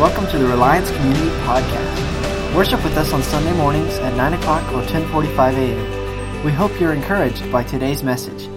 Welcome 0.00 0.26
to 0.28 0.38
the 0.38 0.46
Reliance 0.46 0.90
Community 0.92 1.28
Podcast. 1.44 2.56
Worship 2.56 2.82
with 2.82 2.96
us 2.96 3.12
on 3.12 3.22
Sunday 3.22 3.52
mornings 3.52 3.92
at 3.98 4.16
9 4.16 4.32
o'clock 4.32 4.66
or 4.72 4.76
1045 4.76 5.58
a.m. 5.58 6.42
We 6.42 6.52
hope 6.52 6.80
you're 6.80 6.94
encouraged 6.94 7.52
by 7.52 7.64
today's 7.64 8.02
message. 8.02 8.48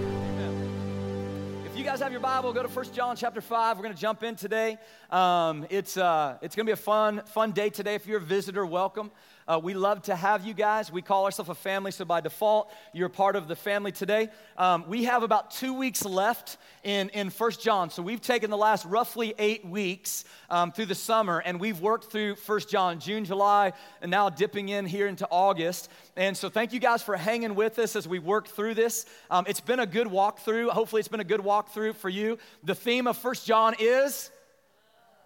If 1.66 1.76
you 1.76 1.84
guys 1.84 2.00
have 2.00 2.12
your 2.12 2.22
Bible, 2.22 2.54
go 2.54 2.62
to 2.62 2.68
1 2.70 2.94
John 2.94 3.14
chapter 3.14 3.42
5. 3.42 3.76
We're 3.76 3.82
going 3.82 3.94
to 3.94 4.00
jump 4.00 4.22
in 4.22 4.36
today. 4.36 4.78
Um, 5.10 5.66
it's 5.68 5.98
uh, 5.98 6.38
it's 6.40 6.56
going 6.56 6.64
to 6.64 6.70
be 6.70 6.72
a 6.72 6.76
fun, 6.76 7.20
fun 7.26 7.52
day 7.52 7.68
today. 7.68 7.94
If 7.94 8.06
you're 8.06 8.20
a 8.20 8.24
visitor, 8.24 8.64
welcome. 8.64 9.10
Uh, 9.46 9.60
we 9.62 9.74
love 9.74 10.00
to 10.00 10.16
have 10.16 10.46
you 10.46 10.54
guys. 10.54 10.90
We 10.90 11.02
call 11.02 11.26
ourselves 11.26 11.50
a 11.50 11.54
family, 11.54 11.90
so 11.90 12.06
by 12.06 12.22
default, 12.22 12.72
you're 12.94 13.10
part 13.10 13.36
of 13.36 13.46
the 13.46 13.54
family 13.54 13.92
today. 13.92 14.30
Um, 14.56 14.84
we 14.88 15.04
have 15.04 15.22
about 15.22 15.50
two 15.50 15.74
weeks 15.74 16.02
left 16.04 16.56
in, 16.82 17.10
in 17.10 17.28
1 17.28 17.50
John. 17.60 17.90
So 17.90 18.02
we've 18.02 18.22
taken 18.22 18.48
the 18.48 18.56
last 18.56 18.86
roughly 18.86 19.34
eight 19.38 19.62
weeks 19.66 20.24
um, 20.48 20.72
through 20.72 20.86
the 20.86 20.94
summer, 20.94 21.40
and 21.40 21.60
we've 21.60 21.80
worked 21.80 22.10
through 22.10 22.36
1 22.46 22.60
John, 22.70 22.98
June, 23.00 23.26
July, 23.26 23.74
and 24.00 24.10
now 24.10 24.30
dipping 24.30 24.70
in 24.70 24.86
here 24.86 25.06
into 25.06 25.28
August. 25.30 25.90
And 26.16 26.34
so 26.34 26.48
thank 26.48 26.72
you 26.72 26.80
guys 26.80 27.02
for 27.02 27.14
hanging 27.14 27.54
with 27.54 27.78
us 27.78 27.96
as 27.96 28.08
we 28.08 28.18
work 28.18 28.48
through 28.48 28.74
this. 28.74 29.04
Um, 29.30 29.44
it's 29.46 29.60
been 29.60 29.80
a 29.80 29.86
good 29.86 30.06
walkthrough. 30.06 30.70
Hopefully, 30.70 31.00
it's 31.00 31.08
been 31.08 31.20
a 31.20 31.24
good 31.24 31.40
walkthrough 31.40 31.96
for 31.96 32.08
you. 32.08 32.38
The 32.62 32.74
theme 32.74 33.06
of 33.06 33.22
1 33.22 33.34
John 33.44 33.74
is 33.78 34.30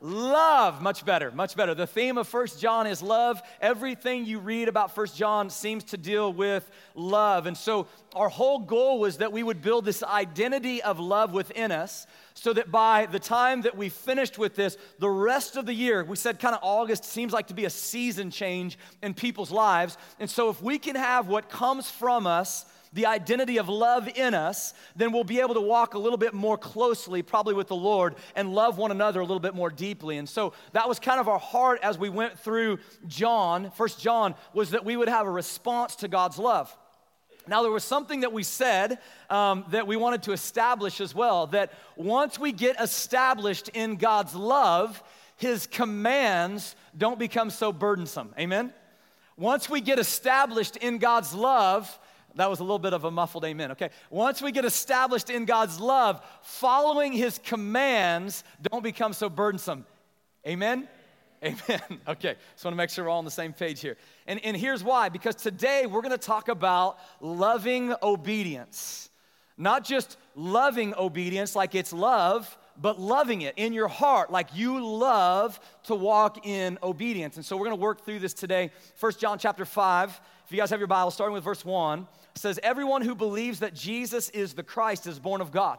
love 0.01 0.81
much 0.81 1.05
better 1.05 1.31
much 1.33 1.57
better. 1.57 1.75
The 1.75 1.87
theme 1.87 2.19
of 2.19 2.29
First 2.29 2.61
john 2.61 2.87
is 2.87 3.03
love. 3.03 3.43
Everything 3.61 4.25
you 4.25 4.39
read 4.39 4.69
about 4.69 4.95
First 4.95 5.17
john 5.17 5.51
seems 5.51 5.85
to 5.85 5.97
deal 5.97 6.33
with 6.33 6.71
love. 6.95 7.47
And 7.47 7.57
so 7.57 7.89
our 8.15 8.29
whole 8.29 8.61
goal 8.61 9.01
was 9.01 9.19
that 9.19 9.33
we 9.33 9.43
would 9.43 9.61
build 9.61 9.85
this 9.85 10.03
identity 10.03 10.83
of 10.83 11.01
love 11.01 11.33
within 11.33 11.73
us 11.73 12.07
so 12.35 12.53
that 12.53 12.71
by 12.71 13.07
the 13.07 13.19
time 13.19 13.63
that 13.63 13.77
we 13.77 13.89
finished 13.89 14.39
with 14.39 14.55
this 14.55 14.77
the 15.01 15.11
rest 15.11 15.57
of 15.57 15.67
the 15.67 15.75
year 15.75 16.05
we 16.05 16.17
said 16.17 16.39
kind 16.39 16.55
of 16.55 16.61
august 16.63 17.05
seems 17.05 17.33
like 17.33 17.49
to 17.49 17.55
be 17.55 17.65
a 17.65 17.71
season 17.71 18.31
change 18.31 18.79
in 19.03 19.15
people's 19.15 19.51
lives. 19.51 19.99
And 20.21 20.31
so 20.31 20.49
if 20.49 20.63
we 20.63 20.79
can 20.79 20.95
have 20.95 21.27
what 21.27 21.49
comes 21.49 21.91
from 21.91 22.27
us 22.27 22.65
the 22.93 23.07
identity 23.07 23.59
of 23.59 23.69
love 23.69 24.09
in 24.09 24.35
us, 24.35 24.75
then 24.97 25.13
we'll 25.13 25.25
be 25.25 25.41
able 25.41 25.55
to 25.55 25.61
walk 25.61 25.95
a 25.95 25.99
little 25.99 26.19
bit 26.19 26.35
more 26.35 26.59
closely, 26.59 27.23
probably 27.23 27.55
with 27.55 27.69
the 27.69 27.77
Lord, 27.77 28.15
and 28.35 28.55
love 28.55 28.79
one 28.79 28.91
another 28.91 29.21
a 29.21 29.25
little 29.25 29.41
bit 29.41 29.55
more 29.55 29.71
deeply. 29.71 30.19
And 30.19 30.29
so 30.29 30.53
that 30.73 30.89
was 30.89 30.99
kind 30.99 31.21
of 31.21 31.29
our 31.29 31.39
heart 31.39 31.81
as 31.83 31.99
we 31.99 32.09
went 32.09 32.39
through 32.39 32.79
John, 33.07 33.71
First 33.73 34.01
John, 34.01 34.35
was 34.55 34.71
that 34.71 34.85
we 34.85 34.97
would 34.97 35.09
have 35.09 35.27
a 35.27 35.31
response 35.31 35.97
to 35.97 36.09
God's 36.09 36.39
love. 36.39 36.75
Now, 37.47 37.63
there 37.63 37.73
was 37.73 37.85
something 37.85 38.21
that 38.21 38.33
we 38.33 38.43
said 38.43 38.99
um, 39.31 39.65
that 39.71 39.87
we 39.87 39.97
wanted 39.97 40.25
to 40.25 40.33
establish 40.33 41.01
as 41.01 41.15
well 41.15 41.47
that 41.49 41.73
once 41.97 42.39
we 42.39 42.53
get 42.53 42.79
established 42.79 43.71
in 43.71 43.97
God's 43.97 44.35
love, 44.35 45.03
His 45.37 45.67
commands 45.67 46.77
don't 46.97 47.19
become 47.19 47.49
so 47.49 47.73
burdensome. 47.73 48.35
Amen? 48.39 48.73
Once 49.39 49.71
we 49.71 49.81
get 49.81 49.99
established 49.99 50.77
in 50.77 50.99
God's 50.99 51.33
love, 51.33 51.99
that 52.35 52.49
was 52.49 52.61
a 52.61 52.63
little 52.63 52.79
bit 52.79 52.93
of 52.93 53.05
a 53.05 53.11
muffled 53.11 53.45
amen, 53.45 53.73
okay? 53.73 53.91
Once 54.11 54.41
we 54.41 54.53
get 54.53 54.65
established 54.65 55.31
in 55.31 55.45
God's 55.45 55.81
love, 55.81 56.25
following 56.43 57.13
his 57.13 57.39
commands 57.39 58.45
don't 58.63 58.83
become 58.83 59.13
so 59.13 59.29
burdensome. 59.29 59.85
Amen? 60.47 60.89
Amen. 61.43 61.81
Okay, 62.09 62.37
just 62.55 62.65
want 62.65 62.73
to 62.73 62.77
make 62.77 62.91
sure 62.91 63.05
we're 63.05 63.11
all 63.11 63.19
on 63.19 63.25
the 63.25 63.31
same 63.31 63.53
page 63.53 63.81
here. 63.81 63.97
And, 64.27 64.41
and 64.45 64.57
here's 64.57 64.83
why 64.83 65.09
because 65.09 65.35
today 65.35 65.87
we're 65.87 66.03
going 66.03 66.11
to 66.11 66.19
talk 66.19 66.49
about 66.49 66.99
loving 67.21 67.95
obedience. 68.03 69.11
Not 69.57 69.85
just 69.85 70.17
loving 70.35 70.95
obedience 70.95 71.57
like 71.57 71.75
it's 71.75 71.93
love, 71.93 72.57
but 72.81 73.01
loving 73.01 73.43
it 73.43 73.55
in 73.57 73.73
your 73.73 73.89
heart 73.89 74.31
like 74.31 74.49
you 74.55 74.85
love 74.85 75.59
to 75.85 75.95
walk 75.95 76.47
in 76.47 76.79
obedience. 76.83 77.37
And 77.37 77.45
so 77.45 77.57
we're 77.57 77.67
going 77.67 77.77
to 77.77 77.83
work 77.83 78.05
through 78.05 78.21
this 78.21 78.35
today. 78.35 78.71
First 78.95 79.21
John 79.21 79.39
chapter 79.39 79.65
5. 79.65 80.21
If 80.49 80.53
you 80.53 80.59
guys 80.59 80.71
have 80.71 80.81
your 80.81 80.87
Bible, 80.87 81.11
starting 81.11 81.35
with 81.35 81.45
verse 81.45 81.63
1, 81.63 82.09
says, 82.35 82.59
Everyone 82.63 83.03
who 83.03 83.15
believes 83.15 83.61
that 83.61 83.75
Jesus 83.75 84.31
is 84.31 84.55
the 84.55 84.63
Christ 84.63 85.07
is 85.07 85.19
born 85.19 85.43
of 85.43 85.53
God. 85.53 85.79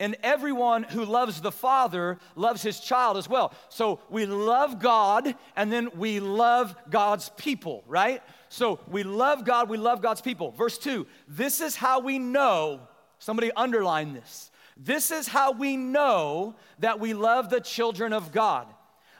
And 0.00 0.16
everyone 0.22 0.84
who 0.84 1.04
loves 1.04 1.42
the 1.42 1.52
Father 1.52 2.16
loves 2.34 2.62
his 2.62 2.80
child 2.80 3.18
as 3.18 3.28
well. 3.28 3.52
So 3.68 4.00
we 4.08 4.24
love 4.24 4.80
God 4.80 5.34
and 5.54 5.70
then 5.70 5.90
we 5.98 6.18
love 6.18 6.74
God's 6.88 7.28
people, 7.36 7.84
right? 7.86 8.22
So 8.48 8.80
we 8.88 9.02
love 9.02 9.44
God, 9.44 9.68
we 9.68 9.76
love 9.76 10.00
God's 10.00 10.22
people. 10.22 10.52
Verse 10.52 10.78
2 10.78 11.06
This 11.28 11.60
is 11.60 11.76
how 11.76 12.00
we 12.00 12.18
know, 12.18 12.80
somebody 13.18 13.52
underline 13.52 14.14
this. 14.14 14.50
This 14.78 15.10
is 15.10 15.28
how 15.28 15.52
we 15.52 15.76
know 15.76 16.56
that 16.78 17.00
we 17.00 17.12
love 17.12 17.50
the 17.50 17.60
children 17.60 18.14
of 18.14 18.32
God 18.32 18.66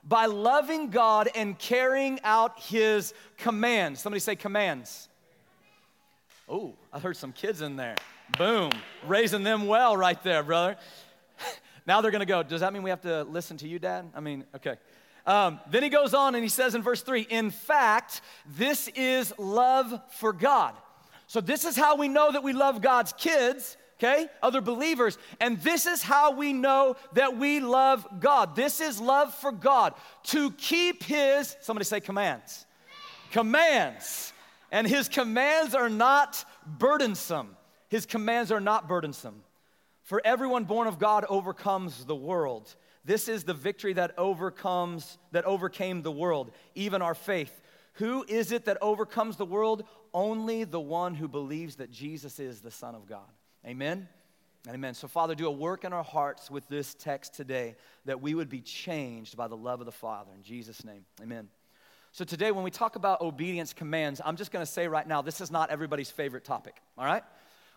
by 0.07 0.27
loving 0.27 0.91
God 0.91 1.29
and 1.35 1.59
carrying 1.59 2.21
out 2.25 2.61
his 2.61 3.15
commands. 3.39 4.01
Somebody 4.01 4.21
say 4.21 4.37
commands. 4.37 5.09
Oh, 6.49 6.75
I 6.93 6.99
heard 6.99 7.17
some 7.17 7.33
kids 7.33 7.63
in 7.63 7.77
there. 7.77 7.97
Boom. 8.37 8.71
Raising 9.07 9.43
them 9.43 9.67
well 9.67 9.97
right 9.97 10.23
there, 10.23 10.43
brother. 10.43 10.77
now 11.87 12.01
they're 12.01 12.11
going 12.11 12.21
to 12.21 12.27
go, 12.27 12.43
Does 12.43 12.61
that 12.61 12.73
mean 12.73 12.83
we 12.83 12.91
have 12.91 13.03
to 13.03 13.25
listen 13.25 13.57
to 13.59 13.69
you, 13.69 13.79
Dad? 13.79 14.11
I 14.15 14.21
mean, 14.21 14.45
okay. 14.57 14.77
Um, 15.27 15.59
then 15.71 15.83
he 15.83 15.89
goes 15.89 16.13
on 16.13 16.35
and 16.35 16.45
he 16.45 16.51
says 16.51 16.75
in 16.75 16.83
verse 16.83 17.03
3 17.03 17.23
In 17.31 17.51
fact, 17.51 18.21
this 18.47 18.89
is 18.89 19.33
love 19.39 19.99
for 20.19 20.33
God. 20.33 20.75
So, 21.27 21.41
this 21.41 21.65
is 21.65 21.77
how 21.77 21.97
we 21.97 22.09
know 22.09 22.31
that 22.31 22.43
we 22.43 22.53
love 22.53 22.83
God's 22.83 23.15
kids, 23.15 23.79
okay? 23.99 24.29
Other 24.43 24.61
believers. 24.61 25.19
And 25.41 25.61
this 25.61 25.87
is 25.87 26.03
how 26.03 26.33
we 26.33 26.53
know 26.53 26.97
that 27.13 27.37
we 27.37 27.61
love 27.61 28.07
God. 28.21 28.57
This 28.57 28.81
is 28.81 29.01
love 29.01 29.35
for 29.35 29.53
God 29.53 29.95
to 30.25 30.51
keep 30.53 31.03
his, 31.03 31.57
somebody 31.61 31.85
say 31.85 32.01
commands. 32.01 32.67
Commands. 33.31 34.33
And 34.71 34.87
his 34.87 35.09
commands 35.09 35.75
are 35.75 35.89
not 35.89 36.45
burdensome. 36.67 37.57
His 37.89 38.07
commands 38.07 38.51
are 38.51 38.61
not 38.61 38.89
burdensome. 38.89 39.43
For 40.03 40.21
everyone 40.25 40.65
born 40.65 40.87
of 40.87 40.99
God 40.99 41.25
overcomes 41.29 42.05
the 42.05 42.15
world. 42.15 42.75
This 43.05 43.29
is 43.29 43.45
the 43.45 43.55
victory 43.55 43.93
that 43.95 44.15
overcomes 44.19 45.19
that 45.33 45.45
overcame 45.45 46.03
the 46.03 46.13
world, 46.13 46.51
even 46.75 47.03
our 47.03 47.15
faith. 47.15 47.61
Who 47.95 48.25
is 48.27 48.51
it 48.51 48.65
that 48.65 48.79
overcomes 48.83 49.37
the 49.37 49.47
world? 49.47 49.85
Only 50.13 50.65
the 50.65 50.81
one 50.81 51.15
who 51.15 51.29
believes 51.29 51.77
that 51.77 51.91
Jesus 51.91 52.41
is 52.41 52.61
the 52.61 52.71
Son 52.71 52.95
of 52.95 53.07
God. 53.07 53.31
Amen. 53.67 54.09
Amen. 54.69 54.93
So, 54.93 55.09
Father, 55.09 55.35
do 55.35 55.47
a 55.47 55.51
work 55.51 55.85
in 55.85 55.95
our 55.95 56.05
hearts 56.05 56.51
with 56.51 56.69
this 56.69 56.93
text 56.95 57.35
today 57.35 57.77
that 58.05 58.21
we 58.21 58.35
would 58.35 58.51
be 58.51 58.61
changed 58.61 59.39
by 59.39 59.49
the 59.49 59.57
love 59.57 59.81
of 59.81 59.87
the 59.87 59.93
Father. 59.93 60.31
In 60.35 60.43
Jesus' 60.43 60.85
name, 60.85 61.07
amen. 61.23 61.49
So, 62.13 62.27
today, 62.27 62.51
when 62.51 62.63
we 62.63 62.71
talk 62.71 62.97
about 62.97 63.23
obedience 63.23 63.73
commands, 63.73 64.21
I'm 64.23 64.37
just 64.37 64.53
going 64.53 64.65
to 64.65 64.71
say 64.71 64.87
right 64.87 65.07
now, 65.07 65.23
this 65.23 65.41
is 65.41 65.51
not 65.51 65.71
everybody's 65.71 66.11
favorite 66.11 66.45
topic, 66.45 66.77
all 66.99 67.07
right? 67.07 67.23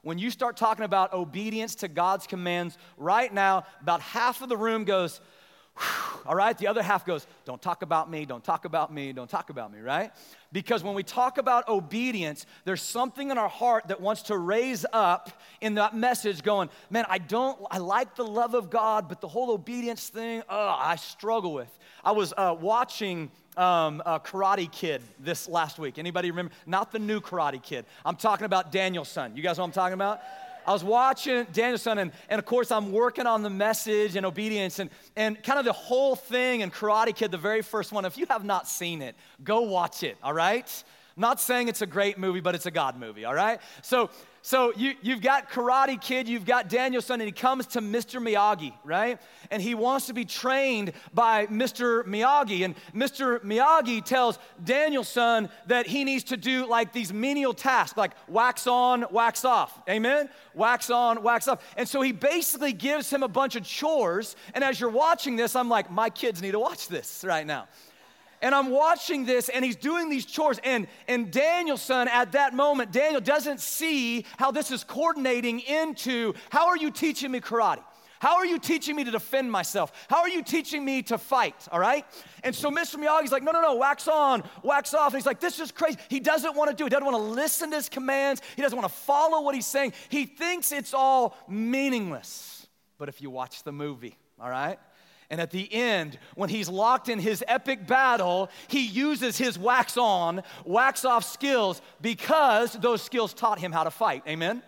When 0.01 0.19
you 0.19 0.29
start 0.29 0.57
talking 0.57 0.83
about 0.83 1.13
obedience 1.13 1.75
to 1.75 1.87
God's 1.87 2.27
commands, 2.27 2.77
right 2.97 3.33
now, 3.33 3.63
about 3.81 4.01
half 4.01 4.41
of 4.41 4.49
the 4.49 4.57
room 4.57 4.83
goes, 4.83 5.21
all 6.25 6.35
right? 6.35 6.57
The 6.57 6.67
other 6.67 6.83
half 6.83 7.05
goes, 7.05 7.25
don't 7.45 7.61
talk 7.61 7.81
about 7.81 8.09
me, 8.09 8.25
don't 8.25 8.43
talk 8.43 8.65
about 8.65 8.93
me, 8.93 9.13
don't 9.13 9.29
talk 9.29 9.49
about 9.49 9.71
me, 9.71 9.79
right? 9.79 10.11
Because 10.51 10.83
when 10.83 10.95
we 10.95 11.03
talk 11.03 11.37
about 11.37 11.67
obedience, 11.67 12.45
there's 12.65 12.81
something 12.81 13.31
in 13.31 13.37
our 13.37 13.49
heart 13.49 13.87
that 13.89 14.01
wants 14.01 14.23
to 14.23 14.37
raise 14.37 14.85
up 14.93 15.31
in 15.61 15.75
that 15.75 15.95
message 15.95 16.43
going, 16.43 16.69
man, 16.89 17.05
I 17.09 17.17
don't, 17.17 17.59
I 17.71 17.77
like 17.77 18.15
the 18.15 18.25
love 18.25 18.53
of 18.53 18.69
God, 18.69 19.09
but 19.09 19.21
the 19.21 19.27
whole 19.27 19.51
obedience 19.51 20.09
thing, 20.09 20.43
oh, 20.49 20.75
I 20.79 20.95
struggle 20.95 21.53
with. 21.53 21.77
I 22.03 22.11
was 22.11 22.33
uh, 22.37 22.55
watching 22.59 23.31
um, 23.57 24.01
Karate 24.05 24.71
Kid 24.71 25.01
this 25.19 25.49
last 25.49 25.79
week. 25.79 25.97
Anybody 25.99 26.29
remember? 26.31 26.53
Not 26.65 26.91
the 26.91 26.99
new 26.99 27.19
Karate 27.19 27.61
Kid. 27.61 27.85
I'm 28.05 28.15
talking 28.15 28.45
about 28.45 28.71
Daniel-san. 28.71 29.35
You 29.35 29.43
guys 29.43 29.57
know 29.57 29.63
what 29.63 29.67
I'm 29.67 29.73
talking 29.73 29.93
about? 29.93 30.21
I 30.67 30.73
was 30.73 30.83
watching 30.83 31.47
Daniel-san, 31.53 31.97
and, 31.97 32.11
and 32.27 32.39
of 32.39 32.45
course, 32.45 32.71
I'm 32.71 32.91
working 32.91 33.25
on 33.25 33.41
the 33.41 33.49
message 33.49 34.17
and 34.17 34.25
obedience 34.25 34.79
and, 34.79 34.89
and 35.15 35.41
kind 35.41 35.57
of 35.57 35.63
the 35.63 35.71
whole 35.71 36.17
thing 36.17 36.59
in 36.59 36.71
Karate 36.71 37.15
Kid, 37.15 37.31
the 37.31 37.37
very 37.37 37.61
first 37.61 37.93
one. 37.93 38.03
If 38.03 38.17
you 38.17 38.25
have 38.29 38.43
not 38.43 38.67
seen 38.67 39.01
it, 39.01 39.15
go 39.45 39.61
watch 39.61 40.03
it, 40.03 40.17
all 40.21 40.33
right? 40.33 40.83
Not 41.15 41.39
saying 41.39 41.69
it's 41.69 41.81
a 41.81 41.87
great 41.87 42.17
movie, 42.17 42.41
but 42.41 42.53
it's 42.53 42.65
a 42.65 42.71
God 42.71 42.99
movie, 42.99 43.23
all 43.23 43.33
right? 43.33 43.61
So 43.81 44.09
so 44.47 44.71
you, 44.77 44.93
you've 45.01 45.19
got 45.19 45.51
Karate 45.51 45.99
Kid, 45.99 46.29
you've 46.29 46.45
got 46.45 46.69
Daniel-san, 46.69 47.19
and 47.19 47.27
he 47.27 47.33
comes 47.33 47.67
to 47.67 47.81
Mr. 47.81 48.21
Miyagi, 48.21 48.71
right? 48.85 49.19
And 49.51 49.61
he 49.61 49.75
wants 49.75 50.07
to 50.07 50.13
be 50.13 50.23
trained 50.23 50.93
by 51.13 51.47
Mr. 51.47 52.05
Miyagi. 52.05 52.63
And 52.63 52.73
Mr. 52.95 53.41
Miyagi 53.41 54.05
tells 54.05 54.39
Daniel-san 54.63 55.49
that 55.65 55.85
he 55.85 56.05
needs 56.05 56.23
to 56.23 56.37
do 56.37 56.65
like 56.65 56.93
these 56.93 57.11
menial 57.11 57.53
tasks, 57.53 57.97
like 57.97 58.13
wax 58.29 58.67
on, 58.67 59.03
wax 59.11 59.43
off. 59.43 59.81
Amen? 59.89 60.29
Wax 60.53 60.89
on, 60.89 61.23
wax 61.23 61.49
off. 61.49 61.61
And 61.75 61.85
so 61.85 61.99
he 61.99 62.13
basically 62.13 62.71
gives 62.71 63.09
him 63.09 63.23
a 63.23 63.27
bunch 63.27 63.57
of 63.57 63.65
chores. 63.65 64.37
And 64.53 64.63
as 64.63 64.79
you're 64.79 64.89
watching 64.89 65.35
this, 65.35 65.57
I'm 65.57 65.67
like, 65.67 65.91
my 65.91 66.09
kids 66.09 66.41
need 66.41 66.51
to 66.51 66.59
watch 66.59 66.87
this 66.87 67.25
right 67.27 67.45
now. 67.45 67.67
And 68.41 68.53
I'm 68.53 68.69
watching 68.69 69.25
this, 69.25 69.49
and 69.49 69.65
he's 69.65 69.75
doing 69.75 70.09
these 70.09 70.25
chores. 70.25 70.59
And, 70.63 70.87
and 71.07 71.31
Daniel-san, 71.31 72.07
at 72.07 72.33
that 72.33 72.53
moment, 72.53 72.91
Daniel 72.91 73.21
doesn't 73.21 73.59
see 73.59 74.25
how 74.37 74.51
this 74.51 74.71
is 74.71 74.83
coordinating 74.83 75.59
into 75.61 76.33
how 76.49 76.67
are 76.67 76.77
you 76.77 76.91
teaching 76.91 77.31
me 77.31 77.39
karate? 77.39 77.83
How 78.19 78.37
are 78.37 78.45
you 78.45 78.57
teaching 78.59 78.95
me 78.95 79.03
to 79.03 79.11
defend 79.11 79.51
myself? 79.51 79.91
How 80.09 80.21
are 80.21 80.29
you 80.29 80.41
teaching 80.41 80.83
me 80.83 81.03
to 81.03 81.17
fight? 81.17 81.67
All 81.71 81.79
right? 81.79 82.05
And 82.43 82.55
so 82.55 82.71
Mr. 82.71 82.95
Miyagi's 82.95 83.31
like, 83.31 83.43
no, 83.43 83.51
no, 83.51 83.61
no, 83.61 83.75
wax 83.75 84.07
on, 84.07 84.43
wax 84.63 84.93
off. 84.93 85.13
And 85.13 85.21
he's 85.21 85.25
like, 85.25 85.39
this 85.39 85.59
is 85.59 85.71
crazy. 85.71 85.97
He 86.09 86.19
doesn't 86.19 86.55
want 86.55 86.69
to 86.71 86.75
do 86.75 86.85
it. 86.85 86.87
He 86.87 86.89
doesn't 86.91 87.05
want 87.05 87.17
to 87.17 87.31
listen 87.31 87.69
to 87.71 87.75
his 87.75 87.89
commands. 87.89 88.41
He 88.55 88.61
doesn't 88.61 88.77
want 88.77 88.91
to 88.91 88.97
follow 88.97 89.41
what 89.41 89.53
he's 89.53 89.67
saying. 89.67 89.93
He 90.09 90.25
thinks 90.25 90.71
it's 90.71 90.93
all 90.93 91.37
meaningless. 91.47 92.67
But 92.97 93.09
if 93.09 93.21
you 93.21 93.29
watch 93.29 93.63
the 93.63 93.71
movie, 93.71 94.17
all 94.39 94.49
right? 94.49 94.79
And 95.29 95.41
at 95.41 95.51
the 95.51 95.71
end, 95.73 96.17
when 96.35 96.49
he's 96.49 96.69
locked 96.69 97.09
in 97.09 97.19
his 97.19 97.43
epic 97.47 97.85
battle, 97.85 98.49
he 98.69 98.85
uses 98.85 99.37
his 99.37 99.59
wax 99.59 99.97
on, 99.97 100.41
wax 100.63 101.03
off 101.03 101.25
skills 101.25 101.81
because 102.01 102.73
those 102.73 103.01
skills 103.01 103.33
taught 103.33 103.59
him 103.59 103.73
how 103.73 103.83
to 103.83 103.91
fight. 103.91 104.23
Amen? 104.27 104.63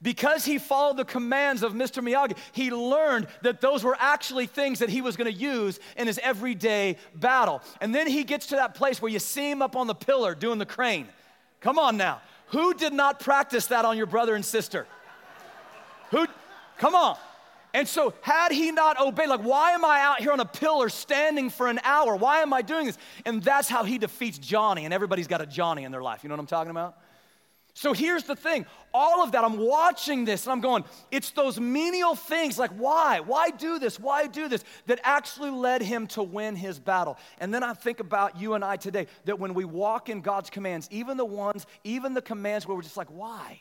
Because 0.00 0.44
he 0.44 0.58
followed 0.58 0.96
the 0.96 1.04
commands 1.04 1.62
of 1.62 1.72
Mr. 1.72 2.02
Miyagi, 2.02 2.36
he 2.52 2.70
learned 2.70 3.26
that 3.42 3.60
those 3.60 3.82
were 3.84 3.96
actually 3.98 4.46
things 4.46 4.78
that 4.78 4.88
he 4.88 5.02
was 5.02 5.16
gonna 5.16 5.30
use 5.30 5.78
in 5.96 6.06
his 6.06 6.18
everyday 6.22 6.96
battle. 7.14 7.60
And 7.80 7.94
then 7.94 8.06
he 8.06 8.24
gets 8.24 8.46
to 8.46 8.56
that 8.56 8.74
place 8.74 9.02
where 9.02 9.10
you 9.10 9.18
see 9.18 9.50
him 9.50 9.60
up 9.60 9.76
on 9.76 9.88
the 9.88 9.94
pillar 9.94 10.34
doing 10.34 10.58
the 10.58 10.66
crane. 10.66 11.08
Come 11.60 11.78
on 11.78 11.96
now. 11.96 12.22
Who 12.48 12.72
did 12.72 12.92
not 12.92 13.20
practice 13.20 13.66
that 13.66 13.84
on 13.84 13.96
your 13.96 14.06
brother 14.06 14.34
and 14.34 14.44
sister? 14.44 14.86
Who? 16.12 16.26
Come 16.78 16.94
on. 16.94 17.18
And 17.74 17.86
so, 17.86 18.14
had 18.22 18.52
he 18.52 18.70
not 18.70 19.00
obeyed, 19.00 19.28
like, 19.28 19.42
why 19.42 19.72
am 19.72 19.84
I 19.84 20.00
out 20.00 20.20
here 20.20 20.32
on 20.32 20.40
a 20.40 20.46
pillar 20.46 20.88
standing 20.88 21.50
for 21.50 21.68
an 21.68 21.80
hour? 21.84 22.16
Why 22.16 22.40
am 22.40 22.52
I 22.52 22.62
doing 22.62 22.86
this? 22.86 22.98
And 23.24 23.42
that's 23.42 23.68
how 23.68 23.84
he 23.84 23.98
defeats 23.98 24.38
Johnny, 24.38 24.84
and 24.84 24.94
everybody's 24.94 25.26
got 25.26 25.40
a 25.40 25.46
Johnny 25.46 25.84
in 25.84 25.92
their 25.92 26.02
life. 26.02 26.22
You 26.22 26.28
know 26.28 26.34
what 26.34 26.40
I'm 26.40 26.46
talking 26.46 26.70
about? 26.70 26.96
So 27.78 27.92
here's 27.92 28.24
the 28.24 28.34
thing 28.34 28.66
all 28.92 29.22
of 29.22 29.30
that, 29.32 29.44
I'm 29.44 29.56
watching 29.56 30.24
this 30.24 30.46
and 30.46 30.52
I'm 30.52 30.60
going, 30.60 30.82
it's 31.12 31.30
those 31.30 31.60
menial 31.60 32.16
things 32.16 32.58
like, 32.58 32.72
why? 32.72 33.20
Why 33.20 33.50
do 33.50 33.78
this? 33.78 34.00
Why 34.00 34.26
do 34.26 34.48
this? 34.48 34.64
That 34.86 34.98
actually 35.04 35.50
led 35.50 35.82
him 35.82 36.08
to 36.08 36.22
win 36.24 36.56
his 36.56 36.80
battle. 36.80 37.16
And 37.38 37.54
then 37.54 37.62
I 37.62 37.74
think 37.74 38.00
about 38.00 38.40
you 38.40 38.54
and 38.54 38.64
I 38.64 38.78
today 38.78 39.06
that 39.26 39.38
when 39.38 39.54
we 39.54 39.64
walk 39.64 40.08
in 40.08 40.22
God's 40.22 40.50
commands, 40.50 40.88
even 40.90 41.16
the 41.16 41.24
ones, 41.24 41.66
even 41.84 42.14
the 42.14 42.22
commands 42.22 42.66
where 42.66 42.74
we're 42.74 42.82
just 42.82 42.96
like, 42.96 43.10
why? 43.10 43.60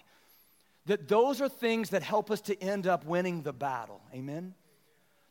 That 0.87 1.07
those 1.07 1.39
are 1.39 1.49
things 1.49 1.91
that 1.91 2.03
help 2.03 2.31
us 2.31 2.41
to 2.41 2.61
end 2.61 2.87
up 2.87 3.05
winning 3.05 3.43
the 3.43 3.53
battle. 3.53 4.01
Amen? 4.13 4.53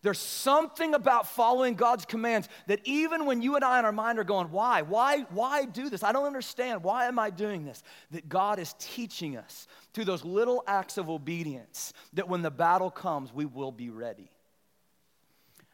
There's 0.03 0.19
something 0.19 0.95
about 0.95 1.27
following 1.27 1.75
God's 1.75 2.05
commands 2.05 2.49
that 2.69 2.81
even 2.85 3.27
when 3.27 3.43
you 3.43 3.57
and 3.57 3.65
I 3.65 3.79
in 3.81 3.85
our 3.85 3.91
mind 3.91 4.21
are 4.21 4.25
going, 4.25 4.53
why? 4.53 4.83
Why? 4.83 5.23
Why 5.31 5.65
do 5.65 5.91
this? 5.91 6.05
I 6.05 6.13
don't 6.13 6.27
understand. 6.27 6.85
Why 6.85 7.07
am 7.07 7.19
I 7.19 7.31
doing 7.31 7.65
this? 7.65 7.83
That 8.13 8.29
God 8.29 8.61
is 8.61 8.75
teaching 8.79 9.37
us 9.37 9.67
through 9.93 10.05
those 10.05 10.25
little 10.25 10.63
acts 10.67 10.97
of 10.97 11.11
obedience 11.11 11.93
that 12.13 12.29
when 12.29 12.43
the 12.43 12.53
battle 12.53 12.91
comes, 12.91 13.33
we 13.33 13.47
will 13.47 13.73
be 13.73 13.91
ready. 13.91 14.31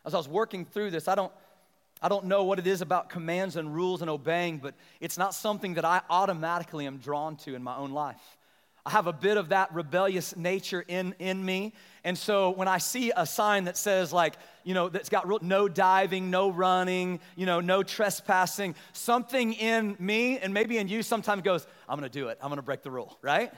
As 0.07 0.15
I 0.15 0.17
was 0.17 0.29
working 0.29 0.65
through 0.65 0.93
this, 0.93 1.09
I 1.09 1.15
don't, 1.15 1.33
I 2.01 2.09
don't 2.09 2.25
know 2.25 2.45
what 2.45 2.59
it 2.59 2.67
is 2.67 2.81
about 2.81 3.11
commands 3.11 3.57
and 3.57 3.75
rules 3.75 4.01
and 4.01 4.09
obeying, 4.09 4.59
but 4.59 4.75
it's 5.01 5.19
not 5.19 5.35
something 5.35 5.75
that 5.75 5.85
I 5.85 6.01
automatically 6.09 6.87
am 6.87 6.99
drawn 6.99 7.37
to 7.39 7.55
in 7.55 7.63
my 7.63 7.77
own 7.77 7.91
life. 7.91 8.39
I 8.85 8.91
have 8.91 9.07
a 9.07 9.13
bit 9.13 9.37
of 9.37 9.51
that 9.51 9.73
rebellious 9.73 10.37
nature 10.37 10.85
in, 10.87 11.15
in 11.21 11.45
me. 11.45 11.73
And 12.03 12.19
so 12.19 12.51
when 12.51 12.67
I 12.67 12.79
see 12.79 13.13
a 13.17 13.25
sign 13.25 13.65
that 13.65 13.77
says, 13.77 14.13
like, 14.13 14.35
you 14.65 14.75
know, 14.75 14.89
that's 14.89 15.09
got 15.09 15.29
real, 15.29 15.39
no 15.41 15.69
diving, 15.69 16.31
no 16.31 16.51
running, 16.51 17.21
you 17.37 17.47
know, 17.47 17.61
no 17.61 17.85
trespassing, 17.85 18.75
something 18.93 19.53
in 19.53 19.97
me 20.01 20.39
and 20.39 20.53
maybe 20.53 20.79
in 20.79 20.89
you 20.89 21.05
sometimes 21.05 21.43
goes, 21.43 21.65
I'm 21.89 21.97
gonna 21.97 22.09
do 22.09 22.27
it. 22.29 22.39
I'm 22.43 22.49
gonna 22.49 22.63
break 22.63 22.83
the 22.83 22.91
rule, 22.91 23.17
right? 23.23 23.53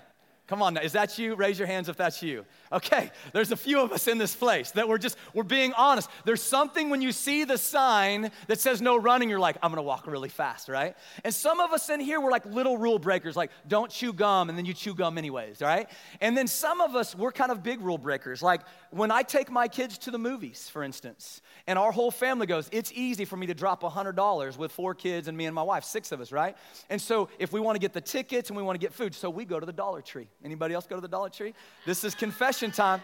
Come 0.46 0.60
on 0.60 0.74
now, 0.74 0.82
is 0.82 0.92
that 0.92 1.18
you? 1.18 1.36
Raise 1.36 1.58
your 1.58 1.66
hands 1.66 1.88
if 1.88 1.96
that's 1.96 2.22
you. 2.22 2.44
Okay, 2.70 3.10
there's 3.32 3.50
a 3.50 3.56
few 3.56 3.80
of 3.80 3.92
us 3.92 4.08
in 4.08 4.18
this 4.18 4.36
place 4.36 4.72
that 4.72 4.86
we're 4.86 4.98
just, 4.98 5.16
we're 5.32 5.42
being 5.42 5.72
honest. 5.72 6.10
There's 6.26 6.42
something 6.42 6.90
when 6.90 7.00
you 7.00 7.12
see 7.12 7.44
the 7.44 7.56
sign 7.56 8.30
that 8.48 8.60
says 8.60 8.82
no 8.82 8.98
running, 8.98 9.30
you're 9.30 9.38
like, 9.38 9.56
I'm 9.62 9.70
gonna 9.70 9.80
walk 9.82 10.06
really 10.06 10.28
fast, 10.28 10.68
right? 10.68 10.96
And 11.24 11.32
some 11.32 11.60
of 11.60 11.72
us 11.72 11.88
in 11.88 11.98
here, 11.98 12.20
we're 12.20 12.30
like 12.30 12.44
little 12.44 12.76
rule 12.76 12.98
breakers, 12.98 13.36
like 13.36 13.52
don't 13.68 13.90
chew 13.90 14.12
gum, 14.12 14.50
and 14.50 14.58
then 14.58 14.66
you 14.66 14.74
chew 14.74 14.94
gum 14.94 15.16
anyways, 15.16 15.62
right? 15.62 15.88
And 16.20 16.36
then 16.36 16.46
some 16.46 16.82
of 16.82 16.94
us, 16.94 17.14
we're 17.14 17.32
kind 17.32 17.50
of 17.50 17.62
big 17.62 17.80
rule 17.80 17.96
breakers. 17.96 18.42
Like 18.42 18.60
when 18.90 19.10
I 19.10 19.22
take 19.22 19.50
my 19.50 19.66
kids 19.66 19.96
to 19.98 20.10
the 20.10 20.18
movies, 20.18 20.68
for 20.68 20.82
instance, 20.82 21.40
and 21.66 21.78
our 21.78 21.90
whole 21.90 22.10
family 22.10 22.46
goes, 22.46 22.68
it's 22.70 22.92
easy 22.92 23.24
for 23.24 23.38
me 23.38 23.46
to 23.46 23.54
drop 23.54 23.82
$100 23.82 24.58
with 24.58 24.72
four 24.72 24.94
kids 24.94 25.26
and 25.26 25.38
me 25.38 25.46
and 25.46 25.54
my 25.54 25.62
wife, 25.62 25.84
six 25.84 26.12
of 26.12 26.20
us, 26.20 26.32
right? 26.32 26.54
And 26.90 27.00
so 27.00 27.30
if 27.38 27.50
we 27.50 27.60
wanna 27.60 27.78
get 27.78 27.94
the 27.94 28.02
tickets 28.02 28.50
and 28.50 28.58
we 28.58 28.62
wanna 28.62 28.78
get 28.78 28.92
food, 28.92 29.14
so 29.14 29.30
we 29.30 29.46
go 29.46 29.58
to 29.58 29.64
the 29.64 29.72
Dollar 29.72 30.02
Tree. 30.02 30.28
Anybody 30.44 30.74
else 30.74 30.86
go 30.86 30.96
to 30.96 31.00
the 31.00 31.08
Dollar 31.08 31.30
Tree? 31.30 31.54
This 31.86 32.04
is 32.04 32.14
confession 32.14 32.70
time. 32.70 33.00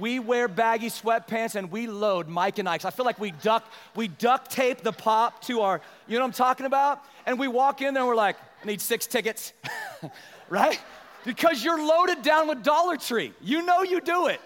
We 0.00 0.18
wear 0.18 0.48
baggy 0.48 0.88
sweatpants 0.88 1.54
and 1.54 1.70
we 1.70 1.86
load 1.86 2.26
Mike 2.26 2.58
and 2.58 2.68
Ike's. 2.68 2.84
I 2.84 2.90
feel 2.90 3.04
like 3.04 3.20
we 3.20 3.30
duct, 3.30 3.72
we 3.94 4.08
duct 4.08 4.50
tape 4.50 4.82
the 4.82 4.92
pop 4.92 5.42
to 5.42 5.60
our, 5.60 5.80
you 6.08 6.16
know 6.16 6.22
what 6.22 6.26
I'm 6.26 6.32
talking 6.32 6.66
about? 6.66 7.04
And 7.24 7.38
we 7.38 7.46
walk 7.46 7.82
in 7.82 7.94
there 7.94 8.02
and 8.02 8.08
we're 8.08 8.16
like, 8.16 8.36
I 8.62 8.66
need 8.66 8.80
six 8.80 9.06
tickets, 9.06 9.52
right? 10.48 10.80
Because 11.24 11.62
you're 11.62 11.80
loaded 11.80 12.22
down 12.22 12.48
with 12.48 12.64
Dollar 12.64 12.96
Tree. 12.96 13.32
You 13.40 13.62
know 13.64 13.82
you 13.82 14.00
do 14.00 14.26
it. 14.26 14.40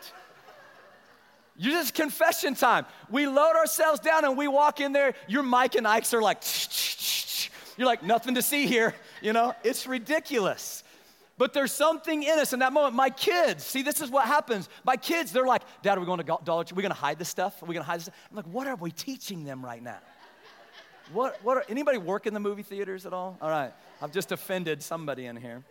You 1.57 1.71
just 1.71 1.95
confession 1.95 2.55
time. 2.55 2.85
We 3.11 3.27
load 3.27 3.57
ourselves 3.57 4.01
down 4.01 4.27
and 4.27 4.37
we 4.37 4.47
walk 4.47 4.81
in 4.81 4.93
there. 4.93 5.15
Your 5.27 5.43
Mike 5.43 5.75
and 5.75 5.87
Ike's 5.87 6.13
are 6.13 6.23
like, 6.23 6.43
you're 7.79 7.87
like, 7.87 8.03
nothing 8.03 8.35
to 8.35 8.43
see 8.43 8.67
here. 8.67 8.95
You 9.23 9.33
know, 9.33 9.55
it's 9.65 9.87
ridiculous. 9.87 10.85
But 11.41 11.55
there's 11.55 11.73
something 11.73 12.23
in 12.23 12.39
us 12.39 12.53
in 12.53 12.59
that 12.59 12.71
moment. 12.71 12.95
My 12.95 13.09
kids, 13.09 13.65
see, 13.65 13.81
this 13.81 14.03
is 14.03 14.11
what 14.11 14.27
happens. 14.27 14.69
My 14.85 14.99
kids, 14.99 15.33
they're 15.33 15.47
like, 15.47 15.63
Dad, 15.81 15.97
are 15.97 16.01
we 16.01 16.05
going 16.05 16.19
to 16.19 16.39
Dollar 16.45 16.65
Tree? 16.65 16.75
Are 16.75 16.77
we 16.77 16.83
going 16.83 16.93
to 16.93 17.01
hide 17.01 17.19
this 17.19 17.31
stuff? 17.31 17.63
Are 17.63 17.67
we 17.67 17.73
going 17.73 17.83
to 17.83 17.91
hide 17.91 17.97
this 17.97 18.05
stuff? 18.05 18.17
I'm 18.29 18.37
like, 18.37 18.45
what 18.45 18.67
are 18.67 18.77
we 18.77 18.91
teaching 18.91 19.43
them 19.45 19.65
right 19.65 19.83
now? 19.83 19.97
What, 21.15 21.43
what 21.43 21.57
are, 21.57 21.65
anybody 21.71 21.97
work 21.97 22.27
in 22.27 22.35
the 22.35 22.41
movie 22.41 22.63
theaters 22.63 23.07
at 23.07 23.15
all? 23.15 23.39
All 23.41 23.49
right, 23.49 23.73
I've 24.03 24.13
just 24.13 24.33
offended 24.33 24.83
somebody 24.83 25.25
in 25.25 25.37
here. 25.37 25.65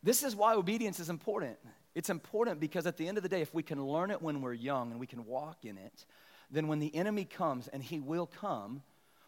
This 0.00 0.22
is 0.22 0.36
why 0.36 0.54
obedience 0.54 1.00
is 1.00 1.10
important. 1.10 1.58
It's 1.96 2.08
important 2.08 2.60
because 2.60 2.86
at 2.86 2.96
the 2.96 3.08
end 3.08 3.16
of 3.16 3.24
the 3.24 3.28
day, 3.28 3.40
if 3.40 3.52
we 3.52 3.64
can 3.64 3.84
learn 3.84 4.12
it 4.12 4.22
when 4.22 4.42
we're 4.42 4.52
young 4.52 4.92
and 4.92 5.00
we 5.00 5.08
can 5.08 5.26
walk 5.26 5.64
in 5.64 5.76
it, 5.76 6.06
then 6.52 6.68
when 6.68 6.78
the 6.78 6.94
enemy 6.94 7.24
comes, 7.24 7.66
and 7.66 7.82
he 7.82 7.98
will 7.98 8.26
come, 8.26 8.84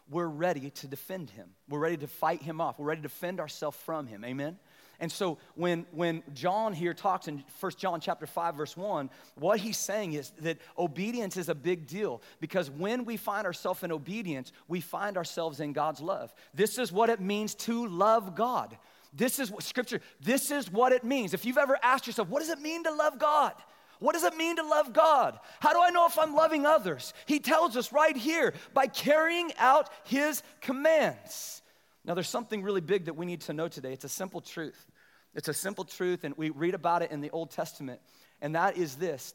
we're 0.09 0.27
ready 0.27 0.69
to 0.71 0.87
defend 0.87 1.29
him. 1.29 1.49
We're 1.67 1.79
ready 1.79 1.97
to 1.97 2.07
fight 2.07 2.41
him 2.41 2.61
off. 2.61 2.79
We're 2.79 2.87
ready 2.87 3.01
to 3.01 3.07
defend 3.07 3.39
ourselves 3.39 3.77
from 3.77 4.07
him. 4.07 4.25
Amen? 4.25 4.57
And 4.99 5.11
so 5.11 5.37
when, 5.55 5.85
when 5.91 6.23
John 6.33 6.73
here 6.73 6.93
talks 6.93 7.27
in 7.27 7.43
1 7.59 7.71
John 7.77 8.01
chapter 8.01 8.25
5, 8.25 8.55
verse 8.55 8.75
1, 8.75 9.09
what 9.35 9.59
he's 9.59 9.77
saying 9.77 10.13
is 10.13 10.31
that 10.41 10.57
obedience 10.77 11.37
is 11.37 11.47
a 11.47 11.55
big 11.55 11.87
deal 11.87 12.21
because 12.41 12.69
when 12.69 13.05
we 13.05 13.15
find 13.15 13.45
ourselves 13.47 13.83
in 13.83 13.91
obedience, 13.91 14.51
we 14.67 14.81
find 14.81 15.15
ourselves 15.15 15.61
in 15.61 15.71
God's 15.71 16.01
love. 16.01 16.33
This 16.53 16.77
is 16.77 16.91
what 16.91 17.09
it 17.09 17.21
means 17.21 17.55
to 17.55 17.87
love 17.87 18.35
God. 18.35 18.77
This 19.13 19.39
is 19.39 19.49
what 19.49 19.63
scripture, 19.63 20.01
this 20.21 20.51
is 20.51 20.71
what 20.71 20.91
it 20.91 21.03
means. 21.03 21.33
If 21.33 21.45
you've 21.45 21.57
ever 21.57 21.77
asked 21.81 22.05
yourself, 22.05 22.27
what 22.27 22.41
does 22.41 22.49
it 22.49 22.59
mean 22.59 22.83
to 22.83 22.93
love 22.93 23.17
God? 23.17 23.53
What 23.99 24.13
does 24.13 24.23
it 24.23 24.35
mean 24.35 24.55
to 24.55 24.63
love 24.63 24.93
God? 24.93 25.39
How 25.59 25.73
do 25.73 25.81
I 25.81 25.89
know 25.89 26.07
if 26.07 26.17
I'm 26.17 26.33
loving 26.33 26.65
others? 26.65 27.13
He 27.25 27.39
tells 27.39 27.75
us 27.77 27.91
right 27.91 28.15
here 28.15 28.53
by 28.73 28.87
carrying 28.87 29.51
out 29.57 29.89
His 30.05 30.41
commands. 30.61 31.61
Now, 32.05 32.13
there's 32.13 32.29
something 32.29 32.63
really 32.63 32.81
big 32.81 33.05
that 33.05 33.15
we 33.15 33.25
need 33.25 33.41
to 33.41 33.53
know 33.53 33.67
today. 33.67 33.93
It's 33.93 34.05
a 34.05 34.09
simple 34.09 34.41
truth. 34.41 34.89
It's 35.35 35.47
a 35.47 35.53
simple 35.53 35.83
truth, 35.83 36.23
and 36.23 36.35
we 36.37 36.49
read 36.49 36.73
about 36.73 37.01
it 37.01 37.11
in 37.11 37.21
the 37.21 37.29
Old 37.29 37.51
Testament, 37.51 38.01
and 38.41 38.55
that 38.55 38.77
is 38.77 38.95
this 38.95 39.33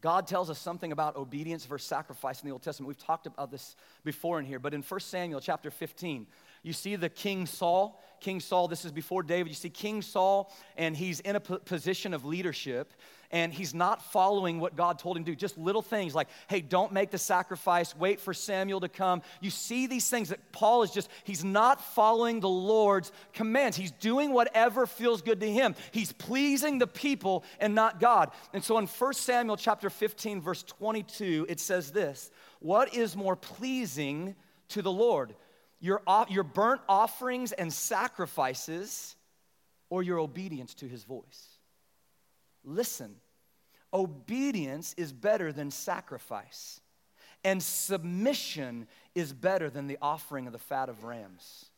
God 0.00 0.26
tells 0.26 0.50
us 0.50 0.58
something 0.58 0.92
about 0.92 1.16
obedience 1.16 1.64
versus 1.64 1.88
sacrifice 1.88 2.40
in 2.40 2.46
the 2.46 2.52
Old 2.52 2.62
Testament. 2.62 2.88
We've 2.88 2.98
talked 2.98 3.26
about 3.26 3.50
this 3.50 3.74
before 4.04 4.38
in 4.38 4.44
here, 4.44 4.58
but 4.58 4.74
in 4.74 4.82
1 4.82 5.00
Samuel 5.00 5.40
chapter 5.40 5.70
15, 5.70 6.26
you 6.62 6.72
see 6.72 6.96
the 6.96 7.08
King 7.08 7.46
Saul. 7.46 8.00
King 8.20 8.40
Saul, 8.40 8.68
this 8.68 8.84
is 8.84 8.92
before 8.92 9.22
David. 9.22 9.48
You 9.48 9.54
see 9.54 9.70
King 9.70 10.02
Saul, 10.02 10.52
and 10.76 10.96
he's 10.96 11.20
in 11.20 11.36
a 11.36 11.40
position 11.40 12.14
of 12.14 12.24
leadership, 12.24 12.92
and 13.30 13.52
he's 13.52 13.74
not 13.74 14.12
following 14.12 14.60
what 14.60 14.76
God 14.76 14.98
told 14.98 15.16
him 15.16 15.24
to 15.24 15.32
do. 15.32 15.36
Just 15.36 15.58
little 15.58 15.82
things 15.82 16.14
like, 16.14 16.28
hey, 16.48 16.60
don't 16.60 16.92
make 16.92 17.10
the 17.10 17.18
sacrifice, 17.18 17.96
wait 17.96 18.20
for 18.20 18.34
Samuel 18.34 18.80
to 18.80 18.88
come. 18.88 19.22
You 19.40 19.50
see 19.50 19.86
these 19.86 20.08
things 20.08 20.28
that 20.28 20.52
Paul 20.52 20.82
is 20.82 20.90
just, 20.90 21.08
he's 21.24 21.44
not 21.44 21.80
following 21.80 22.40
the 22.40 22.48
Lord's 22.48 23.12
commands. 23.32 23.76
He's 23.76 23.92
doing 23.92 24.32
whatever 24.32 24.86
feels 24.86 25.22
good 25.22 25.40
to 25.40 25.50
him. 25.50 25.74
He's 25.90 26.12
pleasing 26.12 26.78
the 26.78 26.86
people 26.86 27.44
and 27.60 27.74
not 27.74 28.00
God. 28.00 28.30
And 28.52 28.62
so 28.62 28.78
in 28.78 28.86
1 28.86 29.12
Samuel 29.14 29.56
chapter 29.56 29.90
15, 29.90 30.40
verse 30.40 30.62
22, 30.62 31.46
it 31.48 31.60
says 31.60 31.92
this 31.92 32.30
What 32.60 32.94
is 32.94 33.16
more 33.16 33.36
pleasing 33.36 34.34
to 34.68 34.82
the 34.82 34.92
Lord? 34.92 35.34
Your, 35.78 36.02
your 36.28 36.44
burnt 36.44 36.80
offerings 36.88 37.52
and 37.52 37.72
sacrifices, 37.72 39.14
or 39.90 40.02
your 40.02 40.18
obedience 40.18 40.74
to 40.76 40.88
his 40.88 41.04
voice? 41.04 41.55
Listen, 42.66 43.14
obedience 43.94 44.92
is 44.98 45.12
better 45.12 45.52
than 45.52 45.70
sacrifice, 45.70 46.80
and 47.44 47.62
submission 47.62 48.88
is 49.14 49.32
better 49.32 49.70
than 49.70 49.86
the 49.86 49.98
offering 50.02 50.46
of 50.46 50.52
the 50.52 50.58
fat 50.58 50.88
of 50.88 51.04
rams. 51.04 51.70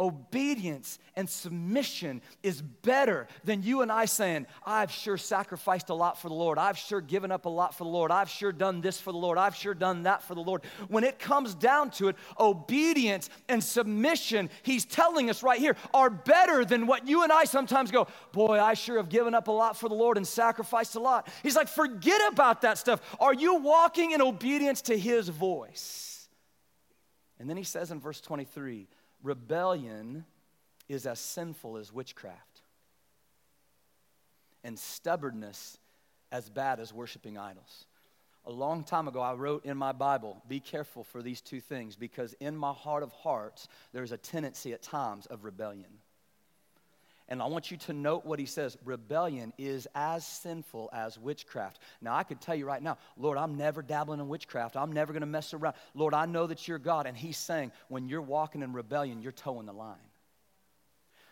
Obedience 0.00 0.98
and 1.14 1.28
submission 1.28 2.22
is 2.42 2.62
better 2.62 3.28
than 3.44 3.62
you 3.62 3.82
and 3.82 3.92
I 3.92 4.06
saying, 4.06 4.46
I've 4.64 4.90
sure 4.90 5.18
sacrificed 5.18 5.90
a 5.90 5.94
lot 5.94 6.18
for 6.18 6.28
the 6.28 6.34
Lord. 6.34 6.58
I've 6.58 6.78
sure 6.78 7.02
given 7.02 7.30
up 7.30 7.44
a 7.44 7.50
lot 7.50 7.76
for 7.76 7.84
the 7.84 7.90
Lord. 7.90 8.10
I've 8.10 8.30
sure 8.30 8.50
done 8.50 8.80
this 8.80 8.98
for 8.98 9.12
the 9.12 9.18
Lord. 9.18 9.36
I've 9.36 9.54
sure 9.54 9.74
done 9.74 10.04
that 10.04 10.22
for 10.22 10.34
the 10.34 10.40
Lord. 10.40 10.62
When 10.88 11.04
it 11.04 11.18
comes 11.18 11.54
down 11.54 11.90
to 11.92 12.08
it, 12.08 12.16
obedience 12.38 13.28
and 13.48 13.62
submission, 13.62 14.48
he's 14.62 14.86
telling 14.86 15.28
us 15.28 15.42
right 15.42 15.60
here, 15.60 15.76
are 15.92 16.08
better 16.08 16.64
than 16.64 16.86
what 16.86 17.06
you 17.06 17.22
and 17.22 17.30
I 17.30 17.44
sometimes 17.44 17.90
go, 17.90 18.06
Boy, 18.32 18.58
I 18.58 18.74
sure 18.74 18.96
have 18.96 19.10
given 19.10 19.34
up 19.34 19.48
a 19.48 19.52
lot 19.52 19.76
for 19.76 19.88
the 19.88 19.94
Lord 19.94 20.16
and 20.16 20.26
sacrificed 20.26 20.94
a 20.94 21.00
lot. 21.00 21.28
He's 21.42 21.56
like, 21.56 21.68
Forget 21.68 22.32
about 22.32 22.62
that 22.62 22.78
stuff. 22.78 23.02
Are 23.20 23.34
you 23.34 23.56
walking 23.56 24.12
in 24.12 24.22
obedience 24.22 24.80
to 24.82 24.98
his 24.98 25.28
voice? 25.28 26.28
And 27.38 27.48
then 27.48 27.56
he 27.56 27.64
says 27.64 27.90
in 27.90 28.00
verse 28.00 28.20
23, 28.20 28.86
rebellion 29.22 30.24
is 30.88 31.06
as 31.06 31.20
sinful 31.20 31.76
as 31.76 31.92
witchcraft, 31.92 32.62
and 34.64 34.78
stubbornness 34.78 35.78
as 36.32 36.48
bad 36.48 36.80
as 36.80 36.92
worshiping 36.92 37.38
idols. 37.38 37.86
A 38.46 38.50
long 38.50 38.84
time 38.84 39.06
ago, 39.06 39.20
I 39.20 39.34
wrote 39.34 39.64
in 39.64 39.76
my 39.76 39.92
Bible, 39.92 40.42
be 40.48 40.60
careful 40.60 41.04
for 41.04 41.22
these 41.22 41.40
two 41.40 41.60
things 41.60 41.94
because 41.94 42.34
in 42.40 42.56
my 42.56 42.72
heart 42.72 43.02
of 43.02 43.12
hearts, 43.12 43.68
there's 43.92 44.12
a 44.12 44.16
tendency 44.16 44.72
at 44.72 44.82
times 44.82 45.26
of 45.26 45.44
rebellion. 45.44 45.99
And 47.30 47.40
I 47.40 47.46
want 47.46 47.70
you 47.70 47.76
to 47.76 47.92
note 47.92 48.26
what 48.26 48.40
he 48.40 48.44
says 48.44 48.76
rebellion 48.84 49.52
is 49.56 49.86
as 49.94 50.26
sinful 50.26 50.90
as 50.92 51.16
witchcraft. 51.16 51.78
Now, 52.00 52.16
I 52.16 52.24
could 52.24 52.40
tell 52.40 52.56
you 52.56 52.66
right 52.66 52.82
now, 52.82 52.98
Lord, 53.16 53.38
I'm 53.38 53.56
never 53.56 53.82
dabbling 53.82 54.18
in 54.18 54.28
witchcraft. 54.28 54.76
I'm 54.76 54.90
never 54.90 55.12
going 55.12 55.20
to 55.20 55.26
mess 55.26 55.54
around. 55.54 55.76
Lord, 55.94 56.12
I 56.12 56.26
know 56.26 56.48
that 56.48 56.66
you're 56.66 56.80
God. 56.80 57.06
And 57.06 57.16
he's 57.16 57.38
saying, 57.38 57.70
when 57.88 58.08
you're 58.08 58.20
walking 58.20 58.62
in 58.62 58.72
rebellion, 58.72 59.22
you're 59.22 59.30
toeing 59.30 59.66
the 59.66 59.72
line. 59.72 59.96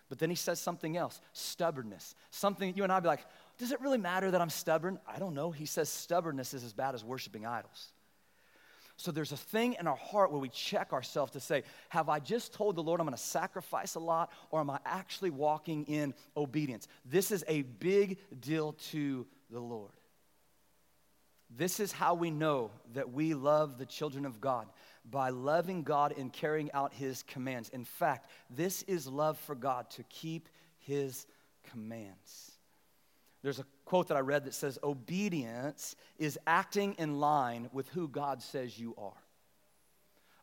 But 0.08 0.20
then 0.20 0.30
he 0.30 0.36
says 0.36 0.60
something 0.60 0.96
else 0.96 1.20
stubbornness. 1.32 2.14
Something 2.30 2.74
you 2.76 2.84
and 2.84 2.92
I'd 2.92 3.02
be 3.02 3.08
like, 3.08 3.26
does 3.58 3.72
it 3.72 3.80
really 3.80 3.98
matter 3.98 4.30
that 4.30 4.40
I'm 4.40 4.50
stubborn? 4.50 5.00
I 5.06 5.18
don't 5.18 5.34
know. 5.34 5.50
He 5.50 5.66
says 5.66 5.88
stubbornness 5.88 6.54
is 6.54 6.62
as 6.62 6.72
bad 6.72 6.94
as 6.94 7.04
worshiping 7.04 7.44
idols. 7.44 7.92
So 8.98 9.12
there's 9.12 9.30
a 9.30 9.36
thing 9.36 9.76
in 9.78 9.86
our 9.86 9.96
heart 9.96 10.32
where 10.32 10.40
we 10.40 10.48
check 10.48 10.92
ourselves 10.92 11.30
to 11.32 11.40
say, 11.40 11.62
Have 11.88 12.08
I 12.08 12.18
just 12.18 12.52
told 12.52 12.74
the 12.74 12.82
Lord 12.82 13.00
I'm 13.00 13.06
going 13.06 13.16
to 13.16 13.22
sacrifice 13.22 13.94
a 13.94 14.00
lot, 14.00 14.32
or 14.50 14.58
am 14.58 14.68
I 14.70 14.80
actually 14.84 15.30
walking 15.30 15.84
in 15.84 16.14
obedience? 16.36 16.88
This 17.04 17.30
is 17.30 17.44
a 17.46 17.62
big 17.62 18.18
deal 18.40 18.72
to 18.90 19.24
the 19.50 19.60
Lord. 19.60 19.92
This 21.48 21.78
is 21.78 21.92
how 21.92 22.14
we 22.14 22.32
know 22.32 22.72
that 22.94 23.12
we 23.12 23.34
love 23.34 23.78
the 23.78 23.86
children 23.86 24.26
of 24.26 24.40
God 24.40 24.66
by 25.08 25.30
loving 25.30 25.84
God 25.84 26.12
and 26.18 26.32
carrying 26.32 26.70
out 26.72 26.92
His 26.92 27.22
commands. 27.22 27.68
In 27.68 27.84
fact, 27.84 28.28
this 28.50 28.82
is 28.82 29.06
love 29.06 29.38
for 29.38 29.54
God 29.54 29.88
to 29.90 30.02
keep 30.02 30.48
His 30.80 31.24
commands. 31.70 32.57
There's 33.48 33.60
a 33.60 33.66
quote 33.86 34.08
that 34.08 34.18
I 34.18 34.20
read 34.20 34.44
that 34.44 34.52
says, 34.52 34.78
Obedience 34.84 35.96
is 36.18 36.38
acting 36.46 36.92
in 36.98 37.18
line 37.18 37.70
with 37.72 37.88
who 37.88 38.06
God 38.06 38.42
says 38.42 38.78
you 38.78 38.94
are. 38.98 39.22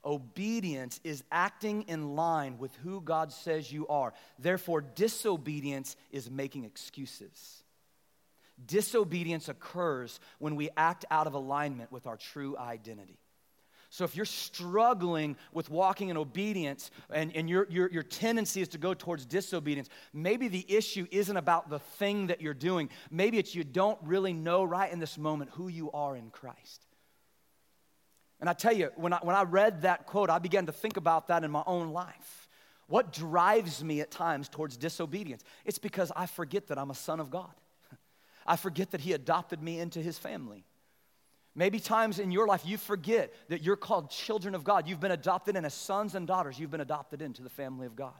Obedience 0.03 0.99
is 1.03 1.23
acting 1.31 1.83
in 1.83 2.15
line 2.15 2.57
with 2.57 2.75
who 2.77 3.01
God 3.01 3.31
says 3.31 3.71
you 3.71 3.87
are. 3.89 4.11
Therefore, 4.39 4.81
disobedience 4.81 5.95
is 6.11 6.31
making 6.31 6.63
excuses. 6.63 7.63
Disobedience 8.65 9.49
occurs 9.49 10.19
when 10.39 10.55
we 10.55 10.71
act 10.75 11.05
out 11.11 11.27
of 11.27 11.35
alignment 11.35 11.91
with 11.91 12.07
our 12.07 12.17
true 12.17 12.57
identity. 12.57 13.19
So 13.95 14.03
if 14.03 14.13
you're 14.13 14.25
struggling 14.25 15.37
with 15.53 15.69
walking 15.69 16.09
in 16.09 16.17
obedience 16.17 16.91
and, 17.09 17.33
and 17.33 17.49
your, 17.49 17.65
your, 17.69 17.89
your 17.89 18.03
tendency 18.03 18.59
is 18.59 18.67
to 18.69 18.77
go 18.77 18.93
towards 18.93 19.25
disobedience, 19.25 19.87
maybe 20.11 20.49
the 20.49 20.65
issue 20.67 21.07
isn't 21.11 21.37
about 21.37 21.69
the 21.69 21.79
thing 21.79 22.27
that 22.27 22.41
you're 22.41 22.53
doing. 22.53 22.89
Maybe 23.09 23.37
it's 23.37 23.55
you 23.55 23.63
don't 23.63 23.97
really 24.03 24.33
know 24.33 24.65
right 24.65 24.91
in 24.91 24.99
this 24.99 25.17
moment 25.17 25.51
who 25.53 25.69
you 25.69 25.91
are 25.93 26.17
in 26.17 26.29
Christ. 26.29 26.85
And 28.41 28.49
I 28.49 28.53
tell 28.53 28.73
you, 28.73 28.89
when 28.97 29.13
I, 29.13 29.19
when 29.21 29.33
I 29.33 29.43
read 29.43 29.83
that 29.83 30.07
quote, 30.07 30.29
I 30.29 30.39
began 30.39 30.65
to 30.65 30.73
think 30.73 30.97
about 30.97 31.29
that 31.29 31.45
in 31.45 31.51
my 31.51 31.63
own 31.65 31.93
life. 31.93 32.49
What 32.87 33.13
drives 33.13 33.81
me 33.81 34.01
at 34.01 34.11
times 34.11 34.49
towards 34.49 34.75
disobedience? 34.75 35.41
It's 35.63 35.79
because 35.79 36.11
I 36.17 36.25
forget 36.25 36.67
that 36.67 36.77
I'm 36.77 36.91
a 36.91 36.95
son 36.95 37.21
of 37.21 37.29
God. 37.29 37.53
I 38.45 38.57
forget 38.57 38.91
that 38.91 38.99
He 38.99 39.13
adopted 39.13 39.63
me 39.63 39.79
into 39.79 40.01
His 40.01 40.17
family. 40.17 40.65
Maybe 41.55 41.79
times 41.79 42.19
in 42.19 42.31
your 42.31 42.47
life 42.47 42.63
you 42.65 42.77
forget 42.77 43.33
that 43.47 43.63
you're 43.63 43.77
called 43.77 44.09
children 44.09 44.55
of 44.55 44.65
God. 44.65 44.87
You've 44.87 44.99
been 44.99 45.11
adopted 45.11 45.55
in 45.55 45.63
as 45.63 45.73
sons 45.73 46.13
and 46.13 46.27
daughters. 46.27 46.59
You've 46.59 46.71
been 46.71 46.81
adopted 46.81 47.21
into 47.21 47.43
the 47.43 47.49
family 47.49 47.87
of 47.87 47.95
God. 47.95 48.13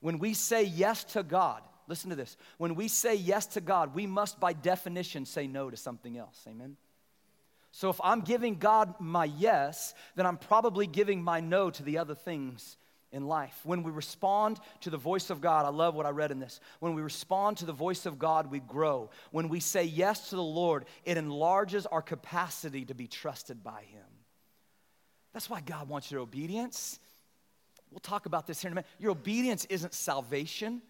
When 0.00 0.18
we 0.18 0.34
say 0.34 0.64
yes 0.64 1.04
to 1.04 1.22
God, 1.22 1.62
listen 1.86 2.10
to 2.10 2.16
this. 2.16 2.36
When 2.58 2.74
we 2.74 2.88
say 2.88 3.14
yes 3.14 3.46
to 3.48 3.60
God, 3.60 3.94
we 3.94 4.08
must 4.08 4.40
by 4.40 4.52
definition 4.52 5.24
say 5.24 5.46
no 5.46 5.70
to 5.70 5.76
something 5.76 6.18
else. 6.18 6.44
Amen? 6.48 6.76
So 7.70 7.88
if 7.88 8.00
I'm 8.02 8.22
giving 8.22 8.56
God 8.56 8.94
my 8.98 9.24
yes, 9.24 9.94
then 10.16 10.26
I'm 10.26 10.36
probably 10.36 10.88
giving 10.88 11.22
my 11.22 11.38
no 11.38 11.70
to 11.70 11.82
the 11.84 11.98
other 11.98 12.16
things 12.16 12.76
in 13.12 13.26
life. 13.26 13.58
When 13.62 13.82
we 13.82 13.92
respond 13.92 14.58
to 14.80 14.90
the 14.90 14.96
voice 14.96 15.30
of 15.30 15.40
God, 15.40 15.66
I 15.66 15.68
love 15.68 15.94
what 15.94 16.06
I 16.06 16.10
read 16.10 16.30
in 16.30 16.40
this. 16.40 16.60
When 16.80 16.94
we 16.94 17.02
respond 17.02 17.58
to 17.58 17.66
the 17.66 17.72
voice 17.72 18.06
of 18.06 18.18
God, 18.18 18.50
we 18.50 18.60
grow. 18.60 19.10
When 19.30 19.48
we 19.48 19.60
say 19.60 19.84
yes 19.84 20.30
to 20.30 20.36
the 20.36 20.42
Lord, 20.42 20.86
it 21.04 21.16
enlarges 21.16 21.86
our 21.86 22.02
capacity 22.02 22.84
to 22.86 22.94
be 22.94 23.06
trusted 23.06 23.62
by 23.62 23.82
Him. 23.82 24.06
That's 25.32 25.48
why 25.48 25.60
God 25.60 25.88
wants 25.88 26.10
your 26.10 26.20
obedience. 26.20 26.98
We'll 27.90 28.00
talk 28.00 28.26
about 28.26 28.46
this 28.46 28.60
here 28.62 28.68
in 28.68 28.72
a 28.72 28.76
minute. 28.76 28.88
Your 28.98 29.12
obedience 29.12 29.66
isn't 29.66 29.94
salvation, 29.94 30.82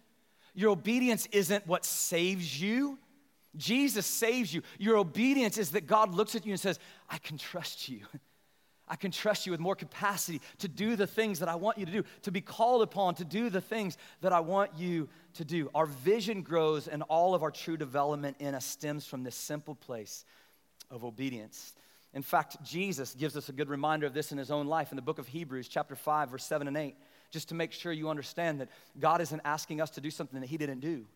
your 0.55 0.71
obedience 0.71 1.27
isn't 1.31 1.67
what 1.67 1.85
saves 1.85 2.61
you. 2.61 2.97
Jesus 3.55 4.07
saves 4.07 4.51
you. 4.51 4.63
Your 4.79 4.97
obedience 4.97 5.59
is 5.59 5.71
that 5.71 5.85
God 5.85 6.15
looks 6.15 6.33
at 6.33 6.43
you 6.43 6.53
and 6.53 6.59
says, 6.59 6.79
I 7.07 7.19
can 7.19 7.37
trust 7.37 7.87
you. 7.87 7.99
I 8.93 8.95
can 8.95 9.09
trust 9.09 9.47
you 9.47 9.51
with 9.51 9.59
more 9.59 9.75
capacity 9.75 10.39
to 10.59 10.67
do 10.67 10.95
the 10.95 11.07
things 11.07 11.39
that 11.39 11.49
I 11.49 11.55
want 11.55 11.79
you 11.79 11.87
to 11.87 11.91
do, 11.91 12.03
to 12.21 12.31
be 12.31 12.41
called 12.41 12.83
upon 12.83 13.15
to 13.15 13.25
do 13.25 13.49
the 13.49 13.59
things 13.59 13.97
that 14.21 14.31
I 14.31 14.39
want 14.39 14.77
you 14.77 15.09
to 15.33 15.43
do. 15.43 15.71
Our 15.73 15.87
vision 15.87 16.43
grows 16.43 16.87
and 16.87 17.01
all 17.01 17.33
of 17.33 17.41
our 17.41 17.49
true 17.49 17.75
development 17.75 18.37
in 18.37 18.53
us 18.53 18.63
stems 18.63 19.07
from 19.07 19.23
this 19.23 19.33
simple 19.33 19.73
place 19.73 20.25
of 20.91 21.03
obedience. 21.03 21.73
In 22.13 22.21
fact, 22.21 22.63
Jesus 22.63 23.15
gives 23.15 23.35
us 23.35 23.49
a 23.49 23.51
good 23.51 23.67
reminder 23.67 24.05
of 24.05 24.13
this 24.13 24.31
in 24.31 24.37
his 24.37 24.51
own 24.51 24.67
life 24.67 24.91
in 24.91 24.95
the 24.95 25.01
book 25.01 25.17
of 25.17 25.27
Hebrews, 25.27 25.67
chapter 25.67 25.95
5, 25.95 26.29
verse 26.29 26.45
7 26.45 26.67
and 26.67 26.77
8, 26.77 26.95
just 27.31 27.49
to 27.49 27.55
make 27.55 27.71
sure 27.71 27.91
you 27.91 28.09
understand 28.09 28.61
that 28.61 28.69
God 28.99 29.21
isn't 29.21 29.41
asking 29.43 29.81
us 29.81 29.89
to 29.89 30.01
do 30.01 30.11
something 30.11 30.39
that 30.39 30.49
he 30.49 30.57
didn't 30.57 30.81
do. 30.81 31.07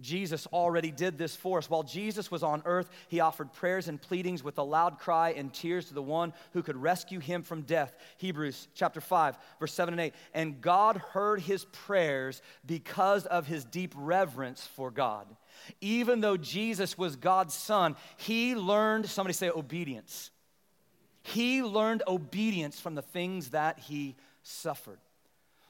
Jesus 0.00 0.46
already 0.48 0.90
did 0.90 1.18
this 1.18 1.36
for 1.36 1.58
us. 1.58 1.70
While 1.70 1.84
Jesus 1.84 2.30
was 2.30 2.42
on 2.42 2.62
earth, 2.64 2.90
he 3.08 3.20
offered 3.20 3.52
prayers 3.52 3.86
and 3.86 4.00
pleadings 4.00 4.42
with 4.42 4.58
a 4.58 4.62
loud 4.62 4.98
cry 4.98 5.30
and 5.30 5.52
tears 5.52 5.86
to 5.86 5.94
the 5.94 6.02
one 6.02 6.32
who 6.52 6.62
could 6.62 6.76
rescue 6.76 7.20
him 7.20 7.42
from 7.42 7.62
death. 7.62 7.96
Hebrews 8.16 8.66
chapter 8.74 9.00
5, 9.00 9.38
verse 9.60 9.72
7 9.72 9.94
and 9.94 10.00
8. 10.00 10.14
And 10.34 10.60
God 10.60 10.96
heard 10.96 11.40
his 11.40 11.64
prayers 11.66 12.42
because 12.66 13.24
of 13.26 13.46
his 13.46 13.64
deep 13.64 13.94
reverence 13.96 14.66
for 14.66 14.90
God. 14.90 15.28
Even 15.80 16.20
though 16.20 16.36
Jesus 16.36 16.98
was 16.98 17.14
God's 17.14 17.54
son, 17.54 17.94
he 18.16 18.56
learned, 18.56 19.06
somebody 19.06 19.34
say 19.34 19.48
obedience. 19.48 20.30
He 21.22 21.62
learned 21.62 22.02
obedience 22.08 22.80
from 22.80 22.96
the 22.96 23.02
things 23.02 23.50
that 23.50 23.78
he 23.78 24.16
suffered. 24.42 24.98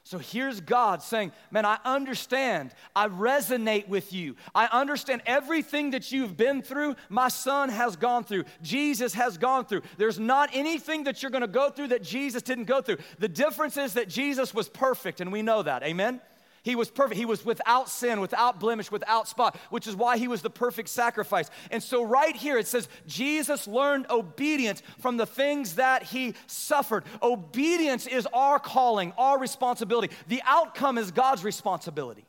So 0.05 0.19
here's 0.19 0.61
God 0.61 1.01
saying, 1.01 1.31
Man, 1.49 1.65
I 1.65 1.79
understand. 1.83 2.75
I 2.95 3.07
resonate 3.07 3.87
with 3.87 4.13
you. 4.13 4.35
I 4.53 4.67
understand 4.67 5.23
everything 5.25 5.91
that 5.91 6.11
you've 6.11 6.37
been 6.37 6.61
through, 6.61 6.95
my 7.09 7.27
son 7.27 7.69
has 7.69 7.95
gone 7.95 8.23
through. 8.23 8.43
Jesus 8.61 9.15
has 9.15 9.39
gone 9.39 9.65
through. 9.65 9.81
There's 9.97 10.19
not 10.19 10.51
anything 10.53 11.05
that 11.05 11.23
you're 11.23 11.31
going 11.31 11.41
to 11.41 11.47
go 11.47 11.71
through 11.71 11.87
that 11.87 12.03
Jesus 12.03 12.43
didn't 12.43 12.65
go 12.65 12.81
through. 12.81 12.97
The 13.17 13.27
difference 13.27 13.77
is 13.77 13.95
that 13.95 14.07
Jesus 14.07 14.53
was 14.53 14.69
perfect, 14.69 15.21
and 15.21 15.31
we 15.31 15.41
know 15.41 15.63
that. 15.63 15.81
Amen? 15.81 16.21
He 16.65 16.75
was 16.75 16.89
perfect. 16.89 17.19
He 17.19 17.25
was 17.25 17.45
without 17.45 17.89
sin, 17.89 18.19
without 18.19 18.59
blemish, 18.59 18.89
without 18.89 19.27
spot, 19.27 19.55
which 19.69 19.85
is 19.85 19.95
why 19.95 20.17
he 20.17 20.27
was 20.27 20.41
the 20.41 20.49
perfect 20.49 20.89
sacrifice. 20.89 21.51
And 21.69 21.81
so, 21.81 22.01
right 22.01 22.35
here, 22.35 22.57
it 22.57 22.65
says 22.65 22.89
Jesus 23.05 23.67
learned 23.67 24.07
obedience 24.09 24.81
from 24.99 25.17
the 25.17 25.27
things 25.27 25.75
that 25.75 26.01
he 26.01 26.33
suffered. 26.47 27.05
Obedience 27.21 28.07
is 28.07 28.27
our 28.33 28.57
calling, 28.57 29.13
our 29.15 29.37
responsibility. 29.37 30.11
The 30.27 30.41
outcome 30.43 30.97
is 30.97 31.11
God's 31.11 31.43
responsibility. 31.43 32.25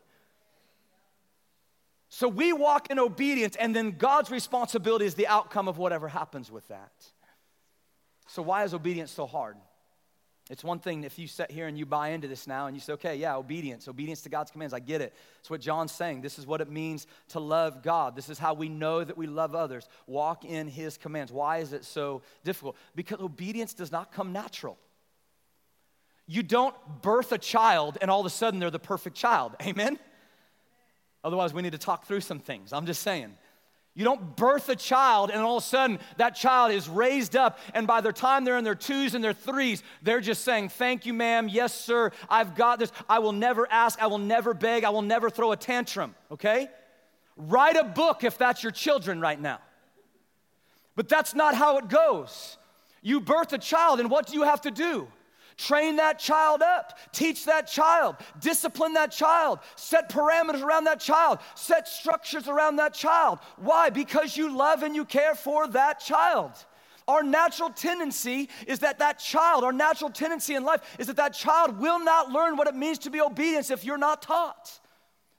So 2.11 2.29
we 2.29 2.53
walk 2.53 2.91
in 2.91 2.99
obedience, 2.99 3.57
and 3.57 3.75
then 3.75 3.93
God's 3.93 4.31
responsibility 4.31 5.07
is 5.07 5.15
the 5.15 5.29
outcome 5.29 5.67
of 5.67 5.79
whatever 5.79 6.09
happens 6.09 6.53
with 6.53 6.69
that. 6.69 6.93
So, 8.27 8.43
why 8.43 8.65
is 8.65 8.75
obedience 8.75 9.13
so 9.13 9.27
hard? 9.27 9.57
It's 10.49 10.63
one 10.63 10.79
thing 10.79 11.03
if 11.03 11.19
you 11.19 11.27
sit 11.27 11.51
here 11.51 11.67
and 11.67 11.77
you 11.77 11.85
buy 11.87 12.11
into 12.11 12.29
this 12.29 12.47
now 12.47 12.67
and 12.67 12.77
you 12.77 12.81
say, 12.81 12.93
okay, 12.93 13.17
yeah, 13.17 13.35
obedience, 13.35 13.89
obedience 13.89 14.23
to 14.23 14.29
God's 14.29 14.53
commands. 14.53 14.73
I 14.73 14.79
get 14.79 15.01
it. 15.01 15.13
It's 15.41 15.51
what 15.51 15.61
John's 15.61 15.91
saying. 15.91 16.21
This 16.21 16.39
is 16.39 16.47
what 16.47 16.61
it 16.61 16.71
means 16.71 17.09
to 17.31 17.41
love 17.41 17.83
God. 17.83 18.15
This 18.15 18.29
is 18.29 18.39
how 18.39 18.55
we 18.55 18.69
know 18.69 19.03
that 19.03 19.19
we 19.19 19.27
love 19.27 19.57
others. 19.57 19.89
Walk 20.07 20.45
in 20.45 20.69
His 20.69 20.97
commands. 20.97 21.33
Why 21.33 21.59
is 21.59 21.73
it 21.73 21.85
so 21.85 22.23
difficult? 22.45 22.77
Because 22.95 23.21
obedience 23.21 23.75
does 23.75 23.91
not 23.91 24.13
come 24.13 24.33
natural. 24.33 24.79
You 26.29 26.45
don't 26.45 26.75
birth 27.03 27.33
a 27.33 27.39
child 27.39 27.99
and 28.01 28.09
all 28.09 28.21
of 28.21 28.27
a 28.27 28.31
sudden 28.31 28.61
they're 28.61 28.71
the 28.71 28.79
perfect 28.79 29.17
child. 29.17 29.57
Amen? 29.63 29.99
Otherwise, 31.25 31.53
we 31.53 31.63
need 31.63 31.73
to 31.73 31.79
talk 31.79 32.07
through 32.07 32.21
some 32.21 32.39
things. 32.39 32.73
I'm 32.73 32.87
just 32.87 33.03
saying. 33.03 33.37
You 33.97 34.05
don't 34.05 34.37
birth 34.37 34.69
a 34.69 34.77
child 34.77 35.31
and 35.31 35.41
all 35.41 35.57
of 35.57 35.63
a 35.63 35.67
sudden 35.67 35.99
that 36.19 36.37
child 36.37 36.71
is 36.71 36.87
raised 36.87 37.35
up, 37.35 37.59
and 37.73 37.87
by 37.87 38.03
the 38.03 38.13
time 38.13 38.45
they're 38.45 38.59
in 38.59 38.65
their 38.65 38.75
twos 38.75 39.15
and 39.15 39.25
their 39.25 39.33
threes, 39.33 39.83
they're 40.03 40.21
just 40.21 40.45
saying, 40.45 40.69
Thank 40.69 41.07
you, 41.07 41.15
ma'am. 41.15 41.49
Yes, 41.49 41.75
sir. 41.75 42.13
I've 42.29 42.55
got 42.55 42.79
this. 42.79 42.93
I 43.09 43.21
will 43.21 43.33
never 43.33 43.67
ask. 43.73 44.01
I 44.01 44.07
will 44.09 44.19
never 44.19 44.53
beg. 44.53 44.85
I 44.85 44.91
will 44.91 45.01
never 45.01 45.31
throw 45.31 45.53
a 45.53 45.57
tantrum. 45.57 46.15
Okay? 46.31 46.69
Write 47.39 47.77
a 47.77 47.85
book 47.85 48.23
if 48.23 48.37
that's 48.37 48.63
your 48.63 48.73
children 48.73 49.19
right 49.19 49.41
now. 49.41 49.61
But 50.95 51.09
that's 51.09 51.35
not 51.35 51.55
how 51.55 51.79
it 51.79 51.89
goes. 51.89 52.59
You 53.01 53.23
birth 53.23 53.55
a 53.55 53.59
child, 53.59 53.99
and 53.99 54.11
what 54.11 54.27
do 54.27 54.35
you 54.35 54.43
have 54.43 54.61
to 54.63 54.71
do? 54.71 55.09
Train 55.57 55.97
that 55.97 56.19
child 56.19 56.61
up, 56.61 56.99
teach 57.13 57.47
that 57.47 57.67
child, 57.67 58.17
discipline 58.41 58.93
that 58.93 59.11
child, 59.11 59.61
set 59.75 60.11
parameters 60.11 60.63
around 60.63 60.85
that 60.85 61.01
child, 61.01 61.39
set 61.55 61.89
structures 61.89 62.47
around 62.47 62.77
that 62.77 62.93
child. 62.93 63.39
Why? 63.57 63.89
Because 63.89 64.37
you 64.37 64.55
love 64.55 64.83
and 64.83 64.95
you 64.95 65.07
care 65.07 65.35
for 65.35 65.67
that 65.69 66.01
child. 66.01 66.53
Our 67.09 67.23
natural 67.23 67.71
tendency 67.71 68.51
is 68.67 68.81
that 68.81 68.99
that 68.99 69.19
child, 69.19 69.65
our 69.65 69.73
natural 69.73 70.11
tendency 70.11 70.55
in 70.55 70.63
life 70.63 70.83
is 70.99 71.07
that 71.07 71.17
that 71.17 71.33
child 71.33 71.79
will 71.79 72.01
not 72.01 72.31
learn 72.31 72.57
what 72.57 72.67
it 72.67 72.75
means 72.75 72.99
to 73.01 73.11
be 73.11 73.21
obedience 73.21 73.71
if 73.71 73.85
you're 73.85 73.97
not 73.97 74.23
taught. 74.23 74.79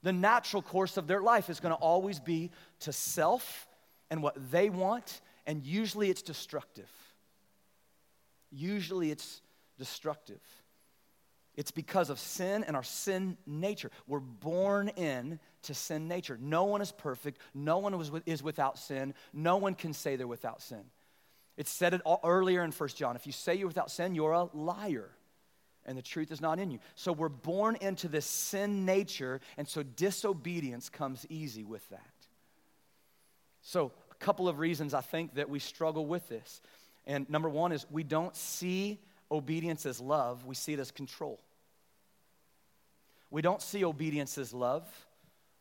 The 0.02 0.14
natural 0.14 0.64
course 0.64 0.98
of 0.98 1.06
their 1.06 1.22
life 1.22 1.50
is 1.50 1.60
going 1.60 1.76
to 1.76 1.80
always 1.80 2.20
be 2.20 2.52
to 2.82 2.94
self 2.94 3.68
and 4.10 4.24
what 4.24 4.52
they 4.52 4.70
want, 4.70 5.22
and 5.46 5.64
usually 5.64 6.10
it's 6.10 6.22
destructive. 6.22 6.90
Usually 8.50 9.12
it's 9.12 9.42
destructive. 9.78 10.42
It's 11.56 11.72
because 11.72 12.10
of 12.10 12.20
sin 12.20 12.64
and 12.64 12.76
our 12.76 12.84
sin 12.84 13.38
nature. 13.48 13.90
We're 14.06 14.20
born 14.20 14.90
in 14.90 15.40
to 15.64 15.74
sin 15.74 16.08
nature. 16.08 16.38
No 16.40 16.66
one 16.66 16.82
is 16.82 16.92
perfect. 16.92 17.40
No 17.54 17.80
one 17.80 18.22
is 18.26 18.44
without 18.44 18.78
sin. 18.78 19.16
No 19.34 19.58
one 19.58 19.74
can 19.74 19.94
say 19.94 20.16
they're 20.16 20.28
without 20.28 20.62
sin. 20.62 20.84
It 21.56 21.68
said 21.68 21.96
it 21.96 22.02
earlier 22.24 22.64
in 22.64 22.72
1 22.72 22.90
John. 22.90 23.16
If 23.16 23.26
you 23.26 23.32
say 23.32 23.56
you're 23.56 23.68
without 23.68 23.90
sin, 23.90 24.14
you're 24.14 24.34
a 24.34 24.50
liar 24.54 25.10
and 25.88 25.98
the 25.98 26.02
truth 26.02 26.32
is 26.32 26.42
not 26.42 26.60
in 26.60 26.70
you. 26.70 26.80
So 26.96 27.14
we're 27.14 27.30
born 27.30 27.78
into 27.80 28.10
this 28.10 28.26
sin 28.26 28.86
nature, 28.86 29.40
and 29.58 29.68
so 29.68 29.84
disobedience 29.84 30.90
comes 30.90 31.26
easy 31.30 31.64
with 31.64 31.88
that. 31.90 32.02
So, 33.62 33.92
a 34.12 34.16
couple 34.16 34.48
of 34.48 34.60
reasons 34.60 34.94
I 34.94 35.02
think 35.02 35.36
that 35.36 35.50
we 35.50 35.60
struggle 35.60 36.06
with 36.06 36.28
this. 36.30 36.62
And 37.06 37.30
number 37.30 37.50
one 37.50 37.72
is 37.72 37.86
we 37.90 38.04
don't 38.04 38.36
see 38.36 39.00
obedience 39.32 39.86
as 39.86 40.00
love, 40.00 40.46
we 40.46 40.56
see 40.56 40.74
it 40.74 40.80
as 40.80 40.92
control. 40.92 41.40
We 43.30 43.42
don't 43.42 43.62
see 43.62 43.84
obedience 43.84 44.38
as 44.38 44.54
love, 44.54 44.88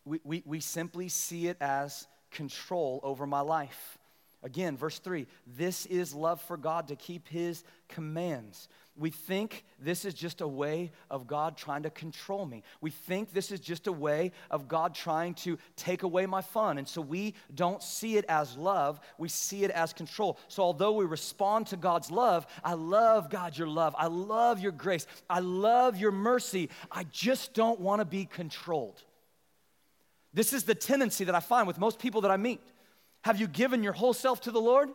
we, 0.04 0.20
we, 0.22 0.42
we 0.46 0.60
simply 0.60 1.08
see 1.08 1.48
it 1.48 1.56
as 1.60 2.06
control 2.30 3.00
over 3.02 3.26
my 3.26 3.40
life. 3.40 3.98
Again, 4.42 4.76
verse 4.76 4.98
3 4.98 5.26
this 5.46 5.86
is 5.86 6.14
love 6.14 6.40
for 6.40 6.56
God 6.56 6.88
to 6.88 6.96
keep 6.96 7.28
his 7.28 7.64
commands. 7.88 8.68
We 8.98 9.10
think 9.10 9.64
this 9.78 10.06
is 10.06 10.14
just 10.14 10.40
a 10.40 10.48
way 10.48 10.90
of 11.10 11.26
God 11.26 11.58
trying 11.58 11.82
to 11.82 11.90
control 11.90 12.46
me. 12.46 12.62
We 12.80 12.90
think 12.90 13.32
this 13.32 13.50
is 13.50 13.60
just 13.60 13.86
a 13.88 13.92
way 13.92 14.32
of 14.50 14.68
God 14.68 14.94
trying 14.94 15.34
to 15.34 15.58
take 15.76 16.02
away 16.02 16.24
my 16.24 16.40
fun. 16.40 16.78
And 16.78 16.88
so 16.88 17.02
we 17.02 17.34
don't 17.54 17.82
see 17.82 18.16
it 18.16 18.24
as 18.26 18.56
love, 18.56 18.98
we 19.18 19.28
see 19.28 19.64
it 19.64 19.70
as 19.70 19.92
control. 19.92 20.38
So 20.48 20.62
although 20.62 20.92
we 20.92 21.04
respond 21.04 21.66
to 21.68 21.76
God's 21.76 22.10
love, 22.10 22.46
I 22.64 22.72
love 22.72 23.28
God, 23.28 23.58
your 23.58 23.68
love. 23.68 23.94
I 23.98 24.06
love 24.06 24.60
your 24.60 24.72
grace. 24.72 25.06
I 25.28 25.40
love 25.40 25.98
your 25.98 26.12
mercy. 26.12 26.70
I 26.90 27.04
just 27.04 27.52
don't 27.52 27.80
want 27.80 28.00
to 28.00 28.06
be 28.06 28.24
controlled. 28.24 29.02
This 30.32 30.54
is 30.54 30.64
the 30.64 30.74
tendency 30.74 31.24
that 31.24 31.34
I 31.34 31.40
find 31.40 31.66
with 31.66 31.78
most 31.78 31.98
people 31.98 32.22
that 32.22 32.30
I 32.30 32.38
meet. 32.38 32.60
Have 33.26 33.40
you 33.40 33.48
given 33.48 33.82
your 33.82 33.92
whole 33.92 34.14
self 34.14 34.42
to 34.42 34.52
the 34.52 34.60
Lord? 34.60 34.88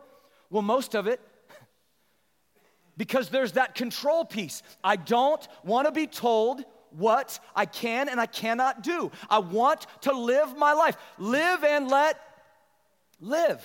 Well, 0.50 0.62
most 0.62 0.96
of 0.96 1.06
it 1.06 1.20
because 2.98 3.28
there's 3.28 3.52
that 3.54 3.76
control 3.76 4.24
piece. 4.24 4.64
I 4.82 4.96
don't 4.96 5.46
want 5.66 5.88
to 5.88 5.92
be 5.92 6.08
told 6.08 6.64
what 6.92 7.38
I 7.54 7.66
can 7.66 8.08
and 8.08 8.22
I 8.22 8.28
cannot 8.28 8.84
do. 8.84 9.12
I 9.30 9.40
want 9.40 9.86
to 10.04 10.14
live 10.14 10.56
my 10.56 10.72
life. 10.72 10.96
Live 11.18 11.66
and 11.66 11.92
let 11.92 12.22
live. 13.20 13.62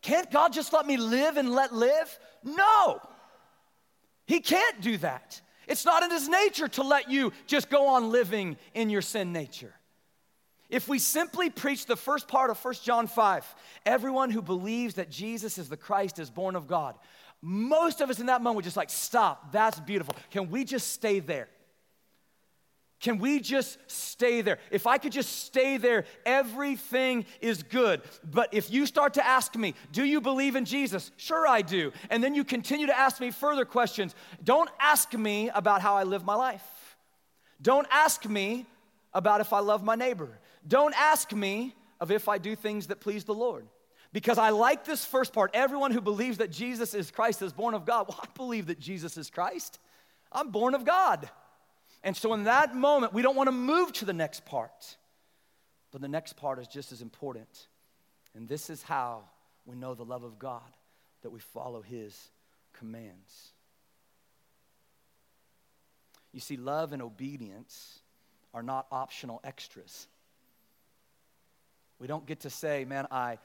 Can't 0.00 0.30
God 0.30 0.52
just 0.52 0.72
let 0.72 0.86
me 0.86 0.96
live 0.96 1.36
and 1.36 1.50
let 1.50 1.74
live? 1.74 2.16
No. 2.44 3.00
He 4.28 4.38
can't 4.38 4.80
do 4.80 4.96
that. 4.98 5.40
It's 5.66 5.84
not 5.84 6.04
in 6.04 6.12
his 6.12 6.28
nature 6.28 6.68
to 6.68 6.84
let 6.84 7.10
you 7.10 7.32
just 7.48 7.68
go 7.68 7.88
on 7.88 8.12
living 8.12 8.58
in 8.74 8.90
your 8.90 9.02
sin 9.02 9.32
nature. 9.32 9.74
If 10.70 10.88
we 10.88 10.98
simply 10.98 11.50
preach 11.50 11.86
the 11.86 11.96
first 11.96 12.26
part 12.26 12.50
of 12.50 12.62
1 12.64 12.74
John 12.82 13.06
5, 13.06 13.54
everyone 13.84 14.30
who 14.30 14.42
believes 14.42 14.94
that 14.94 15.10
Jesus 15.10 15.58
is 15.58 15.68
the 15.68 15.76
Christ 15.76 16.18
is 16.18 16.30
born 16.30 16.56
of 16.56 16.66
God. 16.66 16.96
Most 17.42 18.00
of 18.00 18.08
us 18.08 18.20
in 18.20 18.26
that 18.26 18.40
moment 18.40 18.56
were 18.56 18.62
just 18.62 18.76
like, 18.76 18.90
stop, 18.90 19.52
that's 19.52 19.78
beautiful. 19.80 20.16
Can 20.30 20.50
we 20.50 20.64
just 20.64 20.92
stay 20.92 21.20
there? 21.20 21.48
Can 23.00 23.18
we 23.18 23.38
just 23.38 23.78
stay 23.86 24.40
there? 24.40 24.58
If 24.70 24.86
I 24.86 24.96
could 24.96 25.12
just 25.12 25.44
stay 25.44 25.76
there, 25.76 26.06
everything 26.24 27.26
is 27.42 27.62
good. 27.62 28.00
But 28.24 28.54
if 28.54 28.70
you 28.70 28.86
start 28.86 29.14
to 29.14 29.26
ask 29.26 29.54
me, 29.56 29.74
do 29.92 30.04
you 30.04 30.22
believe 30.22 30.56
in 30.56 30.64
Jesus? 30.64 31.10
Sure, 31.18 31.46
I 31.46 31.60
do. 31.60 31.92
And 32.08 32.24
then 32.24 32.34
you 32.34 32.44
continue 32.44 32.86
to 32.86 32.98
ask 32.98 33.20
me 33.20 33.30
further 33.30 33.66
questions. 33.66 34.14
Don't 34.42 34.70
ask 34.80 35.12
me 35.12 35.50
about 35.50 35.82
how 35.82 35.96
I 35.96 36.04
live 36.04 36.24
my 36.24 36.34
life. 36.34 36.96
Don't 37.60 37.86
ask 37.90 38.26
me 38.26 38.64
about 39.14 39.40
if 39.40 39.52
I 39.52 39.60
love 39.60 39.82
my 39.82 39.94
neighbor. 39.94 40.38
Don't 40.66 40.94
ask 40.98 41.32
me 41.32 41.74
of 42.00 42.10
if 42.10 42.28
I 42.28 42.38
do 42.38 42.56
things 42.56 42.88
that 42.88 43.00
please 43.00 43.24
the 43.24 43.34
Lord. 43.34 43.66
Because 44.12 44.38
I 44.38 44.50
like 44.50 44.84
this 44.84 45.04
first 45.04 45.32
part. 45.32 45.50
Everyone 45.54 45.90
who 45.90 46.00
believes 46.00 46.38
that 46.38 46.50
Jesus 46.50 46.94
is 46.94 47.10
Christ 47.10 47.42
is 47.42 47.52
born 47.52 47.74
of 47.74 47.84
God. 47.84 48.06
Well, 48.08 48.20
I 48.22 48.28
believe 48.36 48.66
that 48.66 48.78
Jesus 48.78 49.16
is 49.16 49.28
Christ. 49.30 49.78
I'm 50.30 50.50
born 50.50 50.74
of 50.74 50.84
God. 50.84 51.28
And 52.02 52.16
so 52.16 52.32
in 52.34 52.44
that 52.44 52.76
moment, 52.76 53.12
we 53.12 53.22
don't 53.22 53.36
want 53.36 53.48
to 53.48 53.52
move 53.52 53.92
to 53.94 54.04
the 54.04 54.12
next 54.12 54.44
part. 54.44 54.96
But 55.90 56.00
the 56.00 56.08
next 56.08 56.36
part 56.36 56.58
is 56.58 56.68
just 56.68 56.92
as 56.92 57.02
important. 57.02 57.66
And 58.34 58.48
this 58.48 58.70
is 58.70 58.82
how 58.82 59.24
we 59.64 59.76
know 59.76 59.94
the 59.94 60.04
love 60.04 60.22
of 60.22 60.38
God 60.38 60.62
that 61.22 61.30
we 61.30 61.40
follow 61.40 61.82
his 61.82 62.30
commands. 62.72 63.52
You 66.32 66.40
see, 66.40 66.56
love 66.56 66.92
and 66.92 67.00
obedience 67.00 68.00
are 68.54 68.62
not 68.62 68.86
optional 68.90 69.40
extras. 69.44 70.06
We 71.98 72.06
don't 72.06 72.24
get 72.24 72.40
to 72.40 72.50
say, 72.50 72.84
man, 72.84 73.06
I 73.10 73.38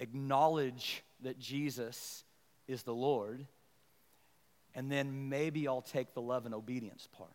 acknowledge 0.00 1.04
that 1.20 1.38
Jesus 1.38 2.24
is 2.66 2.82
the 2.82 2.94
Lord, 2.94 3.46
and 4.74 4.90
then 4.90 5.28
maybe 5.28 5.68
I'll 5.68 5.82
take 5.82 6.14
the 6.14 6.22
love 6.22 6.46
and 6.46 6.54
obedience 6.54 7.08
part. 7.16 7.30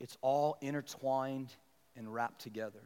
It's 0.00 0.16
all 0.22 0.56
intertwined 0.60 1.52
and 1.96 2.12
wrapped 2.12 2.40
together. 2.40 2.80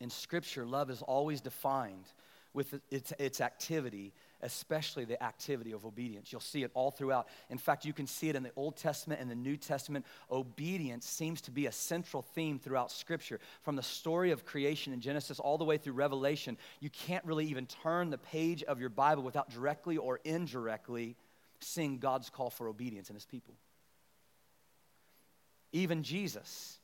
In 0.00 0.10
Scripture, 0.10 0.64
love 0.64 0.90
is 0.90 1.02
always 1.02 1.40
defined 1.40 2.06
with 2.54 2.80
its, 2.90 3.12
its 3.18 3.40
activity 3.40 4.12
especially 4.42 5.04
the 5.04 5.22
activity 5.22 5.72
of 5.72 5.84
obedience. 5.84 6.32
You'll 6.32 6.40
see 6.40 6.62
it 6.62 6.70
all 6.74 6.90
throughout. 6.90 7.28
In 7.48 7.58
fact, 7.58 7.84
you 7.84 7.92
can 7.92 8.06
see 8.06 8.28
it 8.28 8.36
in 8.36 8.42
the 8.42 8.52
Old 8.56 8.76
Testament 8.76 9.20
and 9.20 9.30
the 9.30 9.34
New 9.34 9.56
Testament. 9.56 10.06
Obedience 10.30 11.06
seems 11.06 11.40
to 11.42 11.50
be 11.50 11.66
a 11.66 11.72
central 11.72 12.22
theme 12.22 12.58
throughout 12.58 12.90
Scripture. 12.90 13.40
From 13.62 13.76
the 13.76 13.82
story 13.82 14.30
of 14.30 14.44
creation 14.44 14.92
in 14.92 15.00
Genesis 15.00 15.40
all 15.40 15.58
the 15.58 15.64
way 15.64 15.78
through 15.78 15.94
Revelation, 15.94 16.56
you 16.80 16.90
can't 16.90 17.24
really 17.24 17.46
even 17.46 17.66
turn 17.66 18.10
the 18.10 18.18
page 18.18 18.62
of 18.62 18.80
your 18.80 18.90
Bible 18.90 19.22
without 19.22 19.50
directly 19.50 19.96
or 19.96 20.20
indirectly 20.24 21.16
seeing 21.60 21.98
God's 21.98 22.30
call 22.30 22.50
for 22.50 22.68
obedience 22.68 23.10
in 23.10 23.14
His 23.14 23.26
people. 23.26 23.54
Even 25.72 26.02
Jesus, 26.02 26.78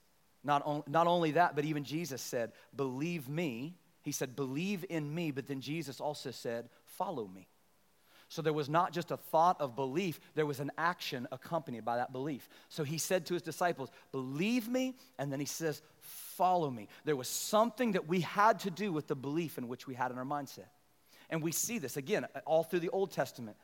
not, 0.44 0.64
on, 0.64 0.82
not 0.86 1.06
only 1.06 1.32
that, 1.32 1.56
but 1.56 1.64
even 1.64 1.84
Jesus 1.84 2.22
said, 2.22 2.52
Believe 2.74 3.28
me. 3.28 3.74
He 4.06 4.12
said, 4.12 4.36
Believe 4.36 4.84
in 4.88 5.12
me. 5.12 5.32
But 5.32 5.48
then 5.48 5.60
Jesus 5.60 6.00
also 6.00 6.30
said, 6.30 6.68
follow 6.84 7.26
me. 7.26 7.48
So 8.28 8.40
there 8.40 8.52
was 8.52 8.68
not 8.68 8.92
just 8.92 9.10
a 9.10 9.16
thought 9.16 9.60
of 9.60 9.74
belief, 9.74 10.20
there 10.36 10.46
was 10.46 10.60
an 10.60 10.70
action 10.78 11.26
accompanied 11.32 11.84
by 11.84 11.96
that 11.96 12.12
belief. 12.12 12.48
So 12.68 12.84
he 12.84 12.98
said 12.98 13.26
to 13.26 13.34
his 13.34 13.42
disciples, 13.42 13.90
Believe 14.12 14.68
me, 14.68 14.94
and 15.18 15.32
then 15.32 15.40
he 15.40 15.46
says, 15.46 15.82
Follow 16.00 16.70
me. 16.70 16.86
There 17.04 17.16
was 17.16 17.28
something 17.28 17.92
that 17.92 18.06
we 18.06 18.20
had 18.20 18.60
to 18.60 18.70
do 18.70 18.92
with 18.92 19.08
the 19.08 19.16
belief 19.16 19.58
in 19.58 19.66
which 19.66 19.88
we 19.88 19.94
had 19.94 20.12
in 20.12 20.18
our 20.18 20.24
mindset. 20.24 20.70
And 21.28 21.42
we 21.42 21.50
see 21.50 21.78
this 21.78 21.96
again 21.96 22.26
all 22.44 22.62
through 22.62 22.80
the 22.80 22.90
Old 22.90 23.10
Testament. 23.10 23.56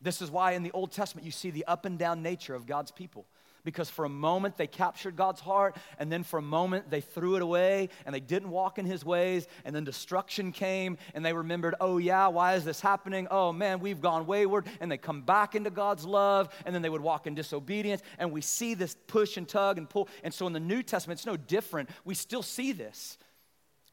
This 0.00 0.22
is 0.22 0.30
why 0.30 0.52
in 0.52 0.62
the 0.62 0.72
Old 0.72 0.92
Testament 0.92 1.26
you 1.26 1.32
see 1.32 1.50
the 1.50 1.66
up 1.66 1.84
and 1.84 1.98
down 1.98 2.22
nature 2.22 2.54
of 2.54 2.66
God's 2.66 2.90
people. 2.90 3.26
Because 3.64 3.90
for 3.90 4.04
a 4.04 4.08
moment 4.08 4.56
they 4.56 4.66
captured 4.66 5.16
God's 5.16 5.40
heart, 5.40 5.76
and 5.98 6.10
then 6.10 6.22
for 6.22 6.38
a 6.38 6.42
moment 6.42 6.90
they 6.90 7.00
threw 7.00 7.36
it 7.36 7.42
away 7.42 7.88
and 8.06 8.14
they 8.14 8.20
didn't 8.20 8.50
walk 8.50 8.78
in 8.78 8.86
His 8.86 9.04
ways, 9.04 9.46
and 9.64 9.74
then 9.74 9.84
destruction 9.84 10.52
came, 10.52 10.96
and 11.14 11.24
they 11.24 11.32
remembered, 11.32 11.74
oh 11.80 11.98
yeah, 11.98 12.28
why 12.28 12.54
is 12.54 12.64
this 12.64 12.80
happening? 12.80 13.28
Oh 13.30 13.52
man, 13.52 13.80
we've 13.80 14.00
gone 14.00 14.26
wayward, 14.26 14.66
and 14.80 14.90
they 14.90 14.96
come 14.96 15.22
back 15.22 15.54
into 15.54 15.70
God's 15.70 16.04
love, 16.04 16.48
and 16.64 16.74
then 16.74 16.82
they 16.82 16.90
would 16.90 17.00
walk 17.00 17.26
in 17.26 17.34
disobedience, 17.34 18.02
and 18.18 18.32
we 18.32 18.40
see 18.40 18.74
this 18.74 18.96
push 19.06 19.36
and 19.36 19.48
tug 19.48 19.78
and 19.78 19.88
pull. 19.88 20.08
And 20.24 20.32
so 20.32 20.46
in 20.46 20.52
the 20.52 20.60
New 20.60 20.82
Testament, 20.82 21.18
it's 21.18 21.26
no 21.26 21.36
different. 21.36 21.90
We 22.04 22.14
still 22.14 22.42
see 22.42 22.72
this. 22.72 23.18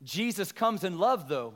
Jesus 0.04 0.52
comes 0.52 0.84
in 0.84 1.00
love, 1.00 1.28
though. 1.28 1.56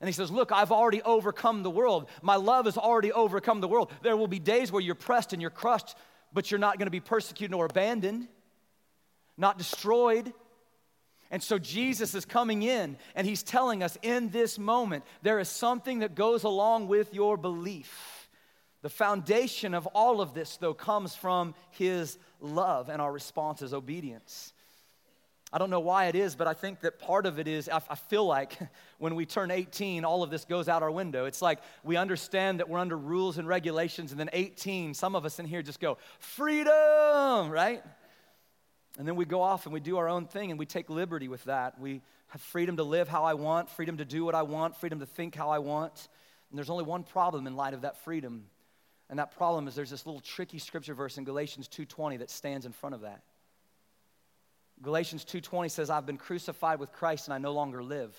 And 0.00 0.08
he 0.08 0.12
says, 0.12 0.30
Look, 0.30 0.50
I've 0.50 0.72
already 0.72 1.02
overcome 1.02 1.62
the 1.62 1.70
world. 1.70 2.08
My 2.22 2.36
love 2.36 2.64
has 2.64 2.78
already 2.78 3.12
overcome 3.12 3.60
the 3.60 3.68
world. 3.68 3.92
There 4.02 4.16
will 4.16 4.28
be 4.28 4.38
days 4.38 4.72
where 4.72 4.80
you're 4.80 4.94
pressed 4.94 5.32
and 5.32 5.42
you're 5.42 5.50
crushed 5.50 5.94
but 6.32 6.50
you're 6.50 6.58
not 6.58 6.78
going 6.78 6.86
to 6.86 6.90
be 6.90 7.00
persecuted 7.00 7.54
or 7.54 7.66
abandoned, 7.66 8.28
not 9.36 9.58
destroyed. 9.58 10.32
And 11.30 11.42
so 11.42 11.58
Jesus 11.58 12.14
is 12.14 12.24
coming 12.24 12.62
in 12.62 12.96
and 13.14 13.26
he's 13.26 13.42
telling 13.42 13.82
us 13.82 13.96
in 14.02 14.30
this 14.30 14.58
moment 14.58 15.04
there 15.22 15.38
is 15.38 15.48
something 15.48 16.00
that 16.00 16.14
goes 16.14 16.44
along 16.44 16.88
with 16.88 17.14
your 17.14 17.36
belief. 17.36 18.28
The 18.82 18.88
foundation 18.88 19.74
of 19.74 19.86
all 19.88 20.20
of 20.20 20.32
this, 20.32 20.56
though, 20.56 20.72
comes 20.72 21.14
from 21.14 21.54
his 21.70 22.18
love, 22.40 22.88
and 22.88 23.02
our 23.02 23.12
response 23.12 23.60
is 23.60 23.74
obedience. 23.74 24.54
I 25.52 25.58
don't 25.58 25.70
know 25.70 25.80
why 25.80 26.06
it 26.06 26.14
is, 26.14 26.36
but 26.36 26.46
I 26.46 26.54
think 26.54 26.80
that 26.80 27.00
part 27.00 27.26
of 27.26 27.40
it 27.40 27.48
is 27.48 27.68
I, 27.68 27.80
I, 27.88 27.96
feel 27.96 28.24
like 28.24 28.56
when 28.98 29.16
we 29.16 29.26
turn 29.26 29.50
18, 29.50 30.04
all 30.04 30.22
of 30.22 30.30
this 30.30 30.44
goes 30.44 30.68
out 30.68 30.82
our 30.82 30.90
window. 30.90 31.24
It's 31.24 31.42
like 31.42 31.58
we 31.82 31.96
understand 31.96 32.60
that 32.60 32.68
we're 32.68 32.78
under 32.78 32.96
rules 32.96 33.36
and 33.36 33.48
regulations, 33.48 34.12
and 34.12 34.20
then 34.20 34.30
18, 34.32 34.94
some 34.94 35.16
of 35.16 35.24
us 35.24 35.40
in 35.40 35.46
here 35.46 35.62
just 35.62 35.80
go, 35.80 35.98
freedom, 36.20 37.50
right? 37.50 37.82
And 38.98 39.08
then 39.08 39.16
we 39.16 39.24
go 39.24 39.42
off 39.42 39.66
and 39.66 39.72
we 39.72 39.80
do 39.80 39.96
our 39.98 40.08
own 40.08 40.26
thing 40.26 40.50
and 40.50 40.58
we 40.58 40.66
take 40.66 40.90
liberty 40.90 41.28
with 41.28 41.44
that. 41.44 41.80
We 41.80 42.02
have 42.28 42.40
freedom 42.40 42.76
to 42.76 42.84
live 42.84 43.08
how 43.08 43.24
I 43.24 43.34
want, 43.34 43.70
freedom 43.70 43.96
to 43.96 44.04
do 44.04 44.24
what 44.24 44.34
I 44.34 44.42
want, 44.42 44.76
freedom 44.76 45.00
to 45.00 45.06
think 45.06 45.34
how 45.34 45.50
I 45.50 45.58
want. 45.58 46.08
And 46.50 46.58
there's 46.58 46.70
only 46.70 46.84
one 46.84 47.02
problem 47.02 47.46
in 47.46 47.56
light 47.56 47.74
of 47.74 47.82
that 47.82 47.96
freedom. 48.04 48.46
And 49.08 49.18
that 49.18 49.36
problem 49.36 49.66
is 49.68 49.74
there's 49.74 49.90
this 49.90 50.06
little 50.06 50.20
tricky 50.20 50.58
scripture 50.58 50.94
verse 50.94 51.18
in 51.18 51.24
Galatians 51.24 51.68
2:20 51.68 52.18
that 52.18 52.30
stands 52.30 52.66
in 52.66 52.72
front 52.72 52.94
of 52.94 53.00
that. 53.00 53.22
Galatians 54.82 55.24
2:20 55.24 55.68
says, 55.68 55.90
"I've 55.90 56.06
been 56.06 56.18
crucified 56.18 56.80
with 56.80 56.92
Christ 56.92 57.28
and 57.28 57.34
I 57.34 57.38
no 57.38 57.52
longer 57.52 57.82
live." 57.82 58.16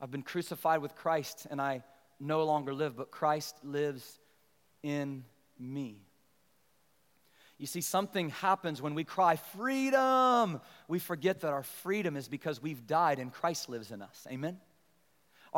I've 0.00 0.10
been 0.10 0.22
crucified 0.22 0.80
with 0.80 0.94
Christ 0.94 1.46
and 1.50 1.60
I 1.60 1.82
no 2.20 2.44
longer 2.44 2.72
live, 2.72 2.96
but 2.96 3.10
Christ 3.10 3.56
lives 3.64 4.20
in 4.82 5.24
me. 5.58 6.06
You 7.58 7.66
see, 7.66 7.80
something 7.80 8.30
happens 8.30 8.80
when 8.80 8.94
we 8.94 9.02
cry, 9.02 9.34
freedom. 9.34 10.60
We 10.86 11.00
forget 11.00 11.40
that 11.40 11.52
our 11.52 11.64
freedom 11.64 12.16
is 12.16 12.28
because 12.28 12.62
we've 12.62 12.86
died 12.86 13.18
and 13.18 13.32
Christ 13.32 13.68
lives 13.68 13.90
in 13.90 14.00
us. 14.00 14.26
Amen? 14.30 14.60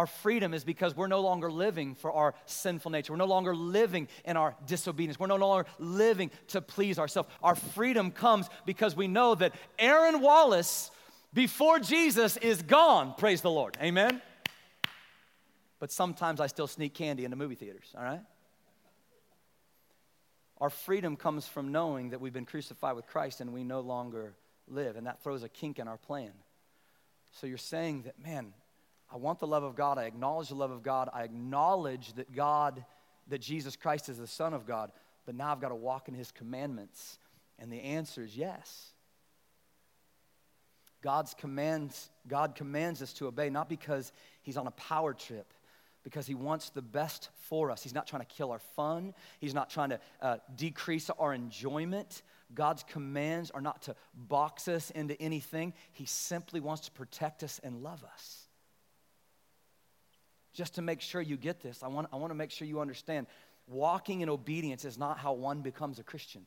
Our 0.00 0.06
freedom 0.06 0.54
is 0.54 0.64
because 0.64 0.96
we're 0.96 1.08
no 1.08 1.20
longer 1.20 1.52
living 1.52 1.94
for 1.94 2.10
our 2.10 2.34
sinful 2.46 2.90
nature. 2.90 3.12
We're 3.12 3.18
no 3.18 3.26
longer 3.26 3.54
living 3.54 4.08
in 4.24 4.38
our 4.38 4.56
disobedience. 4.66 5.20
We're 5.20 5.26
no 5.26 5.36
longer 5.36 5.68
living 5.78 6.30
to 6.48 6.62
please 6.62 6.98
ourselves. 6.98 7.28
Our 7.42 7.54
freedom 7.54 8.10
comes 8.10 8.48
because 8.64 8.96
we 8.96 9.08
know 9.08 9.34
that 9.34 9.54
Aaron 9.78 10.22
Wallace, 10.22 10.90
before 11.34 11.80
Jesus, 11.80 12.38
is 12.38 12.62
gone. 12.62 13.12
Praise 13.18 13.42
the 13.42 13.50
Lord. 13.50 13.76
Amen? 13.82 14.22
But 15.80 15.92
sometimes 15.92 16.40
I 16.40 16.46
still 16.46 16.66
sneak 16.66 16.94
candy 16.94 17.26
into 17.26 17.36
movie 17.36 17.54
theaters, 17.54 17.94
all 17.94 18.02
right? 18.02 18.22
Our 20.62 20.70
freedom 20.70 21.14
comes 21.14 21.46
from 21.46 21.72
knowing 21.72 22.08
that 22.10 22.22
we've 22.22 22.32
been 22.32 22.46
crucified 22.46 22.96
with 22.96 23.06
Christ 23.06 23.42
and 23.42 23.52
we 23.52 23.64
no 23.64 23.80
longer 23.80 24.32
live. 24.66 24.96
And 24.96 25.06
that 25.06 25.22
throws 25.22 25.42
a 25.42 25.48
kink 25.50 25.78
in 25.78 25.88
our 25.88 25.98
plan. 25.98 26.32
So 27.32 27.46
you're 27.46 27.58
saying 27.58 28.04
that, 28.04 28.18
man, 28.18 28.54
I 29.12 29.16
want 29.16 29.40
the 29.40 29.46
love 29.46 29.64
of 29.64 29.74
God. 29.74 29.98
I 29.98 30.04
acknowledge 30.04 30.48
the 30.48 30.54
love 30.54 30.70
of 30.70 30.82
God. 30.82 31.08
I 31.12 31.24
acknowledge 31.24 32.12
that 32.14 32.34
God, 32.34 32.84
that 33.28 33.40
Jesus 33.40 33.74
Christ 33.76 34.08
is 34.08 34.18
the 34.18 34.26
Son 34.26 34.54
of 34.54 34.66
God. 34.66 34.92
But 35.26 35.34
now 35.34 35.50
I've 35.50 35.60
got 35.60 35.70
to 35.70 35.74
walk 35.74 36.08
in 36.08 36.14
His 36.14 36.30
commandments. 36.30 37.18
And 37.58 37.72
the 37.72 37.80
answer 37.80 38.22
is 38.22 38.36
yes. 38.36 38.92
God's 41.02 41.34
commands, 41.34 42.10
God 42.28 42.54
commands 42.54 43.02
us 43.02 43.12
to 43.14 43.26
obey, 43.26 43.50
not 43.50 43.68
because 43.68 44.12
He's 44.42 44.56
on 44.56 44.66
a 44.66 44.72
power 44.72 45.12
trip, 45.12 45.52
because 46.04 46.26
He 46.26 46.34
wants 46.34 46.70
the 46.70 46.82
best 46.82 47.30
for 47.48 47.70
us. 47.70 47.82
He's 47.82 47.94
not 47.94 48.06
trying 48.06 48.22
to 48.22 48.28
kill 48.28 48.52
our 48.52 48.58
fun, 48.58 49.14
He's 49.40 49.54
not 49.54 49.70
trying 49.70 49.90
to 49.90 50.00
uh, 50.22 50.36
decrease 50.56 51.10
our 51.10 51.34
enjoyment. 51.34 52.22
God's 52.52 52.82
commands 52.82 53.50
are 53.52 53.60
not 53.60 53.82
to 53.82 53.94
box 54.14 54.66
us 54.68 54.90
into 54.90 55.20
anything, 55.20 55.72
He 55.92 56.04
simply 56.04 56.60
wants 56.60 56.82
to 56.82 56.92
protect 56.92 57.42
us 57.42 57.60
and 57.64 57.82
love 57.82 58.04
us 58.04 58.39
just 60.52 60.74
to 60.76 60.82
make 60.82 61.00
sure 61.00 61.20
you 61.20 61.36
get 61.36 61.60
this, 61.60 61.82
I 61.82 61.88
want, 61.88 62.08
I 62.12 62.16
want 62.16 62.30
to 62.30 62.34
make 62.34 62.50
sure 62.50 62.66
you 62.66 62.80
understand 62.80 63.26
walking 63.66 64.20
in 64.20 64.28
obedience 64.28 64.84
is 64.84 64.98
not 64.98 65.18
how 65.18 65.32
one 65.32 65.62
becomes 65.62 65.98
a 65.98 66.02
Christian. 66.02 66.42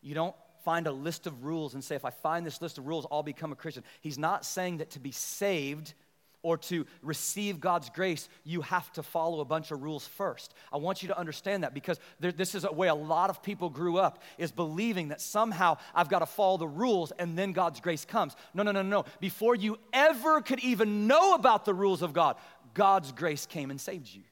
You 0.00 0.14
don't 0.14 0.34
find 0.64 0.86
a 0.86 0.92
list 0.92 1.26
of 1.26 1.44
rules 1.44 1.74
and 1.74 1.84
say, 1.84 1.94
if 1.96 2.04
I 2.04 2.10
find 2.10 2.46
this 2.46 2.62
list 2.62 2.78
of 2.78 2.86
rules, 2.86 3.06
I'll 3.10 3.22
become 3.22 3.52
a 3.52 3.56
Christian. 3.56 3.84
He's 4.00 4.18
not 4.18 4.44
saying 4.44 4.78
that 4.78 4.90
to 4.90 5.00
be 5.00 5.12
saved, 5.12 5.94
or 6.42 6.56
to 6.56 6.86
receive 7.02 7.60
God's 7.60 7.90
grace, 7.90 8.28
you 8.44 8.60
have 8.62 8.90
to 8.92 9.02
follow 9.02 9.40
a 9.40 9.44
bunch 9.44 9.70
of 9.70 9.82
rules 9.82 10.06
first. 10.06 10.54
I 10.72 10.76
want 10.76 11.02
you 11.02 11.08
to 11.08 11.18
understand 11.18 11.64
that 11.64 11.74
because 11.74 11.98
there, 12.20 12.32
this 12.32 12.54
is 12.54 12.64
a 12.64 12.72
way 12.72 12.88
a 12.88 12.94
lot 12.94 13.30
of 13.30 13.42
people 13.42 13.70
grew 13.70 13.98
up 13.98 14.22
is 14.38 14.52
believing 14.52 15.08
that 15.08 15.20
somehow 15.20 15.78
I've 15.94 16.08
got 16.08 16.20
to 16.20 16.26
follow 16.26 16.56
the 16.56 16.68
rules 16.68 17.12
and 17.18 17.36
then 17.36 17.52
God's 17.52 17.80
grace 17.80 18.04
comes. 18.04 18.36
No, 18.54 18.62
no, 18.62 18.72
no, 18.72 18.82
no. 18.82 19.04
Before 19.20 19.54
you 19.54 19.78
ever 19.92 20.40
could 20.40 20.60
even 20.60 21.06
know 21.06 21.34
about 21.34 21.64
the 21.64 21.74
rules 21.74 22.02
of 22.02 22.12
God, 22.12 22.36
God's 22.78 23.10
grace 23.10 23.44
came 23.44 23.72
and 23.72 23.80
saved 23.80 24.06
you, 24.06 24.22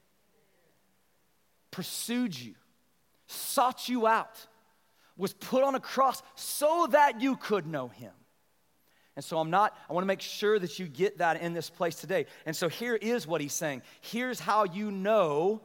pursued 1.69 2.33
you, 2.39 2.55
sought 3.25 3.89
you 3.89 4.07
out, 4.07 4.47
was 5.17 5.33
put 5.33 5.65
on 5.65 5.75
a 5.75 5.81
cross 5.81 6.23
so 6.35 6.87
that 6.91 7.19
you 7.19 7.35
could 7.35 7.67
know 7.67 7.89
Him. 7.89 8.13
And 9.17 9.25
so 9.25 9.37
I'm 9.37 9.49
not, 9.49 9.77
I 9.89 9.93
want 9.93 10.03
to 10.03 10.07
make 10.07 10.21
sure 10.21 10.57
that 10.57 10.79
you 10.79 10.87
get 10.87 11.17
that 11.17 11.41
in 11.41 11.51
this 11.53 11.69
place 11.69 11.95
today. 11.95 12.25
And 12.45 12.55
so 12.55 12.69
here 12.69 12.95
is 12.95 13.27
what 13.27 13.41
he's 13.41 13.51
saying. 13.51 13.81
Here's 13.99 14.39
how 14.39 14.63
you 14.63 14.91
know 14.91 15.59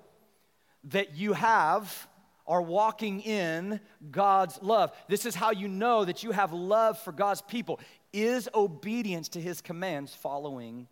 that 0.84 1.14
you 1.14 1.34
have 1.34 2.08
are 2.48 2.62
walking 2.62 3.20
in 3.20 3.78
God's 4.10 4.60
love. 4.60 4.90
This 5.06 5.24
is 5.24 5.36
how 5.36 5.52
you 5.52 5.68
know 5.68 6.04
that 6.04 6.24
you 6.24 6.32
have 6.32 6.52
love 6.52 6.98
for 6.98 7.12
God's 7.12 7.42
people. 7.42 7.78
Is 8.12 8.48
obedience 8.54 9.28
to 9.28 9.40
his 9.40 9.60
commands 9.60 10.12
following 10.14 10.88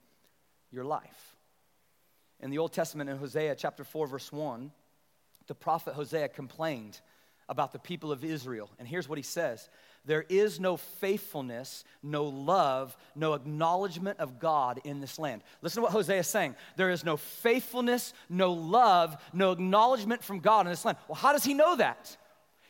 your 0.71 0.85
life? 0.85 1.30
In 2.43 2.51
the 2.51 2.59
Old 2.59 2.73
Testament, 2.73 3.11
in 3.11 3.17
Hosea 3.19 3.55
chapter 3.55 3.85
4, 3.85 4.07
verse 4.07 4.33
1, 4.33 4.71
the 5.47 5.55
prophet 5.55 5.95
Hosea 5.95 6.29
complained 6.29 7.01
about 7.49 7.73
the 7.73 7.79
people 7.79 8.13
of 8.13 8.25
Israel. 8.25 8.71
And 8.79 8.87
here's 8.87 9.09
what 9.09 9.19
he 9.19 9.23
says 9.23 9.69
there 10.07 10.25
is 10.29 10.59
no 10.59 10.77
faithfulness, 10.77 11.85
no 12.03 12.25
love, 12.25 12.97
no 13.15 13.35
acknowledgement 13.35 14.19
of 14.21 14.39
God 14.39 14.81
in 14.85 15.01
this 15.01 15.19
land. 15.19 15.43
Listen 15.61 15.81
to 15.81 15.83
what 15.83 15.93
Hosea 15.93 16.21
is 16.21 16.27
saying. 16.27 16.55
There 16.77 16.91
is 16.91 17.05
no 17.05 17.17
faithfulness, 17.17 18.15
no 18.31 18.53
love, 18.53 19.17
no 19.35 19.53
acknowledgement 19.53 20.25
from 20.25 20.41
God 20.41 20.67
in 20.67 20.73
this 20.73 20.85
land. 20.85 20.97
Well, 21.09 21.17
how 21.17 21.33
does 21.33 21.45
he 21.45 21.53
know 21.53 21.77
that? 21.77 22.17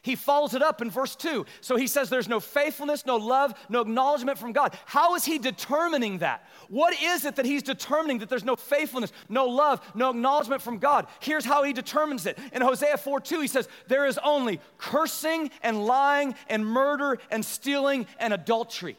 He 0.03 0.17
follows 0.17 0.55
it 0.55 0.63
up 0.63 0.81
in 0.81 0.91
verse 0.91 1.15
2. 1.15 1.45
So 1.61 1.77
he 1.77 1.87
says 1.87 2.09
there's 2.09 2.29
no 2.29 2.41
faithfulness, 2.41 3.05
no 3.05 3.17
love, 3.17 3.53
no 3.69 3.83
acknowledgement 3.83 4.39
from 4.39 4.53
God. 4.53 4.75
How 4.87 5.15
is 5.15 5.27
he 5.27 5.39
determining 5.39 6.19
that? 6.19 6.47
What 6.69 7.01
is 7.03 7.27
it 7.27 7.37
that 7.37 7.45
he's 7.45 7.63
determining 7.63 8.19
that 8.21 8.31
there's 8.31 8.45
no 8.45 8.57
faithfulness, 8.57 9.13
no 9.29 9.47
love, 9.47 9.81
no 9.95 10.11
acknowledgement 10.11 10.63
from 10.63 10.79
God? 10.79 11.07
Here's 11.21 11.45
how 11.45 11.65
he 11.65 11.75
determines 11.75 12.25
it. 12.25 12.39
In 12.53 12.63
Hosea 12.63 12.97
4 12.97 13.21
2, 13.21 13.41
he 13.43 13.47
says, 13.47 13.69
There 13.89 14.07
is 14.07 14.19
only 14.25 14.61
cursing 14.79 15.51
and 15.63 15.85
lying 15.85 16.35
and 16.49 16.65
murder 16.65 17.19
and 17.31 17.45
stealing 17.45 18.07
and 18.19 18.33
adultery. 18.33 18.97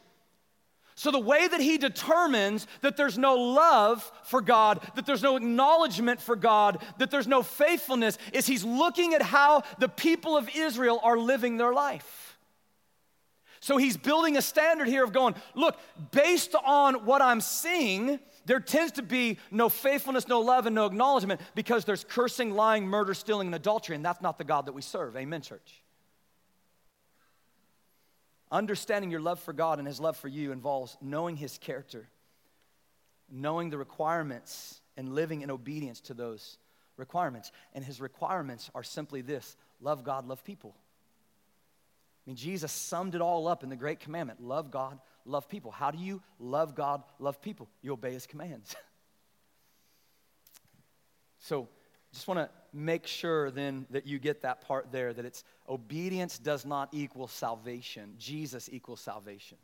So, 0.96 1.10
the 1.10 1.20
way 1.20 1.48
that 1.48 1.62
he 1.62 1.78
determines 1.78 2.68
that 2.82 2.98
there's 2.98 3.18
no 3.18 3.36
love 3.36 4.12
for 4.24 4.42
God, 4.42 4.82
that 4.96 5.06
there's 5.06 5.24
no 5.24 5.38
acknowledgement 5.38 6.22
for 6.22 6.36
God, 6.36 6.84
that 6.98 7.12
there's 7.12 7.28
no 7.28 7.44
faithfulness, 7.44 8.18
is 8.34 8.46
he's 8.46 8.64
looking 8.64 9.14
at 9.14 9.22
how 9.22 9.64
the 9.80 9.90
people 9.90 10.36
of 10.36 10.50
Israel 10.54 11.00
are 11.02 11.18
living 11.18 11.58
their 11.58 11.74
life. 11.74 12.38
So, 13.62 13.78
he's 13.78 13.96
building 13.96 14.38
a 14.38 14.42
standard 14.42 14.88
here 14.88 15.04
of 15.04 15.14
going, 15.14 15.36
look, 15.56 15.80
based 16.12 16.56
on 16.56 17.06
what 17.06 17.22
I'm 17.22 17.42
seeing, 17.42 18.20
there 18.46 18.60
tends 18.60 18.94
to 18.94 19.02
be 19.02 19.38
no 19.50 19.70
faithfulness, 19.70 20.28
no 20.28 20.42
love, 20.42 20.66
and 20.66 20.76
no 20.76 20.86
acknowledgement 20.86 21.42
because 21.56 21.86
there's 21.86 22.04
cursing, 22.04 22.52
lying, 22.52 22.86
murder, 22.86 23.14
stealing, 23.14 23.48
and 23.48 23.56
adultery, 23.56 23.96
and 23.96 24.04
that's 24.04 24.22
not 24.22 24.38
the 24.38 24.44
God 24.44 24.66
that 24.66 24.74
we 24.74 24.82
serve. 24.82 25.16
Amen, 25.16 25.42
church. 25.42 25.82
Understanding 28.52 29.12
your 29.12 29.22
love 29.22 29.40
for 29.40 29.54
God 29.54 29.80
and 29.80 29.88
His 29.88 30.00
love 30.00 30.18
for 30.18 30.28
you 30.28 30.52
involves 30.52 30.98
knowing 31.02 31.38
His 31.38 31.58
character, 31.58 32.10
knowing 33.30 33.70
the 33.70 33.78
requirements, 33.78 34.82
and 34.98 35.16
living 35.16 35.42
in 35.42 35.50
obedience 35.50 36.02
to 36.02 36.14
those 36.14 36.58
requirements. 36.98 37.52
And 37.74 37.84
His 37.84 38.02
requirements 38.02 38.70
are 38.76 38.84
simply 38.84 39.22
this 39.22 39.56
love 39.80 40.04
God, 40.04 40.28
love 40.28 40.44
people. 40.44 40.76
I 40.76 42.30
mean, 42.30 42.36
Jesus 42.36 42.72
summed 42.72 43.16
it 43.16 43.22
all 43.22 43.48
up 43.48 43.64
in 43.64 43.70
the 43.70 43.76
great 43.76 44.00
commandment 44.00 44.42
love 44.42 44.70
God, 44.70 45.00
love 45.26 45.50
people. 45.50 45.72
How 45.72 45.92
do 45.92 45.98
you 45.98 46.22
love 46.40 46.76
God, 46.76 47.04
love 47.20 47.42
people? 47.42 47.70
You 47.82 47.94
obey 47.94 48.12
his 48.12 48.28
commands. 48.28 48.76
so, 51.40 51.68
just 52.14 52.28
want 52.28 52.40
to 52.40 52.50
make 52.74 53.08
sure 53.08 53.52
then 53.52 53.86
that 53.90 54.08
you 54.08 54.20
get 54.20 54.42
that 54.42 54.62
part 54.62 54.92
there 54.92 55.14
that 55.14 55.26
it's 55.26 55.44
obedience 55.68 56.38
does 56.38 56.66
not 56.66 56.90
equal 56.92 57.28
salvation, 57.28 58.14
Jesus 58.18 58.70
equals 58.72 59.02
salvation. 59.02 59.58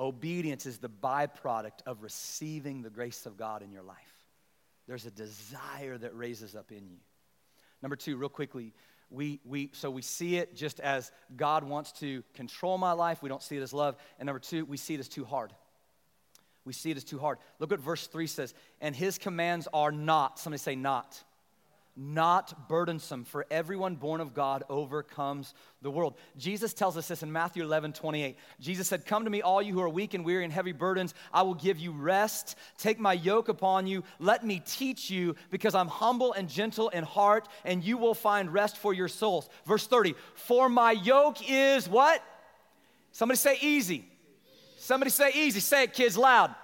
Obedience 0.00 0.66
is 0.66 0.78
the 0.78 0.88
byproduct 0.88 1.82
of 1.86 2.02
receiving 2.02 2.82
the 2.82 2.90
grace 2.90 3.26
of 3.26 3.36
God 3.36 3.62
in 3.62 3.72
your 3.72 3.82
life. 3.82 3.96
There's 4.86 5.06
a 5.06 5.10
desire 5.10 5.98
that 5.98 6.16
raises 6.16 6.54
up 6.54 6.70
in 6.70 6.86
you. 6.88 6.98
Number 7.82 7.96
two, 7.96 8.16
real 8.16 8.28
quickly, 8.28 8.74
we, 9.10 9.40
we, 9.44 9.70
so 9.72 9.90
we 9.90 10.02
see 10.02 10.36
it 10.36 10.54
just 10.54 10.80
as 10.80 11.10
God 11.36 11.64
wants 11.64 11.92
to 11.92 12.22
control 12.34 12.78
my 12.78 12.92
life. 12.92 13.22
We 13.22 13.28
don't 13.28 13.42
see 13.42 13.56
it 13.56 13.62
as 13.62 13.72
love. 13.72 13.96
And 14.18 14.26
number 14.26 14.38
two, 14.38 14.64
we 14.66 14.76
see 14.76 14.94
it 14.94 15.00
as 15.00 15.08
too 15.08 15.24
hard. 15.24 15.52
We 16.64 16.72
see 16.72 16.90
it 16.90 16.96
as 16.96 17.04
too 17.04 17.18
hard. 17.18 17.38
Look 17.58 17.70
what 17.70 17.80
verse 17.80 18.06
3 18.06 18.26
says. 18.26 18.54
And 18.80 18.94
his 18.94 19.18
commands 19.18 19.66
are 19.72 19.90
not, 19.90 20.38
somebody 20.38 20.60
say, 20.60 20.76
not 20.76 21.22
not 21.98 22.68
burdensome, 22.68 23.24
for 23.24 23.44
everyone 23.50 23.96
born 23.96 24.20
of 24.20 24.32
God 24.32 24.62
overcomes 24.68 25.52
the 25.82 25.90
world. 25.90 26.14
Jesus 26.36 26.72
tells 26.72 26.96
us 26.96 27.08
this 27.08 27.24
in 27.24 27.32
Matthew 27.32 27.64
11, 27.64 27.92
28. 27.92 28.36
Jesus 28.60 28.86
said, 28.86 29.04
Come 29.04 29.24
to 29.24 29.30
me, 29.30 29.42
all 29.42 29.60
you 29.60 29.72
who 29.72 29.80
are 29.80 29.88
weak 29.88 30.14
and 30.14 30.24
weary 30.24 30.44
and 30.44 30.52
heavy 30.52 30.72
burdens. 30.72 31.12
I 31.32 31.42
will 31.42 31.54
give 31.54 31.78
you 31.78 31.90
rest. 31.90 32.56
Take 32.78 33.00
my 33.00 33.14
yoke 33.14 33.48
upon 33.48 33.88
you. 33.88 34.04
Let 34.20 34.46
me 34.46 34.62
teach 34.64 35.10
you, 35.10 35.34
because 35.50 35.74
I'm 35.74 35.88
humble 35.88 36.32
and 36.32 36.48
gentle 36.48 36.88
in 36.90 37.02
heart, 37.02 37.48
and 37.64 37.82
you 37.82 37.98
will 37.98 38.14
find 38.14 38.52
rest 38.52 38.76
for 38.76 38.94
your 38.94 39.08
souls. 39.08 39.48
Verse 39.66 39.86
30, 39.86 40.14
For 40.34 40.68
my 40.68 40.92
yoke 40.92 41.38
is 41.50 41.88
what? 41.88 42.22
Somebody 43.10 43.38
say 43.38 43.58
easy. 43.60 44.04
Somebody 44.78 45.10
say 45.10 45.32
easy. 45.34 45.58
Say 45.58 45.84
it, 45.84 45.92
kids, 45.92 46.16
loud. 46.16 46.54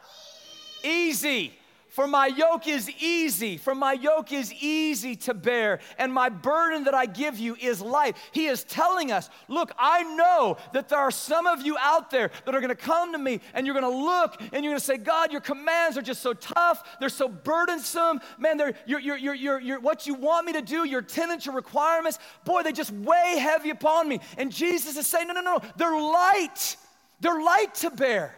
Easy. 0.85 1.53
For 1.95 2.09
my 2.09 2.27
yoke 2.27 2.67
is 2.67 2.91
easy, 3.01 3.57
for 3.57 3.73
my 3.73 3.93
yoke 3.93 4.33
is 4.33 4.53
easy 4.53 5.15
to 5.15 5.33
bear, 5.33 5.79
and 5.97 6.13
my 6.13 6.29
burden 6.29 6.83
that 6.85 6.95
I 6.95 7.07
give 7.07 7.39
you 7.39 7.55
is 7.55 7.81
light. 7.81 8.17
He 8.33 8.47
is 8.47 8.65
telling 8.65 9.13
us, 9.13 9.31
look, 9.47 9.71
I 9.79 10.03
know 10.03 10.57
that 10.73 10.89
there 10.89 10.99
are 10.99 11.13
some 11.13 11.47
of 11.47 11.65
you 11.65 11.79
out 11.79 12.11
there 12.11 12.33
that 12.45 12.53
are 12.53 12.61
gonna 12.61 12.75
come 12.75 13.13
to 13.13 13.19
me 13.19 13.39
and 13.55 13.65
you're 13.65 13.77
gonna 13.81 13.97
look 13.97 14.41
and 14.53 14.65
you're 14.65 14.73
gonna 14.73 14.81
say, 14.81 14.97
God, 14.97 15.31
your 15.31 15.41
commands 15.41 15.97
are 15.97 16.03
just 16.03 16.21
so 16.21 16.33
tough, 16.33 16.83
they're 16.99 17.09
so 17.09 17.29
burdensome. 17.29 18.21
Man, 18.39 18.57
they're, 18.57 18.75
you're, 18.87 18.99
you're, 18.99 19.35
you're, 19.37 19.61
you're, 19.61 19.79
what 19.79 20.05
you 20.05 20.15
want 20.15 20.47
me 20.47 20.53
to 20.55 20.63
do, 20.63 20.85
your 20.85 21.01
tenets, 21.01 21.47
your 21.47 21.55
requirements, 21.55 22.19
boy, 22.45 22.65
they 22.65 22.73
just 22.73 22.91
weigh 22.91 23.39
heavy 23.39 23.71
upon 23.71 24.09
me. 24.09 24.19
And 24.37 24.51
Jesus 24.51 24.97
is 24.97 25.07
saying, 25.07 25.29
no, 25.29 25.35
no, 25.35 25.43
no, 25.43 25.61
they're 25.77 25.97
light. 25.97 26.77
They're 27.21 27.41
light 27.41 27.73
to 27.77 27.91
bear. 27.91 28.35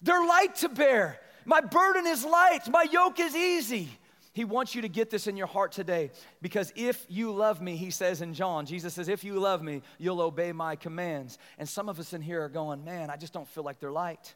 They're 0.00 0.26
light 0.26 0.56
to 0.56 0.68
bear. 0.68 1.20
My 1.44 1.60
burden 1.60 2.06
is 2.06 2.24
light, 2.24 2.68
my 2.68 2.86
yoke 2.90 3.20
is 3.20 3.34
easy. 3.34 3.88
He 4.34 4.44
wants 4.44 4.74
you 4.74 4.82
to 4.82 4.88
get 4.88 5.10
this 5.10 5.26
in 5.26 5.36
your 5.36 5.46
heart 5.46 5.72
today 5.72 6.10
because 6.40 6.72
if 6.74 7.04
you 7.08 7.32
love 7.32 7.60
me, 7.60 7.76
he 7.76 7.90
says 7.90 8.22
in 8.22 8.32
John, 8.32 8.64
Jesus 8.64 8.94
says, 8.94 9.08
if 9.08 9.24
you 9.24 9.38
love 9.38 9.62
me, 9.62 9.82
you'll 9.98 10.22
obey 10.22 10.52
my 10.52 10.74
commands. 10.74 11.38
And 11.58 11.68
some 11.68 11.90
of 11.90 11.98
us 12.00 12.14
in 12.14 12.22
here 12.22 12.42
are 12.42 12.48
going, 12.48 12.82
man, 12.82 13.10
I 13.10 13.16
just 13.16 13.34
don't 13.34 13.46
feel 13.46 13.62
like 13.62 13.78
they're 13.78 13.92
light. 13.92 14.34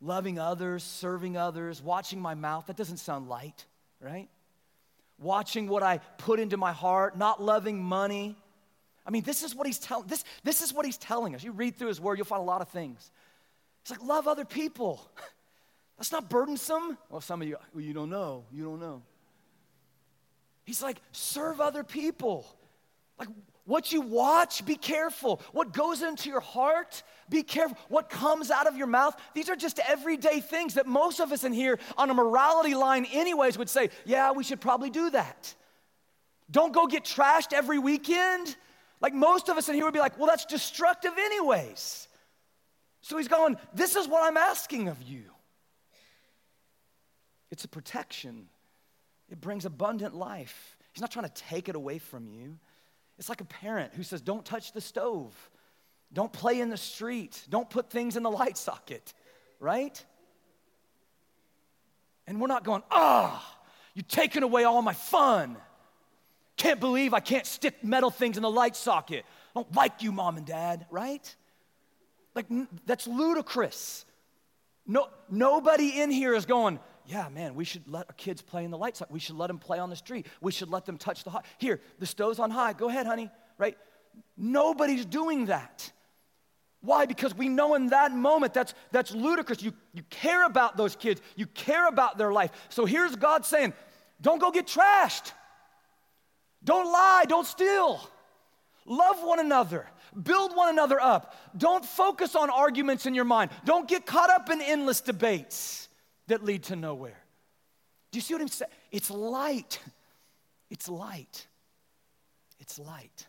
Loving 0.00 0.38
others, 0.38 0.82
serving 0.82 1.36
others, 1.36 1.82
watching 1.82 2.18
my 2.18 2.34
mouth, 2.34 2.66
that 2.66 2.76
doesn't 2.76 2.96
sound 2.96 3.28
light, 3.28 3.66
right? 4.00 4.28
Watching 5.18 5.68
what 5.68 5.82
I 5.82 5.98
put 6.16 6.40
into 6.40 6.56
my 6.56 6.72
heart, 6.72 7.18
not 7.18 7.42
loving 7.42 7.82
money. 7.82 8.36
I 9.06 9.10
mean, 9.10 9.22
this 9.22 9.42
is 9.42 9.54
what 9.54 9.66
he's 9.66 9.78
telling 9.78 10.06
this, 10.06 10.24
this 10.44 10.62
is 10.62 10.72
what 10.72 10.86
he's 10.86 10.98
telling 10.98 11.34
us. 11.34 11.44
You 11.44 11.52
read 11.52 11.76
through 11.76 11.88
his 11.88 12.00
word, 12.00 12.16
you'll 12.16 12.24
find 12.24 12.42
a 12.42 12.46
lot 12.46 12.62
of 12.62 12.68
things. 12.68 13.10
It's 13.82 13.90
like 13.90 14.02
love 14.02 14.26
other 14.26 14.46
people. 14.46 15.10
That's 15.98 16.12
not 16.12 16.28
burdensome. 16.28 16.98
Well, 17.08 17.20
some 17.20 17.42
of 17.42 17.48
you, 17.48 17.56
well, 17.74 17.82
you 17.82 17.92
don't 17.92 18.10
know. 18.10 18.44
You 18.52 18.64
don't 18.64 18.80
know. 18.80 19.02
He's 20.64 20.82
like, 20.82 21.00
serve 21.12 21.60
other 21.60 21.84
people. 21.84 22.46
Like, 23.18 23.28
what 23.64 23.92
you 23.92 24.00
watch, 24.00 24.64
be 24.64 24.76
careful. 24.76 25.40
What 25.52 25.72
goes 25.72 26.02
into 26.02 26.28
your 26.28 26.40
heart, 26.40 27.02
be 27.28 27.42
careful. 27.42 27.76
What 27.88 28.10
comes 28.10 28.50
out 28.50 28.66
of 28.66 28.76
your 28.76 28.86
mouth, 28.86 29.16
these 29.34 29.48
are 29.48 29.56
just 29.56 29.80
everyday 29.88 30.40
things 30.40 30.74
that 30.74 30.86
most 30.86 31.18
of 31.18 31.32
us 31.32 31.44
in 31.44 31.52
here 31.52 31.78
on 31.96 32.10
a 32.10 32.14
morality 32.14 32.74
line, 32.74 33.06
anyways, 33.12 33.58
would 33.58 33.70
say, 33.70 33.90
yeah, 34.04 34.32
we 34.32 34.44
should 34.44 34.60
probably 34.60 34.90
do 34.90 35.10
that. 35.10 35.54
Don't 36.50 36.72
go 36.72 36.86
get 36.86 37.04
trashed 37.04 37.52
every 37.52 37.78
weekend. 37.78 38.54
Like 39.00 39.14
most 39.14 39.48
of 39.48 39.56
us 39.56 39.68
in 39.68 39.74
here 39.74 39.84
would 39.84 39.94
be 39.94 40.00
like, 40.00 40.16
well, 40.16 40.28
that's 40.28 40.46
destructive, 40.46 41.12
anyways. 41.18 42.06
So 43.00 43.16
he's 43.16 43.28
going, 43.28 43.56
this 43.74 43.96
is 43.96 44.06
what 44.06 44.24
I'm 44.24 44.36
asking 44.36 44.88
of 44.88 45.02
you. 45.02 45.24
It's 47.56 47.64
a 47.64 47.68
protection, 47.68 48.48
it 49.30 49.40
brings 49.40 49.64
abundant 49.64 50.14
life. 50.14 50.76
He's 50.92 51.00
not 51.00 51.10
trying 51.10 51.26
to 51.26 51.32
take 51.48 51.70
it 51.70 51.74
away 51.74 51.96
from 51.96 52.26
you. 52.26 52.58
It's 53.18 53.30
like 53.30 53.40
a 53.40 53.46
parent 53.46 53.94
who 53.94 54.02
says, 54.02 54.20
Don't 54.20 54.44
touch 54.44 54.72
the 54.72 54.80
stove, 54.82 55.34
don't 56.12 56.30
play 56.30 56.60
in 56.60 56.68
the 56.68 56.76
street, 56.76 57.42
don't 57.48 57.70
put 57.70 57.88
things 57.88 58.18
in 58.18 58.22
the 58.22 58.30
light 58.30 58.58
socket, 58.58 59.14
right? 59.58 60.04
And 62.26 62.42
we're 62.42 62.46
not 62.46 62.62
going, 62.62 62.82
Ah, 62.90 63.42
oh, 63.42 63.64
you're 63.94 64.04
taking 64.06 64.42
away 64.42 64.64
all 64.64 64.82
my 64.82 64.92
fun. 64.92 65.56
Can't 66.58 66.78
believe 66.78 67.14
I 67.14 67.20
can't 67.20 67.46
stick 67.46 67.82
metal 67.82 68.10
things 68.10 68.36
in 68.36 68.42
the 68.42 68.50
light 68.50 68.76
socket. 68.76 69.24
I 69.24 69.60
don't 69.60 69.74
like 69.74 70.02
you, 70.02 70.12
mom 70.12 70.36
and 70.36 70.44
dad, 70.44 70.84
right? 70.90 71.34
Like, 72.34 72.48
that's 72.84 73.06
ludicrous. 73.06 74.04
No, 74.86 75.08
nobody 75.30 76.02
in 76.02 76.10
here 76.10 76.34
is 76.34 76.44
going, 76.44 76.80
yeah, 77.08 77.28
man, 77.28 77.54
we 77.54 77.64
should 77.64 77.86
let 77.88 78.06
our 78.08 78.14
kids 78.16 78.42
play 78.42 78.64
in 78.64 78.70
the 78.70 78.78
light 78.78 78.96
side. 78.96 79.08
We 79.10 79.20
should 79.20 79.36
let 79.36 79.46
them 79.46 79.58
play 79.58 79.78
on 79.78 79.90
the 79.90 79.96
street. 79.96 80.26
We 80.40 80.50
should 80.50 80.70
let 80.70 80.86
them 80.86 80.98
touch 80.98 81.24
the 81.24 81.30
hot. 81.30 81.44
Here, 81.58 81.80
the 81.98 82.06
stove's 82.06 82.38
on 82.38 82.50
high. 82.50 82.72
Go 82.72 82.88
ahead, 82.88 83.06
honey, 83.06 83.30
right? 83.58 83.76
Nobody's 84.36 85.04
doing 85.04 85.46
that. 85.46 85.92
Why? 86.80 87.06
Because 87.06 87.34
we 87.34 87.48
know 87.48 87.74
in 87.74 87.88
that 87.88 88.12
moment 88.12 88.54
that's, 88.54 88.74
that's 88.92 89.12
ludicrous. 89.12 89.62
You, 89.62 89.72
you 89.92 90.02
care 90.10 90.44
about 90.44 90.76
those 90.76 90.96
kids, 90.96 91.20
you 91.36 91.46
care 91.46 91.88
about 91.88 92.18
their 92.18 92.32
life. 92.32 92.50
So 92.68 92.84
here's 92.84 93.14
God 93.16 93.44
saying, 93.44 93.72
don't 94.20 94.40
go 94.40 94.50
get 94.50 94.66
trashed. 94.66 95.32
Don't 96.64 96.90
lie, 96.90 97.24
don't 97.28 97.46
steal. 97.46 98.00
Love 98.84 99.22
one 99.22 99.40
another. 99.40 99.86
Build 100.20 100.56
one 100.56 100.70
another 100.70 101.00
up. 101.00 101.34
Don't 101.56 101.84
focus 101.84 102.34
on 102.34 102.50
arguments 102.50 103.06
in 103.06 103.14
your 103.14 103.24
mind. 103.24 103.50
Don't 103.64 103.86
get 103.86 104.06
caught 104.06 104.30
up 104.30 104.50
in 104.50 104.60
endless 104.60 105.00
debates 105.00 105.85
that 106.28 106.44
lead 106.44 106.64
to 106.64 106.76
nowhere. 106.76 107.18
Do 108.10 108.18
you 108.18 108.22
see 108.22 108.34
what 108.34 108.40
I'm 108.40 108.48
saying? 108.48 108.70
It's 108.90 109.10
light. 109.10 109.78
It's 110.70 110.88
light. 110.88 111.46
It's 112.58 112.78
light. 112.78 113.26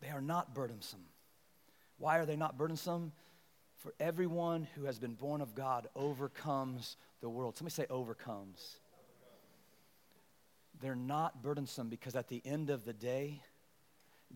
They 0.00 0.08
are 0.08 0.20
not 0.20 0.54
burdensome. 0.54 1.04
Why 1.98 2.18
are 2.18 2.26
they 2.26 2.36
not 2.36 2.56
burdensome? 2.56 3.12
For 3.78 3.92
everyone 4.00 4.66
who 4.74 4.84
has 4.84 4.98
been 4.98 5.14
born 5.14 5.40
of 5.40 5.54
God 5.54 5.88
overcomes 5.94 6.96
the 7.20 7.28
world. 7.28 7.56
Somebody 7.56 7.74
say 7.74 7.86
overcomes. 7.90 8.80
They're 10.80 10.94
not 10.94 11.42
burdensome 11.42 11.88
because 11.88 12.16
at 12.16 12.28
the 12.28 12.42
end 12.44 12.70
of 12.70 12.84
the 12.84 12.92
day, 12.92 13.40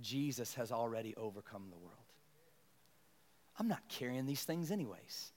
Jesus 0.01 0.55
has 0.55 0.73
already 0.73 1.15
overcome 1.17 1.67
the 1.71 1.77
world. 1.77 1.97
I'm 3.59 3.69
not 3.69 3.83
carrying 3.89 4.25
these 4.25 4.45
things, 4.45 4.71
anyways. 4.71 5.33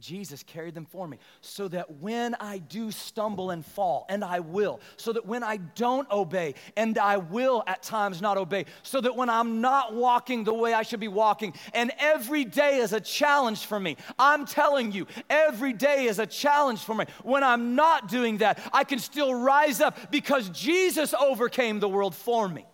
Jesus 0.00 0.42
carried 0.42 0.74
them 0.74 0.86
for 0.86 1.06
me 1.06 1.18
so 1.40 1.68
that 1.68 1.98
when 1.98 2.34
I 2.40 2.58
do 2.58 2.90
stumble 2.90 3.50
and 3.50 3.64
fall, 3.64 4.06
and 4.08 4.24
I 4.24 4.40
will, 4.40 4.80
so 4.96 5.12
that 5.12 5.26
when 5.26 5.42
I 5.42 5.58
don't 5.58 6.10
obey, 6.10 6.54
and 6.76 6.98
I 6.98 7.18
will 7.18 7.62
at 7.66 7.82
times 7.82 8.20
not 8.20 8.36
obey, 8.36 8.66
so 8.82 9.00
that 9.00 9.16
when 9.16 9.28
I'm 9.28 9.60
not 9.60 9.94
walking 9.94 10.44
the 10.44 10.54
way 10.54 10.72
I 10.72 10.82
should 10.82 11.00
be 11.00 11.08
walking, 11.08 11.54
and 11.74 11.92
every 11.98 12.44
day 12.44 12.76
is 12.76 12.92
a 12.92 13.00
challenge 13.00 13.66
for 13.66 13.78
me. 13.78 13.96
I'm 14.18 14.46
telling 14.46 14.92
you, 14.92 15.06
every 15.28 15.72
day 15.72 16.06
is 16.06 16.18
a 16.18 16.26
challenge 16.26 16.80
for 16.80 16.94
me. 16.94 17.04
When 17.22 17.44
I'm 17.44 17.74
not 17.74 18.08
doing 18.08 18.38
that, 18.38 18.60
I 18.72 18.84
can 18.84 18.98
still 18.98 19.34
rise 19.34 19.80
up 19.80 20.10
because 20.10 20.48
Jesus 20.50 21.14
overcame 21.14 21.80
the 21.80 21.88
world 21.88 22.14
for 22.14 22.48
me. 22.48 22.64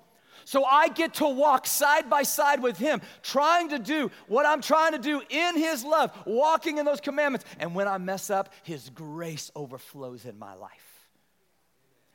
So 0.47 0.65
I 0.65 0.87
get 0.87 1.15
to 1.15 1.27
walk 1.27 1.67
side 1.67 2.09
by 2.09 2.23
side 2.23 2.63
with 2.63 2.79
Him, 2.79 3.03
trying 3.21 3.71
to 3.71 3.81
do 3.81 4.13
what 4.29 4.47
I'm 4.47 4.61
trying 4.61 4.93
to 4.93 4.99
do 4.99 5.21
in 5.29 5.57
His 5.57 5.85
love, 5.85 6.13
walking 6.25 6.79
in 6.79 6.85
those 6.85 7.01
commandments. 7.01 7.45
And 7.59 7.75
when 7.75 7.89
I 7.89 7.99
mess 7.99 8.31
up, 8.31 8.55
His 8.63 8.89
grace 8.91 9.51
overflows 9.57 10.25
in 10.25 10.39
my 10.39 10.55
life. 10.55 10.71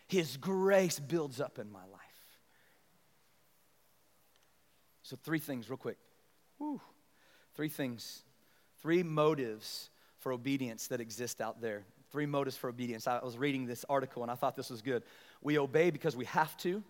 His 0.08 0.38
grace 0.38 0.98
builds 0.98 1.42
up 1.42 1.60
in 1.60 1.70
my 1.74 1.84
life. 1.92 2.00
So, 5.04 5.18
three 5.22 5.40
things, 5.40 5.70
real 5.70 5.76
quick. 5.76 5.98
Three 7.54 7.68
things, 7.68 8.24
three 8.82 9.04
motives 9.04 9.90
for 10.20 10.32
obedience 10.32 10.88
that 10.88 11.02
exist 11.02 11.42
out 11.42 11.60
there. 11.60 11.84
Three 12.14 12.26
motives 12.26 12.56
for 12.56 12.70
obedience. 12.70 13.08
I 13.08 13.20
was 13.22 13.38
reading 13.38 13.66
this 13.66 13.84
article 13.90 14.22
and 14.22 14.32
I 14.32 14.36
thought 14.36 14.56
this 14.56 14.70
was 14.70 14.82
good. 14.82 15.04
We 15.42 15.60
obey 15.60 15.92
because 15.92 16.16
we 16.16 16.26
have 16.26 16.56
to 16.60 16.82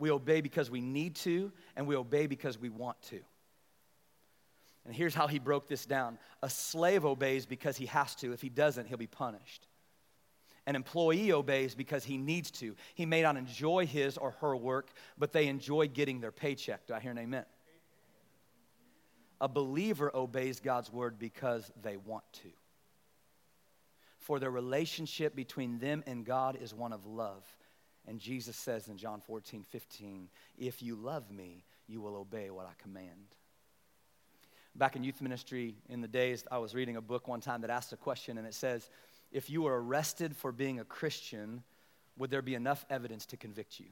We 0.00 0.10
obey 0.10 0.40
because 0.40 0.70
we 0.70 0.80
need 0.80 1.14
to, 1.16 1.52
and 1.76 1.86
we 1.86 1.94
obey 1.94 2.26
because 2.26 2.58
we 2.58 2.70
want 2.70 3.00
to. 3.10 3.20
And 4.86 4.94
here's 4.94 5.14
how 5.14 5.26
he 5.26 5.38
broke 5.38 5.68
this 5.68 5.84
down 5.86 6.18
a 6.42 6.50
slave 6.50 7.04
obeys 7.04 7.46
because 7.46 7.76
he 7.76 7.86
has 7.86 8.14
to. 8.16 8.32
If 8.32 8.40
he 8.40 8.48
doesn't, 8.48 8.86
he'll 8.86 8.96
be 8.96 9.06
punished. 9.06 9.68
An 10.66 10.74
employee 10.74 11.32
obeys 11.32 11.74
because 11.74 12.02
he 12.02 12.16
needs 12.16 12.50
to. 12.52 12.74
He 12.94 13.06
may 13.06 13.22
not 13.22 13.36
enjoy 13.36 13.86
his 13.86 14.16
or 14.16 14.32
her 14.40 14.56
work, 14.56 14.90
but 15.18 15.32
they 15.32 15.48
enjoy 15.48 15.88
getting 15.88 16.20
their 16.20 16.32
paycheck. 16.32 16.86
Do 16.86 16.94
I 16.94 17.00
hear 17.00 17.10
an 17.10 17.18
amen? 17.18 17.44
A 19.40 19.48
believer 19.48 20.10
obeys 20.14 20.60
God's 20.60 20.92
word 20.92 21.18
because 21.18 21.70
they 21.82 21.96
want 21.96 22.24
to. 22.42 22.48
For 24.18 24.38
the 24.38 24.50
relationship 24.50 25.34
between 25.34 25.78
them 25.78 26.04
and 26.06 26.24
God 26.24 26.58
is 26.60 26.74
one 26.74 26.92
of 26.92 27.06
love. 27.06 27.42
And 28.06 28.18
Jesus 28.18 28.56
says 28.56 28.88
in 28.88 28.96
John 28.96 29.20
14, 29.20 29.64
15, 29.68 30.28
If 30.58 30.82
you 30.82 30.96
love 30.96 31.30
me, 31.30 31.64
you 31.86 32.00
will 32.00 32.16
obey 32.16 32.50
what 32.50 32.66
I 32.66 32.82
command. 32.82 33.34
Back 34.74 34.96
in 34.96 35.04
youth 35.04 35.20
ministry 35.20 35.74
in 35.88 36.00
the 36.00 36.08
days, 36.08 36.44
I 36.50 36.58
was 36.58 36.74
reading 36.74 36.96
a 36.96 37.02
book 37.02 37.28
one 37.28 37.40
time 37.40 37.62
that 37.62 37.70
asked 37.70 37.92
a 37.92 37.96
question, 37.96 38.38
and 38.38 38.46
it 38.46 38.54
says, 38.54 38.88
If 39.32 39.50
you 39.50 39.62
were 39.62 39.82
arrested 39.82 40.36
for 40.36 40.52
being 40.52 40.80
a 40.80 40.84
Christian, 40.84 41.62
would 42.16 42.30
there 42.30 42.42
be 42.42 42.54
enough 42.54 42.84
evidence 42.88 43.26
to 43.26 43.36
convict 43.36 43.80
you? 43.80 43.86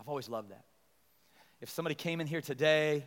I've 0.00 0.08
always 0.08 0.28
loved 0.28 0.50
that. 0.50 0.64
If 1.60 1.70
somebody 1.70 1.94
came 1.94 2.20
in 2.20 2.26
here 2.26 2.40
today 2.40 3.06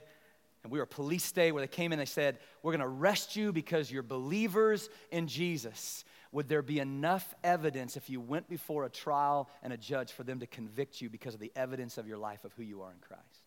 and 0.63 0.71
we 0.71 0.79
were 0.79 0.83
a 0.83 0.87
police 0.87 1.23
state 1.23 1.51
where 1.51 1.61
they 1.61 1.67
came 1.67 1.91
in 1.91 1.99
and 1.99 2.07
they 2.07 2.11
said, 2.11 2.37
We're 2.61 2.71
going 2.71 2.81
to 2.81 2.87
arrest 2.87 3.35
you 3.35 3.51
because 3.51 3.91
you're 3.91 4.03
believers 4.03 4.89
in 5.11 5.27
Jesus. 5.27 6.05
Would 6.31 6.47
there 6.47 6.61
be 6.61 6.79
enough 6.79 7.33
evidence 7.43 7.97
if 7.97 8.09
you 8.09 8.21
went 8.21 8.47
before 8.47 8.85
a 8.85 8.89
trial 8.89 9.49
and 9.61 9.73
a 9.73 9.77
judge 9.77 10.13
for 10.13 10.23
them 10.23 10.39
to 10.39 10.47
convict 10.47 11.01
you 11.01 11.09
because 11.09 11.33
of 11.33 11.39
the 11.39 11.51
evidence 11.55 11.97
of 11.97 12.07
your 12.07 12.17
life 12.17 12.45
of 12.45 12.53
who 12.53 12.63
you 12.63 12.81
are 12.83 12.91
in 12.91 12.99
Christ? 12.99 13.43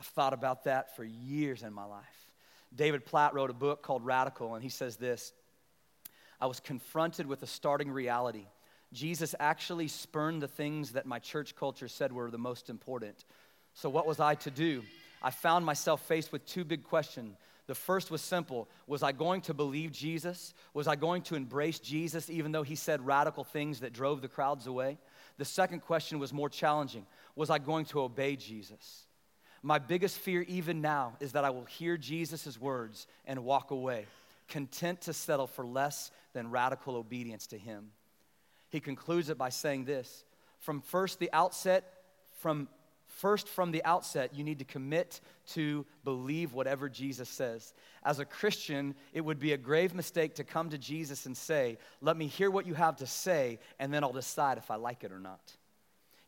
I've 0.00 0.06
thought 0.06 0.32
about 0.32 0.64
that 0.64 0.96
for 0.96 1.04
years 1.04 1.62
in 1.62 1.72
my 1.72 1.84
life. 1.84 2.02
David 2.74 3.04
Platt 3.04 3.34
wrote 3.34 3.50
a 3.50 3.54
book 3.54 3.82
called 3.82 4.04
Radical, 4.04 4.54
and 4.54 4.62
he 4.62 4.68
says 4.68 4.96
this 4.96 5.32
I 6.40 6.46
was 6.46 6.58
confronted 6.58 7.26
with 7.26 7.42
a 7.44 7.46
starting 7.46 7.90
reality. 7.90 8.46
Jesus 8.92 9.34
actually 9.38 9.88
spurned 9.88 10.42
the 10.42 10.48
things 10.48 10.92
that 10.92 11.06
my 11.06 11.18
church 11.18 11.54
culture 11.54 11.88
said 11.88 12.12
were 12.12 12.30
the 12.30 12.38
most 12.38 12.68
important. 12.68 13.24
So, 13.74 13.88
what 13.88 14.06
was 14.06 14.18
I 14.18 14.34
to 14.36 14.50
do? 14.50 14.82
I 15.22 15.30
found 15.30 15.64
myself 15.64 16.04
faced 16.06 16.32
with 16.32 16.44
two 16.44 16.64
big 16.64 16.82
questions. 16.82 17.36
The 17.72 17.76
first 17.76 18.10
was 18.10 18.20
simple 18.20 18.68
Was 18.86 19.02
I 19.02 19.12
going 19.12 19.40
to 19.42 19.54
believe 19.54 19.92
Jesus? 19.92 20.52
Was 20.74 20.86
I 20.86 20.94
going 20.94 21.22
to 21.22 21.36
embrace 21.36 21.78
Jesus 21.78 22.28
even 22.28 22.52
though 22.52 22.64
he 22.64 22.74
said 22.74 23.06
radical 23.06 23.44
things 23.44 23.80
that 23.80 23.94
drove 23.94 24.20
the 24.20 24.28
crowds 24.28 24.66
away? 24.66 24.98
The 25.38 25.46
second 25.46 25.80
question 25.80 26.18
was 26.18 26.34
more 26.34 26.50
challenging 26.50 27.06
Was 27.34 27.48
I 27.48 27.56
going 27.56 27.86
to 27.86 28.02
obey 28.02 28.36
Jesus? 28.36 29.06
My 29.62 29.78
biggest 29.78 30.18
fear, 30.18 30.42
even 30.42 30.82
now, 30.82 31.16
is 31.18 31.32
that 31.32 31.46
I 31.46 31.48
will 31.48 31.64
hear 31.64 31.96
Jesus' 31.96 32.60
words 32.60 33.06
and 33.24 33.42
walk 33.42 33.70
away, 33.70 34.04
content 34.48 35.00
to 35.02 35.14
settle 35.14 35.46
for 35.46 35.64
less 35.64 36.10
than 36.34 36.50
radical 36.50 36.94
obedience 36.94 37.46
to 37.46 37.56
Him. 37.56 37.92
He 38.68 38.80
concludes 38.80 39.30
it 39.30 39.38
by 39.38 39.48
saying 39.48 39.86
this 39.86 40.26
From 40.58 40.82
first 40.82 41.20
the 41.20 41.30
outset, 41.32 41.90
from 42.40 42.68
first 43.12 43.48
from 43.48 43.70
the 43.70 43.84
outset, 43.84 44.34
you 44.34 44.44
need 44.44 44.58
to 44.58 44.64
commit 44.64 45.20
to 45.48 45.86
believe 46.04 46.52
whatever 46.52 46.88
Jesus 46.88 47.28
says. 47.28 47.74
As 48.02 48.18
a 48.18 48.24
Christian, 48.24 48.94
it 49.12 49.20
would 49.20 49.38
be 49.38 49.52
a 49.52 49.56
grave 49.56 49.94
mistake 49.94 50.34
to 50.36 50.44
come 50.44 50.70
to 50.70 50.78
Jesus 50.78 51.26
and 51.26 51.36
say, 51.36 51.78
Let 52.00 52.16
me 52.16 52.26
hear 52.26 52.50
what 52.50 52.66
you 52.66 52.74
have 52.74 52.96
to 52.96 53.06
say, 53.06 53.58
and 53.78 53.92
then 53.92 54.02
I'll 54.02 54.12
decide 54.12 54.58
if 54.58 54.70
I 54.70 54.76
like 54.76 55.04
it 55.04 55.12
or 55.12 55.20
not. 55.20 55.52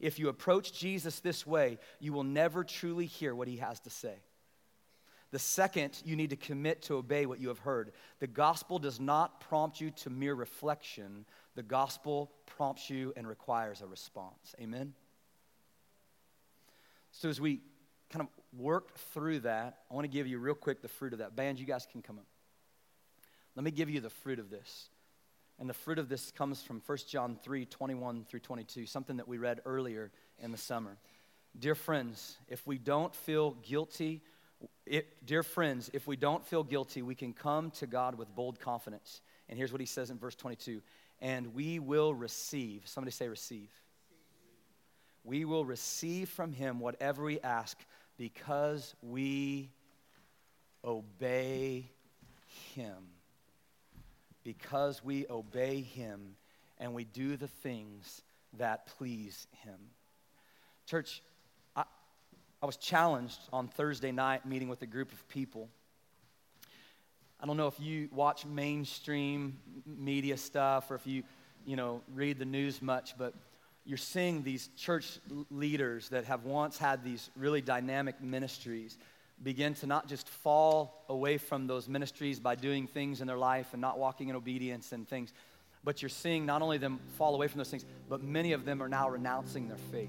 If 0.01 0.19
you 0.19 0.29
approach 0.29 0.73
Jesus 0.73 1.21
this 1.21 1.47
way, 1.47 1.79
you 2.01 2.13
will 2.13 2.25
never 2.25 2.65
truly 2.65 3.07
hear 3.07 3.35
what 3.35 3.49
he 3.49 3.57
has 3.59 3.81
to 3.81 3.91
say. 3.91 4.17
The 5.31 5.39
second, 5.39 6.01
you 6.05 6.15
need 6.15 6.31
to 6.31 6.37
commit 6.37 6.83
to 6.83 6.95
obey 6.95 7.27
what 7.27 7.41
you 7.41 7.49
have 7.49 7.59
heard. 7.59 7.93
The 8.21 8.27
gospel 8.27 8.79
does 8.79 9.01
not 9.01 9.41
prompt 9.41 9.81
you 9.81 9.91
to 9.91 10.11
mere 10.11 10.35
reflection, 10.35 11.25
the 11.57 11.63
gospel 11.63 12.31
prompts 12.47 12.91
you 12.91 13.13
and 13.17 13.27
requires 13.27 13.81
a 13.81 13.87
response. 13.87 14.55
Amen? 14.61 14.95
So, 17.17 17.29
as 17.29 17.41
we 17.41 17.61
kind 18.11 18.27
of 18.27 18.61
work 18.61 18.99
through 19.13 19.41
that, 19.41 19.79
I 19.89 19.95
want 19.95 20.05
to 20.05 20.09
give 20.09 20.27
you 20.27 20.39
real 20.39 20.55
quick 20.55 20.83
the 20.83 20.89
fruit 20.89 21.13
of 21.13 21.21
that. 21.21 21.37
Band, 21.37 21.61
you 21.61 21.65
guys 21.65 21.87
can 21.91 22.03
come 22.03 22.19
up. 22.19 22.27
Let 23.55 23.65
me 23.65 23.71
give 23.71 23.89
you 23.89 24.01
the 24.01 24.11
fruit 24.11 24.41
of 24.41 24.51
this. 24.51 24.89
And 25.61 25.71
the 25.71 25.75
fruit 25.75 26.01
of 26.01 26.09
this 26.09 26.33
comes 26.33 26.61
from 26.61 26.83
1 26.85 26.99
John 27.09 27.39
3 27.41 27.67
21 27.67 28.25
through 28.25 28.41
22, 28.41 28.87
something 28.87 29.19
that 29.19 29.29
we 29.29 29.39
read 29.39 29.61
earlier 29.65 30.11
in 30.41 30.51
the 30.51 30.59
summer. 30.59 30.97
Dear 31.57 31.77
friends, 31.77 32.37
if 32.49 32.67
we 32.67 32.79
don't 32.79 33.15
feel 33.15 33.53
guilty, 33.63 34.21
it, 34.85 35.25
dear 35.25 35.45
friends, 35.45 35.91
if 35.93 36.09
we 36.09 36.17
don't 36.17 36.45
feel 36.45 36.65
guilty, 36.65 37.03
we 37.03 37.15
can 37.15 37.33
come 37.33 37.71
to 37.73 37.87
God 37.87 38.17
with 38.17 38.35
bold 38.35 38.59
confidence. 38.59 39.21
And 39.49 39.57
here's 39.57 39.71
what 39.71 39.81
he 39.81 39.87
says 39.87 40.11
in 40.11 40.19
verse 40.19 40.35
22 40.35 40.83
and 41.21 41.55
we 41.55 41.79
will 41.79 42.13
receive. 42.13 42.83
Somebody 42.87 43.13
say, 43.13 43.29
receive. 43.29 43.71
We 45.25 45.45
will 45.45 45.65
receive 45.65 46.29
from 46.29 46.53
him 46.53 46.79
whatever 46.79 47.25
we 47.25 47.41
ask 47.41 47.79
because 48.17 48.95
we 49.03 49.71
obey 50.85 51.91
him 52.75 53.09
because 54.45 55.03
we 55.03 55.27
obey 55.29 55.81
Him 55.81 56.37
and 56.79 56.95
we 56.95 57.05
do 57.05 57.37
the 57.37 57.49
things 57.49 58.23
that 58.59 58.87
please 58.99 59.49
Him. 59.65 59.79
Church, 60.87 61.23
I, 61.75 61.85
I 62.63 62.67
was 62.67 62.77
challenged 62.77 63.41
on 63.53 63.69
Thursday 63.69 64.13
night 64.13 64.47
meeting 64.47 64.69
with 64.69 64.83
a 64.83 64.87
group 64.87 65.11
of 65.13 65.29
people. 65.29 65.69
I 67.41 67.47
don't 67.47 67.57
know 67.57 67.67
if 67.67 67.81
you 67.81 68.09
watch 68.13 68.47
mainstream 68.47 69.59
media 69.87 70.37
stuff 70.37 70.91
or 70.91 70.95
if 70.95 71.07
you, 71.07 71.25
you 71.67 71.77
know, 71.77 72.03
read 72.15 72.39
the 72.39 72.45
news 72.45 72.81
much, 72.81 73.17
but 73.19 73.35
you're 73.87 73.99
seeing 73.99 74.43
these 74.43 74.69
church 74.77 75.19
leaders 75.51 76.09
that 76.09 76.25
have 76.25 76.45
once 76.45 76.79
had 76.79 77.05
these 77.05 77.29
really 77.37 77.61
dynamic 77.61 78.21
ministries 78.23 78.97
begin 79.43 79.75
to 79.75 79.87
not 79.87 80.09
just 80.09 80.29
fall 80.29 81.05
away 81.09 81.37
from 81.37 81.67
those 81.67 81.89
ministries 81.89 82.39
by 82.39 82.55
doing 82.55 82.87
things 82.87 83.21
in 83.21 83.27
their 83.27 83.37
life 83.37 83.69
and 83.73 83.83
not 83.83 83.99
walking 83.99 84.29
in 84.29 84.37
obedience 84.37 84.93
and 84.93 85.07
things, 85.07 85.33
but 85.83 86.01
you're 86.01 86.09
seeing 86.09 86.47
not 86.47 86.63
only 86.63 86.79
them 86.79 86.99
fall 87.19 87.35
away 87.35 87.47
from 87.47 87.59
those 87.59 87.69
things, 87.69 87.85
but 88.09 88.23
many 88.23 88.53
of 88.53 88.65
them 88.65 88.83
are 88.83 88.89
now 88.89 89.09
renouncing 89.11 89.69
their 89.69 89.77
faith. 89.93 90.09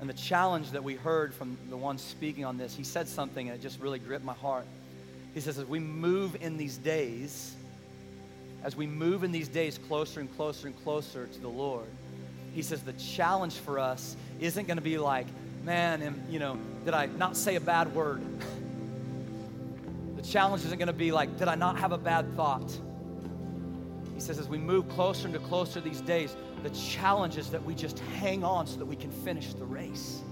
And 0.00 0.08
the 0.08 0.14
challenge 0.14 0.72
that 0.72 0.82
we 0.82 0.96
heard 0.96 1.32
from 1.32 1.56
the 1.70 1.76
one 1.76 1.98
speaking 1.98 2.44
on 2.44 2.58
this, 2.58 2.74
he 2.74 2.82
said 2.82 3.06
something 3.06 3.48
and 3.48 3.56
it 3.56 3.62
just 3.62 3.80
really 3.80 4.00
gripped 4.00 4.24
my 4.24 4.34
heart. 4.34 4.66
He 5.34 5.40
says, 5.40 5.58
as 5.58 5.66
we 5.66 5.78
move 5.78 6.36
in 6.40 6.56
these 6.56 6.76
days, 6.78 7.54
as 8.64 8.74
we 8.74 8.86
move 8.86 9.22
in 9.22 9.30
these 9.30 9.48
days 9.48 9.78
closer 9.78 10.20
and 10.20 10.34
closer 10.36 10.66
and 10.66 10.82
closer 10.82 11.26
to 11.26 11.40
the 11.40 11.48
Lord, 11.48 11.86
he 12.54 12.62
says 12.62 12.82
the 12.82 12.94
challenge 12.94 13.54
for 13.54 13.78
us 13.78 14.16
isn't 14.40 14.66
going 14.66 14.78
to 14.78 14.82
be 14.82 14.96
like, 14.96 15.26
man, 15.64 16.24
you 16.30 16.38
know, 16.38 16.58
did 16.84 16.94
I 16.94 17.06
not 17.06 17.36
say 17.36 17.56
a 17.56 17.60
bad 17.60 17.94
word? 17.94 18.22
the 20.16 20.22
challenge 20.22 20.64
isn't 20.64 20.78
going 20.78 20.86
to 20.86 20.92
be 20.94 21.12
like, 21.12 21.38
did 21.38 21.48
I 21.48 21.54
not 21.54 21.78
have 21.78 21.92
a 21.92 21.98
bad 21.98 22.34
thought? 22.34 22.70
He 24.14 24.20
says, 24.20 24.38
as 24.38 24.48
we 24.48 24.58
move 24.58 24.88
closer 24.88 25.28
and 25.28 25.44
closer 25.44 25.80
these 25.80 26.00
days, 26.00 26.34
the 26.62 26.70
challenge 26.70 27.36
is 27.36 27.50
that 27.50 27.62
we 27.62 27.74
just 27.74 27.98
hang 27.98 28.42
on 28.42 28.66
so 28.66 28.78
that 28.78 28.86
we 28.86 28.96
can 28.96 29.10
finish 29.10 29.52
the 29.52 29.64
race. 29.64 30.22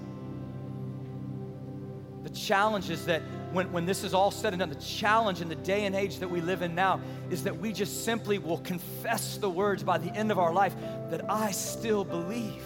The 2.23 2.31
challenge 2.31 2.89
is 2.89 3.05
that 3.07 3.21
when, 3.53 3.73
when 3.73 3.87
this 3.87 4.05
is 4.05 4.15
all 4.15 4.31
said 4.31 4.53
and 4.53 4.61
done, 4.61 4.69
the 4.69 4.75
challenge 4.77 5.41
in 5.41 5.49
the 5.49 5.55
day 5.55 5.85
and 5.85 5.95
age 5.95 6.19
that 6.19 6.29
we 6.29 6.41
live 6.41 6.63
in 6.63 6.75
now 6.75 7.01
is 7.31 7.45
that 7.45 7.59
we 7.59 7.73
just 7.73 8.05
simply 8.05 8.39
will 8.39 8.59
confess 8.59 9.37
the 9.37 9.51
words 9.51 9.83
by 9.83 9.99
the 9.99 10.11
end 10.17 10.31
of 10.31 10.39
our 10.39 10.53
life 10.53 10.75
that 11.11 11.31
I 11.31 11.51
still 11.51 12.05
believe. 12.05 12.65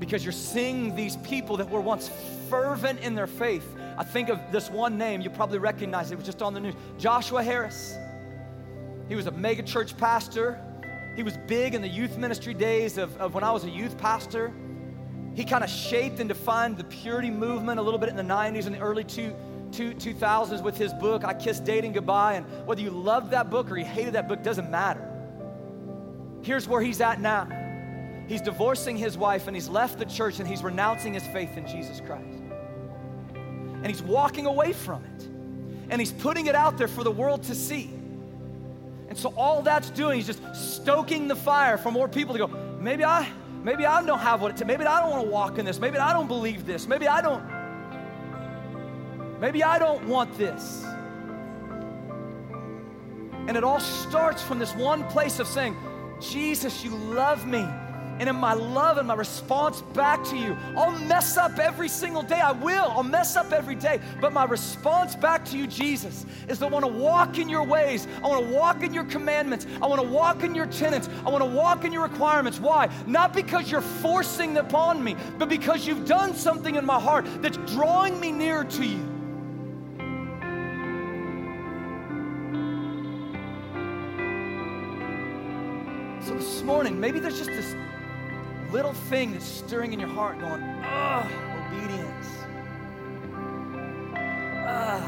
because 0.00 0.24
you're 0.24 0.32
seeing 0.32 0.96
these 0.96 1.16
people 1.18 1.58
that 1.58 1.70
were 1.70 1.80
once 1.80 2.10
fervent 2.48 2.98
in 3.00 3.14
their 3.14 3.28
faith. 3.28 3.76
I 3.96 4.02
think 4.02 4.30
of 4.30 4.40
this 4.50 4.70
one 4.70 4.98
name, 4.98 5.20
you 5.20 5.30
probably 5.30 5.58
recognize 5.58 6.10
it, 6.10 6.14
it 6.14 6.16
was 6.16 6.24
just 6.24 6.42
on 6.42 6.54
the 6.54 6.58
news 6.58 6.74
Joshua 6.98 7.44
Harris. 7.44 7.94
He 9.08 9.14
was 9.14 9.26
a 9.26 9.30
mega 9.30 9.62
church 9.62 9.96
pastor. 9.96 10.58
He 11.16 11.22
was 11.22 11.36
big 11.46 11.74
in 11.74 11.82
the 11.82 11.88
youth 11.88 12.16
ministry 12.16 12.54
days 12.54 12.96
of, 12.96 13.16
of 13.18 13.34
when 13.34 13.44
I 13.44 13.52
was 13.52 13.64
a 13.64 13.70
youth 13.70 13.98
pastor. 13.98 14.52
He 15.40 15.46
kind 15.46 15.64
of 15.64 15.70
shaped 15.70 16.20
and 16.20 16.28
defined 16.28 16.76
the 16.76 16.84
purity 16.84 17.30
movement 17.30 17.80
a 17.80 17.82
little 17.82 17.98
bit 17.98 18.10
in 18.10 18.16
the 18.16 18.22
90s 18.22 18.66
and 18.66 18.74
the 18.74 18.78
early 18.80 19.04
two, 19.04 19.34
two, 19.72 19.94
2000s 19.94 20.62
with 20.62 20.76
his 20.76 20.92
book, 20.92 21.24
I 21.24 21.32
Kissed 21.32 21.64
Dating 21.64 21.94
Goodbye. 21.94 22.34
And 22.34 22.66
whether 22.66 22.82
you 22.82 22.90
loved 22.90 23.30
that 23.30 23.48
book 23.48 23.70
or 23.70 23.78
you 23.78 23.86
hated 23.86 24.12
that 24.12 24.28
book 24.28 24.42
doesn't 24.42 24.70
matter. 24.70 25.02
Here's 26.42 26.68
where 26.68 26.82
he's 26.82 27.00
at 27.00 27.22
now. 27.22 27.48
He's 28.28 28.42
divorcing 28.42 28.98
his 28.98 29.16
wife 29.16 29.46
and 29.46 29.56
he's 29.56 29.66
left 29.66 29.98
the 29.98 30.04
church 30.04 30.40
and 30.40 30.46
he's 30.46 30.62
renouncing 30.62 31.14
his 31.14 31.26
faith 31.28 31.56
in 31.56 31.66
Jesus 31.66 32.02
Christ. 32.02 32.42
And 33.32 33.86
he's 33.86 34.02
walking 34.02 34.44
away 34.44 34.74
from 34.74 35.02
it. 35.06 35.22
And 35.88 36.02
he's 36.02 36.12
putting 36.12 36.48
it 36.48 36.54
out 36.54 36.76
there 36.76 36.86
for 36.86 37.02
the 37.02 37.10
world 37.10 37.44
to 37.44 37.54
see. 37.54 37.84
And 39.08 39.16
so 39.16 39.32
all 39.38 39.62
that's 39.62 39.88
doing 39.88 40.20
is 40.20 40.26
just 40.26 40.42
stoking 40.54 41.28
the 41.28 41.36
fire 41.36 41.78
for 41.78 41.90
more 41.90 42.08
people 42.08 42.34
to 42.34 42.46
go, 42.46 42.48
maybe 42.78 43.06
I, 43.06 43.26
maybe 43.62 43.86
I 43.86 44.04
don't 44.04 44.18
have 44.18 44.40
what 44.40 44.50
it 44.52 44.56
takes. 44.56 44.66
Maybe 44.66 44.84
I 44.84 45.00
don't 45.00 45.10
want 45.10 45.24
to 45.24 45.30
walk 45.30 45.58
in 45.58 45.64
this. 45.64 45.78
Maybe 45.78 45.98
I 45.98 46.12
don't 46.12 46.28
believe 46.28 46.66
this. 46.66 46.86
Maybe 46.86 47.08
I 47.08 47.20
don't, 47.20 47.42
maybe 49.40 49.62
I 49.62 49.78
don't 49.78 50.06
want 50.06 50.36
this. 50.36 50.84
And 53.48 53.56
it 53.56 53.64
all 53.64 53.80
starts 53.80 54.42
from 54.42 54.58
this 54.58 54.74
one 54.74 55.04
place 55.08 55.38
of 55.40 55.46
saying, 55.46 55.76
Jesus, 56.20 56.84
you 56.84 56.90
love 56.90 57.46
me. 57.46 57.66
And 58.20 58.28
in 58.28 58.36
my 58.36 58.52
love 58.52 58.98
and 58.98 59.08
my 59.08 59.14
response 59.14 59.80
back 59.80 60.22
to 60.24 60.36
you, 60.36 60.54
I'll 60.76 60.90
mess 61.06 61.38
up 61.38 61.58
every 61.58 61.88
single 61.88 62.22
day. 62.22 62.38
I 62.38 62.52
will. 62.52 62.90
I'll 62.90 63.02
mess 63.02 63.34
up 63.34 63.50
every 63.50 63.74
day. 63.74 63.98
But 64.20 64.34
my 64.34 64.44
response 64.44 65.16
back 65.16 65.42
to 65.46 65.56
you, 65.56 65.66
Jesus, 65.66 66.26
is 66.46 66.62
I 66.62 66.66
want 66.66 66.84
to 66.84 66.92
walk 66.92 67.38
in 67.38 67.48
your 67.48 67.62
ways. 67.62 68.06
I 68.22 68.28
want 68.28 68.46
to 68.46 68.54
walk 68.54 68.82
in 68.82 68.92
your 68.92 69.04
commandments. 69.04 69.66
I 69.80 69.86
want 69.86 70.02
to 70.02 70.06
walk 70.06 70.42
in 70.44 70.54
your 70.54 70.66
tenets. 70.66 71.08
I 71.24 71.30
want 71.30 71.42
to 71.42 71.48
walk 71.48 71.86
in 71.86 71.94
your 71.94 72.02
requirements. 72.02 72.60
Why? 72.60 72.90
Not 73.06 73.32
because 73.32 73.70
you're 73.70 73.80
forcing 73.80 74.52
them 74.52 74.66
upon 74.66 75.02
me, 75.02 75.16
but 75.38 75.48
because 75.48 75.86
you've 75.86 76.06
done 76.06 76.34
something 76.34 76.74
in 76.74 76.84
my 76.84 77.00
heart 77.00 77.24
that's 77.40 77.56
drawing 77.72 78.20
me 78.20 78.32
nearer 78.32 78.64
to 78.64 78.84
you. 78.84 79.02
So 86.20 86.34
this 86.34 86.62
morning, 86.62 87.00
maybe 87.00 87.18
there's 87.18 87.38
just 87.38 87.48
this 87.48 87.74
little 88.72 88.92
thing 88.92 89.32
that's 89.32 89.44
stirring 89.44 89.92
in 89.92 89.98
your 89.98 90.08
heart 90.08 90.38
going, 90.38 90.62
ugh, 90.62 91.26
obedience. 91.66 92.28
I 94.64 95.00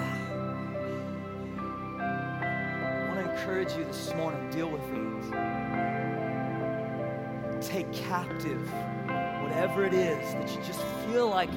want 3.08 3.24
to 3.24 3.32
encourage 3.32 3.72
you 3.74 3.84
this 3.84 4.12
morning, 4.14 4.50
deal 4.50 4.68
with 4.68 4.82
it. 4.82 4.98
Take 7.62 7.92
captive 7.92 8.60
whatever 9.42 9.84
it 9.84 9.94
is 9.94 10.34
that 10.34 10.50
you 10.50 10.56
just 10.64 10.82
feel 11.06 11.28
like 11.28 11.52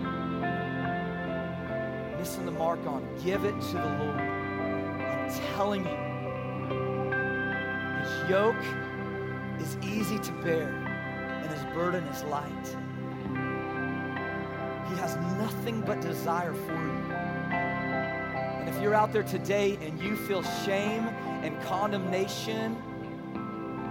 missing 2.19 2.45
the 2.45 2.51
mark 2.51 2.85
on. 2.85 3.03
Give 3.23 3.43
it 3.45 3.59
to 3.59 3.73
the 3.73 3.97
Lord. 3.99 4.19
I'm 4.19 5.31
telling 5.55 5.83
you, 5.83 5.97
His 8.03 8.29
yoke 8.29 8.63
is 9.59 9.77
easy 9.81 10.19
to 10.19 10.31
bear 10.43 10.94
and 11.45 11.53
his 11.53 11.63
burden 11.75 12.03
is 12.05 12.23
light. 12.23 12.67
He 14.89 14.95
has 14.95 15.15
nothing 15.37 15.81
but 15.81 16.01
desire 16.01 16.53
for 16.53 16.73
you. 16.73 17.13
And 18.59 18.67
if 18.67 18.81
you're 18.81 18.95
out 18.95 19.13
there 19.13 19.23
today 19.23 19.77
and 19.81 20.01
you 20.01 20.15
feel 20.15 20.41
shame 20.41 21.03
and 21.43 21.61
condemnation, 21.61 22.75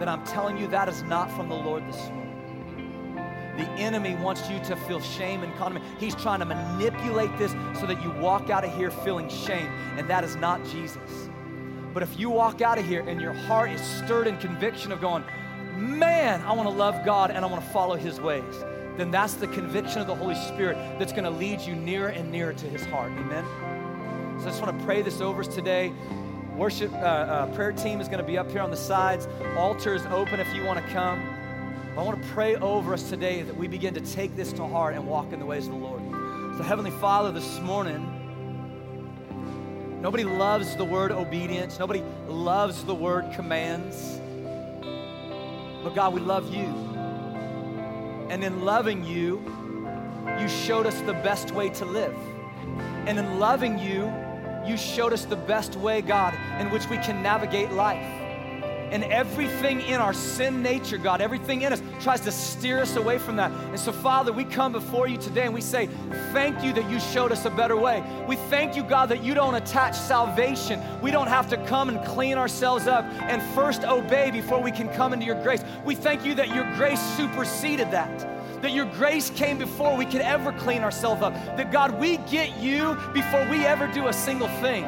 then 0.00 0.08
I'm 0.08 0.24
telling 0.24 0.58
you 0.58 0.66
that 0.68 0.88
is 0.88 1.04
not 1.04 1.30
from 1.30 1.48
the 1.48 1.54
Lord 1.54 1.86
this 1.86 2.08
morning. 2.08 3.54
The 3.56 3.68
enemy 3.80 4.16
wants 4.16 4.50
you 4.50 4.58
to 4.64 4.74
feel 4.74 5.00
shame 5.00 5.44
and 5.44 5.54
condemnation. 5.54 5.96
He's 5.98 6.16
trying 6.16 6.40
to 6.40 6.44
manipulate 6.44 7.38
this 7.38 7.52
so 7.78 7.86
that 7.86 8.02
you 8.02 8.10
walk 8.10 8.50
out 8.50 8.64
of 8.64 8.74
here 8.74 8.90
feeling 8.90 9.28
shame, 9.28 9.68
and 9.96 10.10
that 10.10 10.24
is 10.24 10.34
not 10.34 10.64
Jesus. 10.64 11.28
But 11.92 12.02
if 12.02 12.18
you 12.18 12.30
walk 12.30 12.62
out 12.62 12.78
of 12.78 12.84
here 12.84 13.08
and 13.08 13.20
your 13.20 13.32
heart 13.32 13.70
is 13.70 13.80
stirred 13.80 14.26
in 14.26 14.38
conviction 14.38 14.90
of 14.90 15.00
going, 15.00 15.22
man, 15.84 16.40
I 16.42 16.52
want 16.52 16.68
to 16.68 16.74
love 16.74 17.04
God 17.04 17.30
and 17.30 17.44
I 17.44 17.48
want 17.48 17.64
to 17.64 17.70
follow 17.70 17.96
His 17.96 18.20
ways, 18.20 18.54
then 18.96 19.10
that's 19.10 19.34
the 19.34 19.48
conviction 19.48 20.00
of 20.00 20.06
the 20.06 20.14
Holy 20.14 20.34
Spirit 20.34 20.76
that's 20.98 21.12
going 21.12 21.24
to 21.24 21.30
lead 21.30 21.60
you 21.60 21.74
nearer 21.74 22.08
and 22.08 22.30
nearer 22.30 22.52
to 22.52 22.66
His 22.66 22.84
heart. 22.86 23.12
Amen? 23.12 23.44
So 24.40 24.46
I 24.46 24.50
just 24.50 24.62
want 24.62 24.78
to 24.78 24.84
pray 24.84 25.02
this 25.02 25.20
over 25.20 25.40
us 25.40 25.48
today. 25.48 25.92
Worship 26.56 26.92
uh, 26.92 26.96
uh, 26.96 27.46
prayer 27.54 27.72
team 27.72 28.00
is 28.00 28.08
going 28.08 28.20
to 28.20 28.26
be 28.26 28.38
up 28.38 28.50
here 28.50 28.60
on 28.60 28.70
the 28.70 28.76
sides. 28.76 29.26
Altar 29.56 29.94
is 29.94 30.06
open 30.06 30.38
if 30.38 30.54
you 30.54 30.64
want 30.64 30.84
to 30.84 30.92
come. 30.92 31.20
I 31.96 32.02
want 32.02 32.20
to 32.20 32.28
pray 32.30 32.56
over 32.56 32.92
us 32.92 33.08
today 33.08 33.42
that 33.42 33.56
we 33.56 33.68
begin 33.68 33.94
to 33.94 34.00
take 34.00 34.34
this 34.34 34.52
to 34.54 34.66
heart 34.66 34.94
and 34.94 35.06
walk 35.06 35.32
in 35.32 35.38
the 35.38 35.46
ways 35.46 35.66
of 35.66 35.72
the 35.72 35.78
Lord. 35.78 36.02
So, 36.56 36.62
Heavenly 36.62 36.90
Father, 36.92 37.32
this 37.32 37.60
morning, 37.60 38.10
nobody 40.00 40.24
loves 40.24 40.76
the 40.76 40.84
word 40.84 41.12
obedience, 41.12 41.78
nobody 41.78 42.02
loves 42.28 42.84
the 42.84 42.94
word 42.94 43.32
commands. 43.34 44.20
But 45.84 45.94
God, 45.94 46.14
we 46.14 46.20
love 46.20 46.52
you. 46.52 46.64
And 48.30 48.42
in 48.42 48.64
loving 48.64 49.04
you, 49.04 49.44
you 50.40 50.48
showed 50.48 50.86
us 50.86 50.98
the 51.02 51.12
best 51.12 51.50
way 51.50 51.68
to 51.68 51.84
live. 51.84 52.16
And 53.06 53.18
in 53.18 53.38
loving 53.38 53.78
you, 53.78 54.10
you 54.66 54.78
showed 54.78 55.12
us 55.12 55.26
the 55.26 55.36
best 55.36 55.76
way, 55.76 56.00
God, 56.00 56.32
in 56.58 56.70
which 56.70 56.88
we 56.88 56.96
can 56.96 57.22
navigate 57.22 57.70
life. 57.72 58.13
And 58.94 59.02
everything 59.02 59.80
in 59.80 60.00
our 60.00 60.12
sin 60.12 60.62
nature, 60.62 60.98
God, 60.98 61.20
everything 61.20 61.62
in 61.62 61.72
us 61.72 61.82
tries 62.00 62.20
to 62.20 62.30
steer 62.30 62.78
us 62.78 62.94
away 62.94 63.18
from 63.18 63.34
that. 63.36 63.50
And 63.50 63.80
so, 63.80 63.90
Father, 63.90 64.32
we 64.32 64.44
come 64.44 64.70
before 64.70 65.08
you 65.08 65.16
today 65.16 65.42
and 65.42 65.52
we 65.52 65.62
say, 65.62 65.88
Thank 66.32 66.62
you 66.62 66.72
that 66.74 66.88
you 66.88 67.00
showed 67.00 67.32
us 67.32 67.44
a 67.44 67.50
better 67.50 67.76
way. 67.76 68.04
We 68.28 68.36
thank 68.36 68.76
you, 68.76 68.84
God, 68.84 69.08
that 69.08 69.24
you 69.24 69.34
don't 69.34 69.56
attach 69.56 69.96
salvation. 69.96 70.80
We 71.02 71.10
don't 71.10 71.26
have 71.26 71.48
to 71.48 71.56
come 71.66 71.88
and 71.88 72.06
clean 72.06 72.38
ourselves 72.38 72.86
up 72.86 73.04
and 73.04 73.42
first 73.52 73.82
obey 73.82 74.30
before 74.30 74.62
we 74.62 74.70
can 74.70 74.88
come 74.90 75.12
into 75.12 75.26
your 75.26 75.42
grace. 75.42 75.64
We 75.84 75.96
thank 75.96 76.24
you 76.24 76.36
that 76.36 76.54
your 76.54 76.64
grace 76.76 77.00
superseded 77.16 77.90
that 77.90 78.30
that 78.62 78.72
your 78.72 78.86
grace 78.86 79.28
came 79.28 79.58
before 79.58 79.94
we 79.94 80.06
could 80.06 80.22
ever 80.22 80.50
clean 80.52 80.82
ourselves 80.82 81.20
up. 81.20 81.34
That 81.58 81.70
God, 81.70 82.00
we 82.00 82.16
get 82.30 82.56
you 82.56 82.96
before 83.12 83.46
we 83.50 83.66
ever 83.66 83.86
do 83.88 84.06
a 84.06 84.12
single 84.12 84.48
thing. 84.62 84.84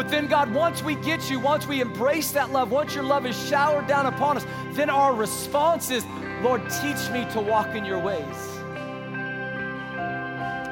But 0.00 0.08
then, 0.08 0.28
God, 0.28 0.50
once 0.54 0.82
we 0.82 0.94
get 0.94 1.28
you, 1.28 1.38
once 1.38 1.66
we 1.66 1.82
embrace 1.82 2.30
that 2.30 2.50
love, 2.50 2.70
once 2.70 2.94
your 2.94 3.04
love 3.04 3.26
is 3.26 3.36
showered 3.50 3.86
down 3.86 4.06
upon 4.06 4.38
us, 4.38 4.46
then 4.72 4.88
our 4.88 5.14
response 5.14 5.90
is, 5.90 6.06
Lord, 6.40 6.62
teach 6.70 7.10
me 7.10 7.26
to 7.32 7.40
walk 7.42 7.74
in 7.74 7.84
your 7.84 7.98
ways. 7.98 8.24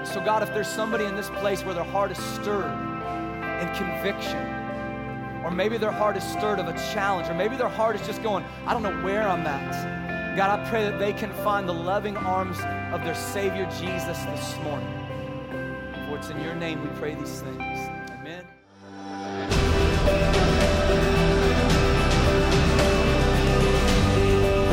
So, 0.08 0.22
God, 0.24 0.42
if 0.42 0.48
there's 0.54 0.66
somebody 0.66 1.04
in 1.04 1.14
this 1.14 1.28
place 1.28 1.62
where 1.62 1.74
their 1.74 1.84
heart 1.84 2.10
is 2.10 2.16
stirred 2.16 2.72
in 3.60 3.68
conviction, 3.74 4.38
or 5.44 5.50
maybe 5.50 5.76
their 5.76 5.92
heart 5.92 6.16
is 6.16 6.24
stirred 6.24 6.58
of 6.58 6.66
a 6.66 6.72
challenge, 6.94 7.28
or 7.28 7.34
maybe 7.34 7.54
their 7.54 7.68
heart 7.68 7.96
is 7.96 8.06
just 8.06 8.22
going, 8.22 8.46
I 8.64 8.72
don't 8.72 8.82
know 8.82 8.98
where 9.02 9.28
I'm 9.28 9.46
at. 9.46 10.38
God, 10.38 10.58
I 10.58 10.70
pray 10.70 10.84
that 10.84 10.98
they 10.98 11.12
can 11.12 11.34
find 11.44 11.68
the 11.68 11.74
loving 11.74 12.16
arms 12.16 12.56
of 12.94 13.04
their 13.04 13.14
Savior 13.14 13.68
Jesus 13.78 14.18
this 14.24 14.56
morning. 14.62 14.88
For 16.08 16.16
it's 16.16 16.30
in 16.30 16.40
your 16.40 16.54
name 16.54 16.80
we 16.80 16.88
pray 16.98 17.14
these 17.14 17.42
things. 17.42 17.67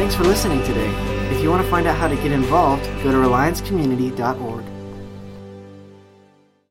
Thanks 0.06 0.18
for 0.18 0.26
listening 0.26 0.62
today. 0.66 0.91
If 1.36 1.41
you 1.41 1.49
want 1.49 1.64
to 1.64 1.70
find 1.72 1.88
out 1.88 1.97
how 1.97 2.08
to 2.08 2.16
get 2.16 2.32
involved, 2.32 2.86
go 3.01 3.12
to 3.12 3.18
reliancecommunity.org. 3.18 4.75